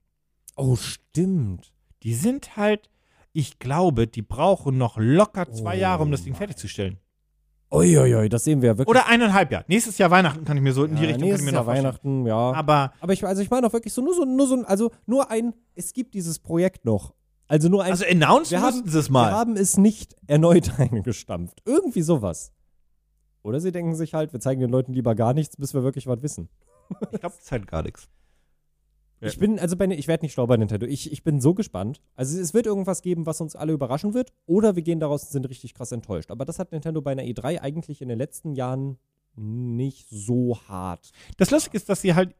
[0.56, 1.72] oh, stimmt.
[2.04, 2.90] Die sind halt,
[3.32, 6.98] ich glaube, die brauchen noch locker zwei Oh Jahre, um das Ding fertigzustellen.
[7.72, 8.88] Uiuiui, das sehen wir ja wirklich.
[8.90, 9.64] Oder eineinhalb Jahre.
[9.68, 11.52] Nächstes Jahr Weihnachten kann ich mir so in die Ja, Richtung kann ich nächstes mir
[11.52, 12.24] Jahr noch vorstellen.
[12.24, 12.52] Weihnachten, ja.
[12.52, 14.90] Aber Aber ich, also ich meine auch wirklich so nur so, nur so, ein- also
[15.06, 17.14] nur ein, es gibt dieses Projekt noch.
[17.48, 19.32] Also nur ein, also announced wir mussten haben, sie es wir mal.
[19.32, 21.62] haben es nicht erneut eingestampft.
[21.64, 22.52] Irgendwie sowas.
[23.42, 26.06] Oder sie denken sich halt, wir zeigen den Leuten lieber gar nichts, bis wir wirklich
[26.06, 26.48] was wissen.
[27.10, 28.08] Ich glaube, es ist halt gar nichts.
[29.22, 29.28] Ja.
[29.28, 30.84] Ich bin, also bei, ich werde nicht schlau bei Nintendo.
[30.84, 32.00] Ich, ich bin so gespannt.
[32.16, 34.32] Also es wird irgendwas geben, was uns alle überraschen wird.
[34.46, 36.32] Oder wir gehen daraus und sind richtig krass enttäuscht.
[36.32, 38.98] Aber das hat Nintendo bei einer E3 eigentlich in den letzten Jahren
[39.36, 41.12] nicht so hart.
[41.36, 42.34] Das Lustige ist, dass sie halt,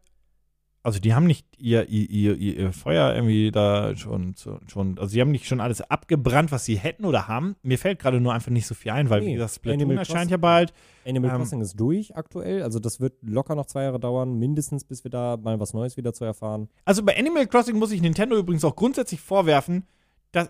[0.85, 4.35] also die haben nicht ihr, ihr, ihr, ihr Feuer irgendwie da schon,
[4.67, 7.55] schon, also sie haben nicht schon alles abgebrannt, was sie hätten oder haben.
[7.63, 9.99] Mir fällt gerade nur einfach nicht so viel ein, weil, wie Nee, gesagt, Splatoon Animal
[9.99, 10.31] erscheint Crossing.
[10.31, 10.73] ja bald.
[11.07, 12.63] Animal Ähm, Crossing ist durch aktuell.
[12.63, 15.97] Also das wird locker noch zwei Jahre dauern, mindestens, bis wir da mal was Neues
[15.97, 16.69] wieder zu erfahren.
[16.85, 19.85] Also bei Animal Crossing muss ich Nintendo übrigens auch grundsätzlich vorwerfen,
[20.33, 20.49] dass.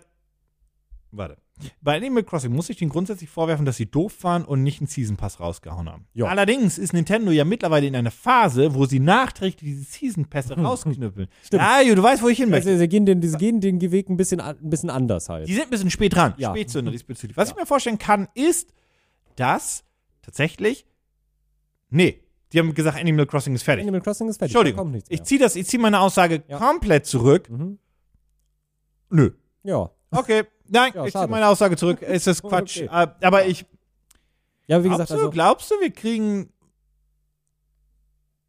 [1.15, 1.37] Warte.
[1.81, 4.87] Bei Animal Crossing muss ich ihnen grundsätzlich vorwerfen, dass sie doof waren und nicht einen
[4.87, 6.07] Season Pass rausgehauen haben.
[6.13, 6.25] Ja.
[6.25, 11.27] Allerdings ist Nintendo ja mittlerweile in einer Phase, wo sie nachträglich diese Season Pässe rausknüppeln.
[11.43, 11.61] Stimmt.
[11.61, 12.69] Ja, du weißt, wo ich hin möchte.
[12.71, 15.47] Also, sie gehen den, sie gehen den Weg ein bisschen, ein bisschen anders halt.
[15.47, 16.33] Die sind ein bisschen spät dran.
[16.37, 16.49] Ja.
[16.49, 17.37] Spätzünder diesbezüglich.
[17.37, 18.73] Was ich mir vorstellen kann, ist,
[19.35, 19.83] dass
[20.23, 20.87] tatsächlich.
[21.91, 23.83] Nee, die haben gesagt, Animal Crossing ist fertig.
[23.83, 24.55] Animal Crossing ist fertig.
[24.55, 24.79] Entschuldigung.
[24.79, 26.57] kommt nichts Ich ziehe das, ich ziehe meine Aussage Ja.
[26.57, 27.47] komplett zurück.
[27.51, 27.77] Mhm.
[29.11, 29.31] Nö.
[29.63, 29.91] Ja.
[30.09, 30.43] Okay.
[30.67, 32.01] Nein, Ja, ich ziehe meine Aussage zurück.
[32.01, 32.81] Es ist Quatsch.
[32.83, 32.89] Okay.
[33.03, 33.65] Äh, Aber ich.
[34.67, 35.29] Ja, wie Glaubst, gesagt, du, also.
[35.29, 36.53] glaubst du, wir kriegen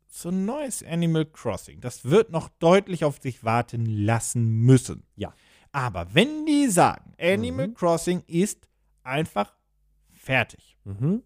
[0.07, 1.81] so ein neues Animal Crossing?
[1.81, 5.03] Das wird noch deutlich auf sich warten lassen müssen.
[5.17, 5.35] Ja.
[5.73, 7.75] Aber wenn die sagen, Animal Mhm.
[7.75, 8.69] Crossing ist
[9.03, 9.53] einfach
[10.13, 11.23] fertig, Mhm.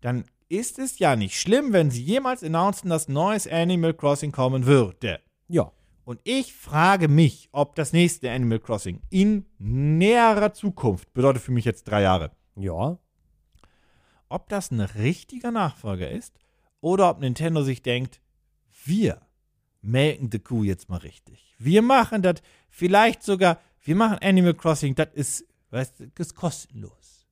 [0.00, 4.64] dann ist es ja nicht schlimm, wenn sie jemals announcen, dass neues Animal Crossing kommen
[4.66, 5.20] würde.
[5.48, 5.72] Ja.
[6.10, 11.64] Und ich frage mich, ob das nächste Animal Crossing in näherer Zukunft, bedeutet für mich
[11.64, 12.98] jetzt drei Jahre, Ja.
[14.28, 16.40] ob das ein richtiger Nachfolger ist
[16.80, 18.20] oder ob Nintendo sich denkt,
[18.84, 19.20] wir
[19.82, 21.54] melken die Kuh jetzt mal richtig.
[21.60, 27.28] Wir machen das vielleicht sogar, wir machen Animal Crossing, das ist, weißt du, ist kostenlos.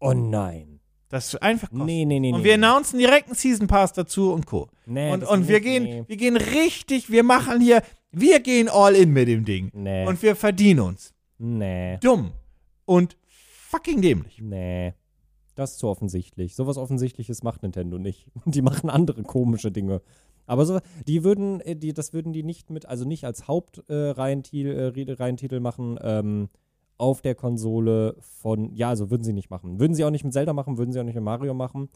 [0.00, 0.80] Oh nein.
[1.08, 1.86] Das ist einfach kostenlos.
[1.86, 2.32] Nee, nee, nee.
[2.32, 2.66] und nee, wir nee.
[2.66, 4.68] announcen direkt einen Season Pass dazu und Co.
[4.84, 6.04] Nee, und und wir nicht, gehen, nee.
[6.08, 7.82] wir gehen richtig, wir machen hier,
[8.18, 9.70] wir gehen all in mit dem Ding.
[9.74, 10.06] Nee.
[10.06, 11.14] Und wir verdienen uns.
[11.38, 11.98] nee.
[11.98, 12.32] Dumm
[12.84, 13.16] und
[13.68, 14.40] fucking dämlich.
[14.40, 14.94] Nee.
[15.54, 16.54] Das ist zu offensichtlich.
[16.54, 18.26] Sowas Offensichtliches macht Nintendo nicht.
[18.46, 20.02] Die machen andere komische Dinge.
[20.48, 20.78] Aber so,
[21.08, 25.58] die würden, äh, die, das würden die nicht mit, also nicht als Hauptreihentitel äh, Reihentitel
[25.58, 26.48] machen, ähm,
[26.98, 29.80] auf der Konsole von, ja, also würden sie nicht machen.
[29.80, 31.88] Würden sie auch nicht mit Zelda machen, würden sie auch nicht mit Mario machen.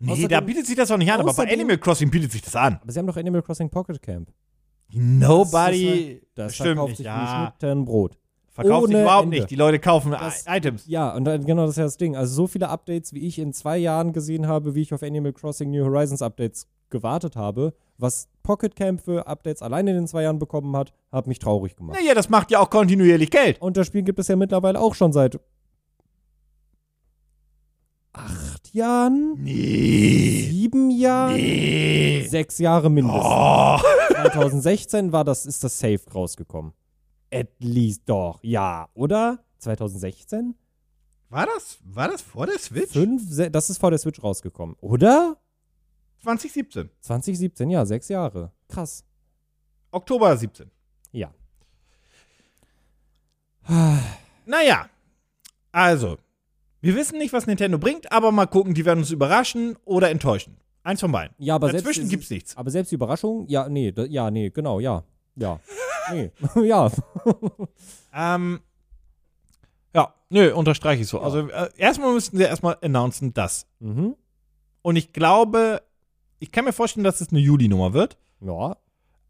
[0.00, 2.32] Nee, Außerdem- da bietet sich das auch nicht an, aber bei außerdem- Animal Crossing bietet
[2.32, 2.78] sich das an.
[2.82, 4.30] Aber sie haben doch Animal Crossing Pocket Camp.
[4.92, 6.22] Nobody.
[6.34, 7.52] Das stimmt verkauft nicht, sich ja.
[7.52, 8.16] wie Schnitten Brot.
[8.50, 9.36] Verkauft sich ohne überhaupt Ende.
[9.36, 9.50] nicht.
[9.50, 10.84] Die Leute kaufen Das- Items.
[10.86, 12.16] Ja, und dann, genau das ist ja das Ding.
[12.16, 15.32] Also so viele Updates, wie ich in zwei Jahren gesehen habe, wie ich auf Animal
[15.32, 20.22] Crossing New Horizons Updates gewartet habe, was Pocket Camp für Updates alleine in den zwei
[20.22, 21.98] Jahren bekommen hat, hat mich traurig gemacht.
[22.00, 23.60] Naja, das macht ja auch kontinuierlich Geld.
[23.60, 25.38] Und das Spiel gibt es ja mittlerweile auch schon seit
[28.12, 30.48] acht Jahren, Nee.
[30.50, 32.26] sieben Jahren, Nee.
[32.28, 33.24] sechs Jahre mindestens.
[33.24, 33.78] Oh.
[34.32, 36.72] 2016 war das, ist das Safe rausgekommen.
[37.32, 39.38] At least doch, ja, oder?
[39.58, 40.54] 2016?
[41.30, 42.92] War das, war das vor der Switch?
[42.92, 45.36] Fünf, se- das ist vor der Switch rausgekommen, oder?
[46.22, 46.88] 2017.
[47.00, 48.50] 2017, ja, sechs Jahre.
[48.68, 49.04] Krass.
[49.90, 50.70] Oktober 17.
[51.12, 51.32] Ja.
[54.46, 54.88] Naja,
[55.72, 56.16] also,
[56.80, 60.56] wir wissen nicht, was Nintendo bringt, aber mal gucken, die werden uns überraschen oder enttäuschen.
[60.82, 61.34] Eins von beiden.
[61.38, 62.56] Ja, aber Dazwischen selbst, gibt's nichts.
[62.56, 65.04] Aber selbst die Überraschung, ja, nee, da, ja, nee, genau, ja.
[65.36, 65.60] Ja.
[66.12, 66.30] nee.
[66.66, 66.90] ja.
[68.14, 68.60] Ähm,
[69.94, 71.20] ja, nö, unterstreiche ich so.
[71.20, 73.66] Also äh, erstmal müssten sie erstmal announcen, das.
[73.80, 74.16] Mhm.
[74.82, 75.82] Und ich glaube,
[76.38, 78.16] ich kann mir vorstellen, dass es eine Juli-Nummer wird.
[78.40, 78.76] Ja.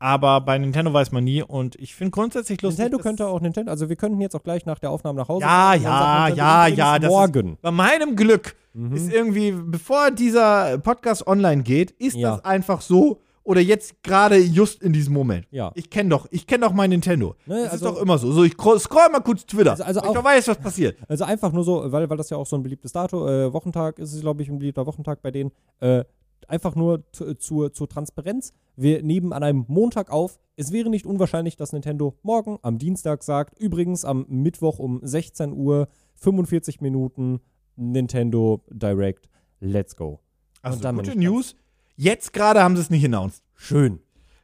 [0.01, 1.43] Aber bei Nintendo weiß man nie.
[1.43, 2.79] Und ich finde grundsätzlich lustig.
[2.85, 5.43] Nintendo könnte auch Nintendo, also wir könnten jetzt auch gleich nach der Aufnahme nach Hause
[5.43, 6.99] Ja, dann ja, ja, ja.
[6.99, 7.55] Das Morgen.
[7.55, 8.93] Ist, bei meinem Glück Mhm.
[8.95, 12.37] ist irgendwie, bevor dieser Podcast online geht, ist Ja.
[12.37, 13.20] das einfach so.
[13.43, 15.47] Oder jetzt gerade just in diesem Moment.
[15.51, 15.73] Ja.
[15.75, 17.35] Ich kenne doch, ich kenne doch mein Nintendo.
[17.47, 18.31] Ne, das also- ist doch immer so.
[18.31, 19.70] So, ich scroll mal kurz Twitter.
[19.70, 20.99] Also- also ich auch- doch weiß, was passiert.
[21.09, 23.99] Also einfach nur so, weil, weil das ja auch so ein beliebtes Dato, äh, Wochentag
[23.99, 25.51] ist es, glaube ich, ein beliebter Wochentag bei denen.
[25.81, 26.05] Äh,
[26.47, 28.53] einfach nur zu- zur, zur Transparenz.
[28.81, 30.39] Wir nehmen an einem Montag auf.
[30.55, 35.53] Es wäre nicht unwahrscheinlich, dass Nintendo morgen am Dienstag sagt, übrigens am Mittwoch um 16
[35.53, 37.41] Uhr, 45 Minuten,
[37.75, 39.29] Nintendo Direct,
[39.59, 40.21] let's go.
[40.63, 41.57] Also gute News.
[41.97, 43.43] Jetzt gerade haben sie es nicht announced.
[43.57, 43.99] Schön.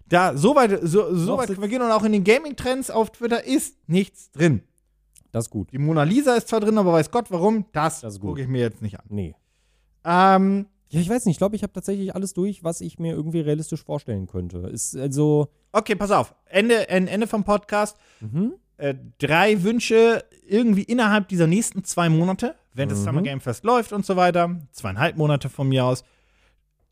[0.08, 3.10] Da, so weit, so, so weit können wir gehen und auch in den Gaming-Trends auf
[3.12, 4.62] Twitter ist nichts drin.
[5.30, 5.70] Das ist gut.
[5.70, 8.62] Die Mona Lisa ist zwar drin, aber weiß Gott warum, das, Das gucke ich mir
[8.62, 9.06] jetzt nicht an.
[9.10, 9.36] Nee.
[10.04, 11.34] Ähm, Ja, ich weiß nicht.
[11.34, 14.58] Ich glaube, ich habe tatsächlich alles durch, was ich mir irgendwie realistisch vorstellen könnte.
[14.72, 15.48] Ist also.
[15.72, 16.34] okay, pass auf.
[16.46, 17.96] Ende, en- Ende vom Podcast.
[18.20, 18.54] Mhm.
[18.76, 23.04] Äh, drei Wünsche irgendwie innerhalb dieser nächsten zwei Monate, wenn das Mhm.
[23.04, 24.60] Summer Game Fest läuft und so weiter.
[24.72, 26.02] Zweieinhalb Monate von mir aus.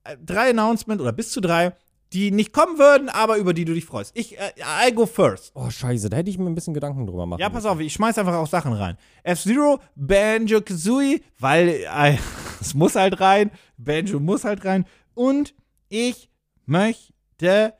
[0.04, 1.72] Äh, drei Announcement oder bis zu drei,
[2.12, 4.12] die nicht kommen würden, aber über die du dich freust.
[4.16, 4.52] Ich, äh,
[4.86, 5.52] I go first.
[5.54, 6.10] Oh, scheiße.
[6.10, 8.34] Da hätte ich mir ein bisschen Gedanken drüber machen Ja, pass auf, ich schmeiß einfach
[8.34, 8.96] auch Sachen rein.
[9.22, 12.18] F-Zero, Banjo Kazooie, weil äh,
[12.60, 13.50] es muss halt rein.
[13.78, 14.84] Banjo muss halt rein.
[15.14, 15.54] Und
[15.88, 16.28] ich
[16.66, 17.74] möchte,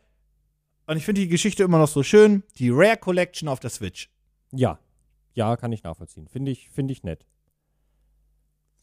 [0.87, 4.11] und ich finde die Geschichte immer noch so schön, die Rare Collection auf der Switch.
[4.51, 4.79] Ja.
[5.35, 6.29] Ja, kann ich nachvollziehen.
[6.29, 7.27] Finde ich, finde ich nett.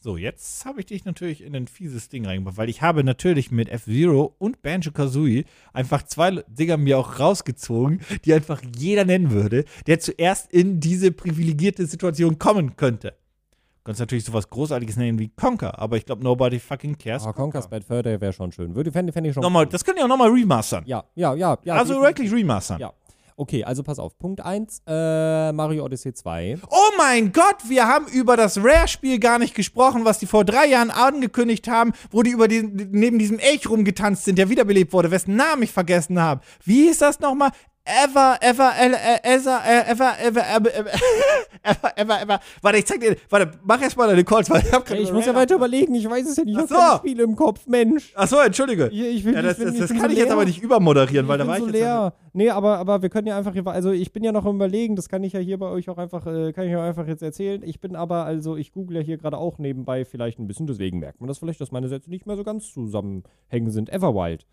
[0.01, 3.51] So, jetzt habe ich dich natürlich in ein fieses Ding reingebracht, weil ich habe natürlich
[3.51, 5.43] mit F-Zero und Banjo Kazooie
[5.73, 11.11] einfach zwei Dinger mir auch rausgezogen, die einfach jeder nennen würde, der zuerst in diese
[11.11, 13.09] privilegierte Situation kommen könnte.
[13.09, 17.25] Du kannst natürlich sowas Großartiges nennen wie Conker, aber ich glaube, nobody fucking cares.
[17.25, 18.75] Ah, Conker's Bad Fur Day wäre schon schön.
[18.75, 19.43] Würde, fände, fände ich schon.
[19.43, 20.85] Nochmal, das können die auch nochmal remastern.
[20.85, 21.57] Ja, ja, ja.
[21.65, 22.79] ja also wirklich remastern.
[22.79, 22.93] Ja.
[23.39, 24.19] Okay, also pass auf.
[24.19, 26.57] Punkt 1, äh, Mario Odyssey 2.
[26.69, 30.65] Oh mein Gott, wir haben über das Rare-Spiel gar nicht gesprochen, was die vor drei
[30.65, 35.09] Jahren angekündigt haben, wo die über die, neben diesem Elch rumgetanzt sind, der wiederbelebt wurde,
[35.09, 36.41] wessen Namen ich vergessen habe.
[36.65, 37.51] Wie hieß das nochmal?
[37.85, 40.91] Ever, ever, äh, ever, äh, ever, ever, ever, ever,
[41.63, 42.39] ever, ever, ever.
[42.61, 45.25] Warte, ich zeig dir, warte, mach erst mal deine Calls, weil ich hab ich muss
[45.25, 45.95] ja weiter überlegen.
[45.95, 46.53] Ich weiß es ja nicht.
[46.53, 46.97] Ich habe so.
[46.97, 48.11] Spiele im Kopf, Mensch.
[48.15, 48.89] Achso, entschuldige.
[48.89, 51.57] Ich, ich will, Ja, das, kann so ich jetzt aber nicht übermoderieren, weil da war
[51.57, 51.81] so ich jetzt.
[51.81, 52.13] leer.
[52.33, 55.09] Nee, aber, aber wir können ja einfach, also ich bin ja noch im Überlegen, das
[55.09, 57.63] kann ich ja hier bei euch auch einfach, äh, kann ich auch einfach jetzt erzählen.
[57.63, 60.99] Ich bin aber, also ich google ja hier gerade auch nebenbei vielleicht ein bisschen, deswegen
[60.99, 63.89] merkt man das vielleicht, dass meine Sätze nicht mehr so ganz zusammenhängen sind.
[63.89, 64.45] Everwild.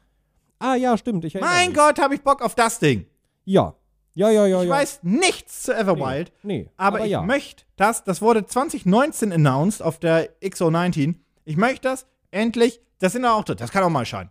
[0.59, 1.25] Ah ja, stimmt.
[1.27, 1.75] Ich Mein.
[1.75, 3.05] Gott, habe ich Bock auf das Ding.
[3.47, 3.75] Ja.
[4.15, 4.75] Ja, ja, ja, Ich ja.
[4.75, 6.33] weiß nichts zu Everwild.
[6.43, 7.23] Nee, nee Aber, ich ja.
[7.23, 11.15] möchte das, das wurde 2019 announced auf der XO19.
[11.45, 14.31] Ich möchte das endlich, das sind da auch drin, das kann auch mal scheinen.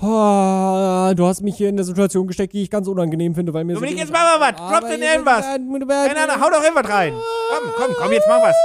[0.00, 3.64] Oh, du hast mich hier in eine Situation gesteckt, die ich ganz unangenehm finde, weil
[3.64, 4.60] mir Dominik, so jetzt mach mal was.
[4.60, 5.46] Aber Drop denn jetzt- irgendwas.
[5.46, 7.14] Nein, nein, hau doch irgendwas rein.
[7.14, 8.56] Komm, komm, komm, jetzt mach was.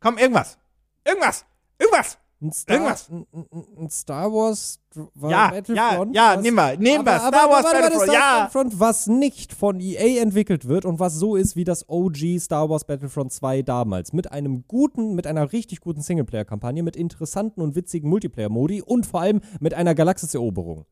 [0.00, 0.58] Komm, irgendwas.
[1.04, 1.44] Irgendwas.
[1.78, 2.18] Irgendwas.
[2.42, 3.08] Ein Star, Irgendwas.
[3.08, 3.26] Ein,
[3.78, 4.80] ein, Star Wars
[5.14, 6.14] war Ja, ja, Battlefront.
[6.16, 7.18] ja, was- nehmen wir, nehmen wir.
[7.20, 8.38] Star Wars Battlefront, Star ja.
[8.44, 12.68] Battlefront, was nicht von EA entwickelt wird und was so ist wie das OG Star
[12.68, 14.12] Wars Battlefront 2 damals.
[14.12, 19.20] Mit einem guten, mit einer richtig guten Singleplayer-Kampagne, mit interessanten und witzigen Multiplayer-Modi und vor
[19.20, 20.84] allem mit einer Galaxiseroberung.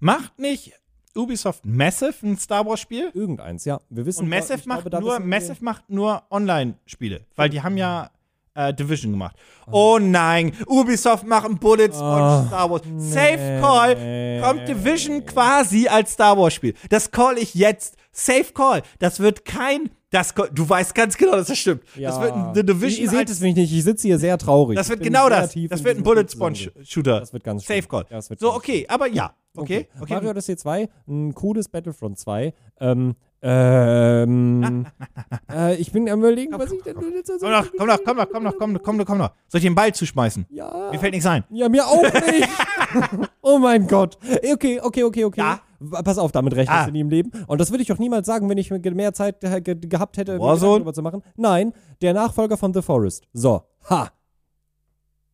[0.00, 0.72] Macht nicht
[1.16, 3.10] Ubisoft Massive ein Star Wars Spiel?
[3.14, 3.78] Irgendeins, ja.
[3.88, 7.76] Wir wissen Und Massive ich macht glaube, nur, Massive macht nur Online-Spiele, weil die haben
[7.76, 8.10] ja
[8.54, 9.36] äh, Division gemacht.
[9.70, 12.82] Oh nein, Ubisoft macht ein Bullets von Ah, Star Wars.
[12.98, 16.74] Safe Call kommt Division quasi als Star Wars Spiel.
[16.90, 17.96] Das call ich jetzt.
[18.12, 18.82] Safe Call.
[19.00, 21.82] Das wird kein das du weißt ganz genau, dass das stimmt.
[21.96, 22.10] Ja.
[22.10, 24.76] Das wird ein The Division Ihr, seht es mich nicht, ich sitze hier sehr traurig.
[24.76, 25.52] das wird genau das.
[25.68, 27.18] Das wird ein Bullet Sponge Shooter.
[27.18, 27.88] Das wird ganz Safe schlimm.
[27.88, 28.06] Call.
[28.10, 29.34] Ja, so okay, aber ja.
[29.56, 30.14] Okay, okay.
[30.14, 32.52] Mario Odyssey 2, ein cooles Battlefront 2.
[32.80, 33.14] Ähm,
[33.46, 34.86] ähm,
[35.52, 38.28] äh, ich bin am überlegen, was ich denn jetzt Komm doch, komm doch, komm doch,
[38.32, 39.30] komm doch, komm doch, komm doch, komm doch.
[39.48, 40.46] Soll ich den Ball zuschmeißen?
[40.48, 40.90] Ja.
[40.90, 41.44] Mir fällt nichts ein.
[41.50, 42.48] Ja, mir auch nicht.
[43.42, 44.16] oh mein Gott.
[44.52, 45.40] Okay, okay, okay, okay.
[45.40, 45.60] Ja.
[46.02, 46.86] Pass auf, damit rechnest Ah.
[46.86, 47.30] du nie im Leben.
[47.46, 50.38] Und das würde ich auch niemals sagen, wenn ich mehr Zeit ge ge gehabt hätte,
[50.40, 50.76] Warzone?
[50.78, 51.22] Darüber zu machen.
[51.36, 53.24] Nein, der Nachfolger von The Forest.
[53.34, 54.08] So, ha.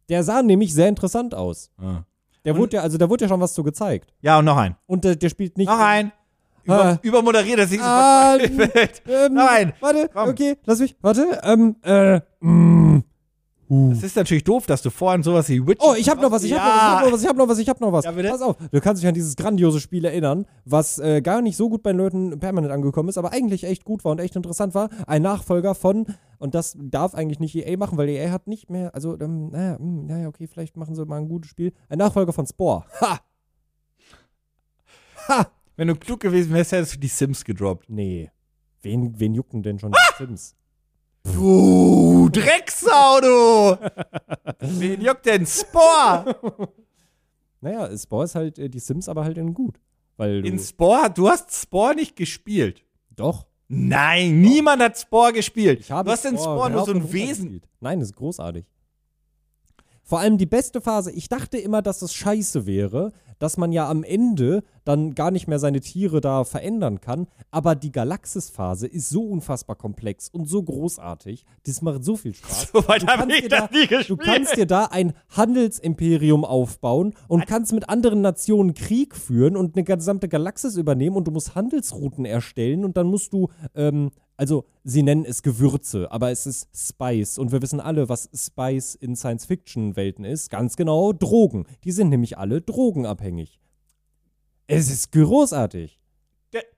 [0.08, 1.70] Der sah nämlich sehr interessant aus.
[2.44, 4.12] Der Und- wurde ja, also da wurde ja schon was zu gezeigt.
[4.22, 4.74] Ja, und noch ein.
[4.86, 5.68] Und der, der spielt nicht.
[5.68, 6.10] Noch ein.
[6.64, 6.98] Über, Ah.
[7.02, 8.36] übermoderiert, dass ich Ah.
[9.06, 9.72] Ähm, Nein.
[9.80, 10.28] Warte, Komm.
[10.30, 10.96] okay, lass mich.
[11.00, 11.40] Warte.
[11.42, 13.02] Ähm, äh, mm,
[13.92, 15.84] Es ist natürlich doof, dass du vorhin sowas wie Witcher.
[15.90, 17.80] Oh, ich hab noch was, ich hab noch was, ich hab noch was, ich hab
[17.80, 18.24] noch was, ich hab noch was.
[18.26, 18.30] Ja?
[18.32, 21.68] Pass auf, du kannst dich an dieses grandiose Spiel erinnern, was äh, gar nicht so
[21.68, 24.74] gut bei den Leuten permanent angekommen ist, aber eigentlich echt gut war und echt interessant
[24.74, 24.88] war.
[25.06, 26.06] Ein Nachfolger von,
[26.40, 29.76] und das darf eigentlich nicht EA machen, weil EA hat nicht mehr, also, ähm, naja,
[29.78, 31.72] mh, naja, okay, vielleicht machen sie mal ein gutes Spiel.
[31.88, 32.84] Ein Nachfolger von Spore.
[33.00, 33.18] Ha!
[35.28, 35.46] Ha!
[35.80, 37.88] Wenn du klug gewesen wärst, hättest du die Sims gedroppt.
[37.88, 38.30] Nee.
[38.82, 40.54] Wen, wen jucken denn schon die Sims?
[41.22, 43.78] Du Drecksau, du!
[44.78, 46.68] Wen juckt denn Spore?
[47.62, 49.80] Naja, Spore ist halt äh, die Sims, aber halt in gut.
[50.18, 52.84] Weil du, In Spore, du hast Spore nicht gespielt.
[53.16, 53.46] doch.
[53.68, 55.80] Nein, niemand hat Spore gespielt.
[55.80, 57.44] Ich habe du hast in Spore nur so ein Wesen.
[57.44, 57.68] gespielt.
[57.80, 58.66] Nein, das ist großartig.
[60.02, 63.88] Vor allem die beste Phase, ich dachte immer, dass es scheiße wäre, dass man ja
[63.90, 67.26] am Ende dann gar nicht mehr seine Tiere da verändern kann.
[67.50, 71.44] Aber die Galaxis-Phase ist so unfassbar komplex und so großartig.
[71.66, 72.68] Das macht so viel Spaß.
[72.72, 74.20] So weit Du habe kannst ich dir das da- nie Du gespielt.
[74.22, 79.84] kannst dir da ein Handelsimperium aufbauen und kannst mit anderen Nationen Krieg führen und eine
[79.84, 84.10] gesamte Galaxis übernehmen und du musst Handelsrouten erstellen und dann musst du, ähm,
[84.40, 88.94] also sie nennen es Gewürze, aber es ist Spice und wir wissen alle, was Spice
[88.94, 90.48] in Science-Fiction-Welten ist.
[90.48, 91.66] Ganz genau, Drogen.
[91.84, 93.60] Die sind nämlich alle drogenabhängig.
[94.66, 96.00] Es ist großartig.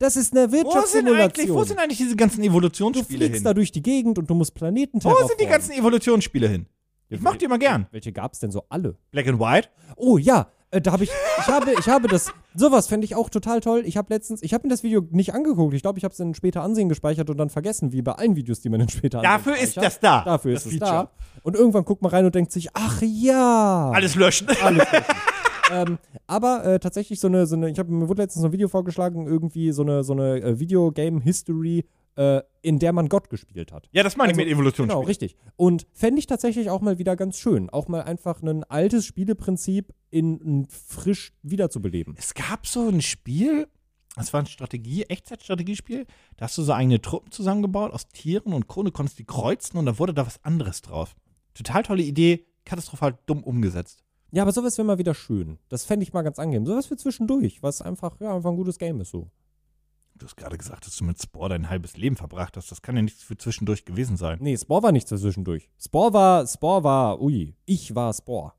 [0.01, 1.55] Das ist eine wo Wirtschaftssimulation.
[1.57, 3.45] wo sind eigentlich diese ganzen Du Evolutionsspiele fliegst hin?
[3.45, 5.49] da durch die Gegend und du musst Planeten Wo sind die terraformen.
[5.53, 6.67] ganzen Evolutionsspiele hin?
[7.11, 7.87] Ich mach die immer gern.
[7.93, 8.97] Welche gab's denn so alle?
[9.13, 9.69] Black and White?
[9.97, 13.29] Oh ja, äh, da habe ich, ich habe, ich habe das, sowas fände ich auch
[13.29, 13.83] total toll.
[13.85, 15.75] Ich habe letztens, ich habe mir das Video nicht angeguckt.
[15.75, 18.37] Ich glaube, ich habe es in später Ansehen gespeichert und dann vergessen, wie bei allen
[18.37, 20.25] Videos, die man in später Ansehen Dafür ist das da.
[20.25, 21.09] Dafür das ist es Feature.
[21.09, 21.11] da.
[21.43, 23.91] Und irgendwann guckt man rein und denkt sich, ach ja.
[23.95, 24.49] Alles löschen.
[24.63, 25.05] Alles löschen.
[25.73, 28.53] ähm, aber äh, tatsächlich so eine, so eine, ich habe mir wurde letztens so ein
[28.53, 31.85] Video vorgeschlagen, irgendwie so eine, so eine äh, Videogame-History,
[32.17, 33.89] äh, in der man Gott gespielt hat.
[33.93, 35.01] Ja, das meine ich Also, mit Evolutionsspielen.
[35.01, 35.37] Genau, richtig.
[35.57, 37.71] Und fände ich tatsächlich auch mal wieder ganz schön.
[37.71, 42.15] Auch mal einfach ein altes Spieleprinzip in, in frisch wiederzubeleben.
[42.19, 43.69] Es gab so ein Spiel,
[44.17, 46.07] das war ein Strategie, Echtzeitstrategiespiel.
[46.37, 49.87] Da hast du so eigene Truppen zusammengebaut aus Tieren und Krone, konntest die kreuzen und
[49.87, 51.15] da wurde da was anderes drauf.
[51.55, 54.05] Total tolle Idee, katastrophal dumm umgesetzt.
[54.31, 55.59] Ja, aber sowas wäre mal wieder schön.
[55.69, 56.65] Das fände ich mal ganz angenehm.
[56.65, 59.31] Sowas für zwischendurch, was einfach, ja, einfach ein gutes Game ist so.
[60.23, 62.71] Du hast gerade gesagt, dass du mit Spore dein halbes Leben verbracht hast.
[62.71, 64.39] Das kann ja nichts für zwischendurch gewesen sein.
[64.41, 65.69] Nee, Spore war nicht so zwischendurch.
[65.81, 68.53] Spore war, Spore war, ui, ich war Spore.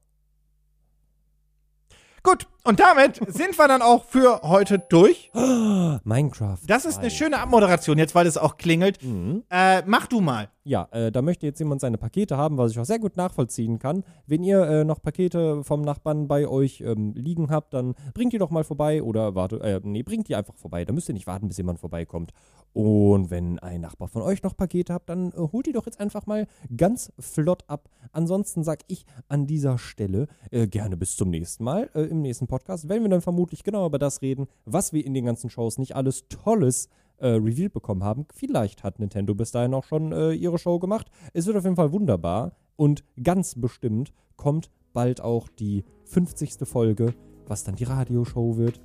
[2.26, 5.30] Gut, und damit sind wir dann auch für heute durch.
[6.06, 6.60] Minecraft.
[6.66, 7.16] Das ist eine 2.
[7.16, 9.04] schöne Abmoderation jetzt, weil es auch klingelt.
[9.04, 9.44] Mhm.
[9.50, 10.48] Äh, mach du mal.
[10.64, 13.80] Ja, äh, da möchte jetzt jemand seine Pakete haben, was ich auch sehr gut nachvollziehen
[13.80, 14.06] kann.
[14.26, 18.38] Wenn ihr äh, noch Pakete vom Nachbarn bei euch ähm, liegen habt, dann bringt die
[18.38, 20.86] doch mal vorbei oder warte, äh, nee, bringt die einfach vorbei.
[20.86, 22.32] Da müsst ihr nicht warten, bis jemand vorbeikommt.
[22.74, 26.00] Und wenn ein Nachbar von euch noch Pakete habt, dann äh, holt die doch jetzt
[26.00, 27.90] einfach mal ganz flott ab.
[28.12, 31.90] Ansonsten sag ich an dieser Stelle äh, gerne bis zum nächsten Mal.
[31.94, 35.14] Äh, Im nächsten Podcast werden wir dann vermutlich genau über das reden, was wir in
[35.14, 38.26] den ganzen Shows nicht alles Tolles äh, revealed bekommen haben.
[38.34, 41.08] Vielleicht hat Nintendo bis dahin auch schon äh, ihre Show gemacht.
[41.34, 46.68] Es wird auf jeden Fall wunderbar und ganz bestimmt kommt bald auch die 50.
[46.68, 47.14] Folge,
[47.48, 48.82] was dann die Radioshow wird,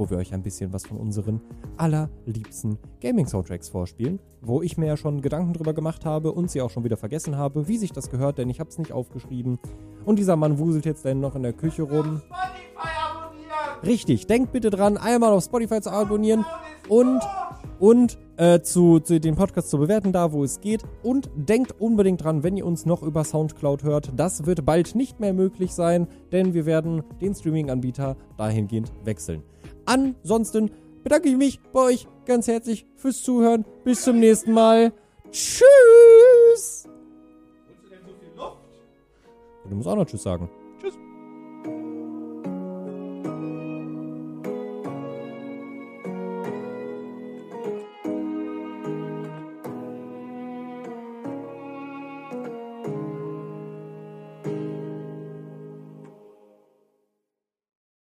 [0.00, 1.42] wo wir euch ein bisschen was von unseren
[1.76, 6.70] allerliebsten Gaming-Soundtracks vorspielen, wo ich mir ja schon Gedanken drüber gemacht habe und sie auch
[6.70, 9.58] schon wieder vergessen habe, wie sich das gehört, denn ich habe es nicht aufgeschrieben.
[10.06, 12.22] Und dieser Mann wuselt jetzt dann noch in der Küche rum.
[13.84, 16.46] Richtig, denkt bitte dran, einmal auf Spotify zu abonnieren
[16.88, 17.20] und,
[17.80, 20.82] und äh, zu, zu den Podcast zu bewerten, da wo es geht.
[21.02, 25.18] Und denkt unbedingt dran, wenn ihr uns noch über Soundcloud hört, das wird bald nicht
[25.18, 29.42] mehr möglich sein, denn wir werden den Streaming-Anbieter dahingehend wechseln.
[29.86, 30.70] Ansonsten
[31.02, 33.64] bedanke ich mich bei euch ganz herzlich fürs Zuhören.
[33.82, 34.92] Bis zum nächsten Mal.
[35.32, 36.86] Tschüss!
[39.68, 40.50] Du musst auch noch Tschüss sagen.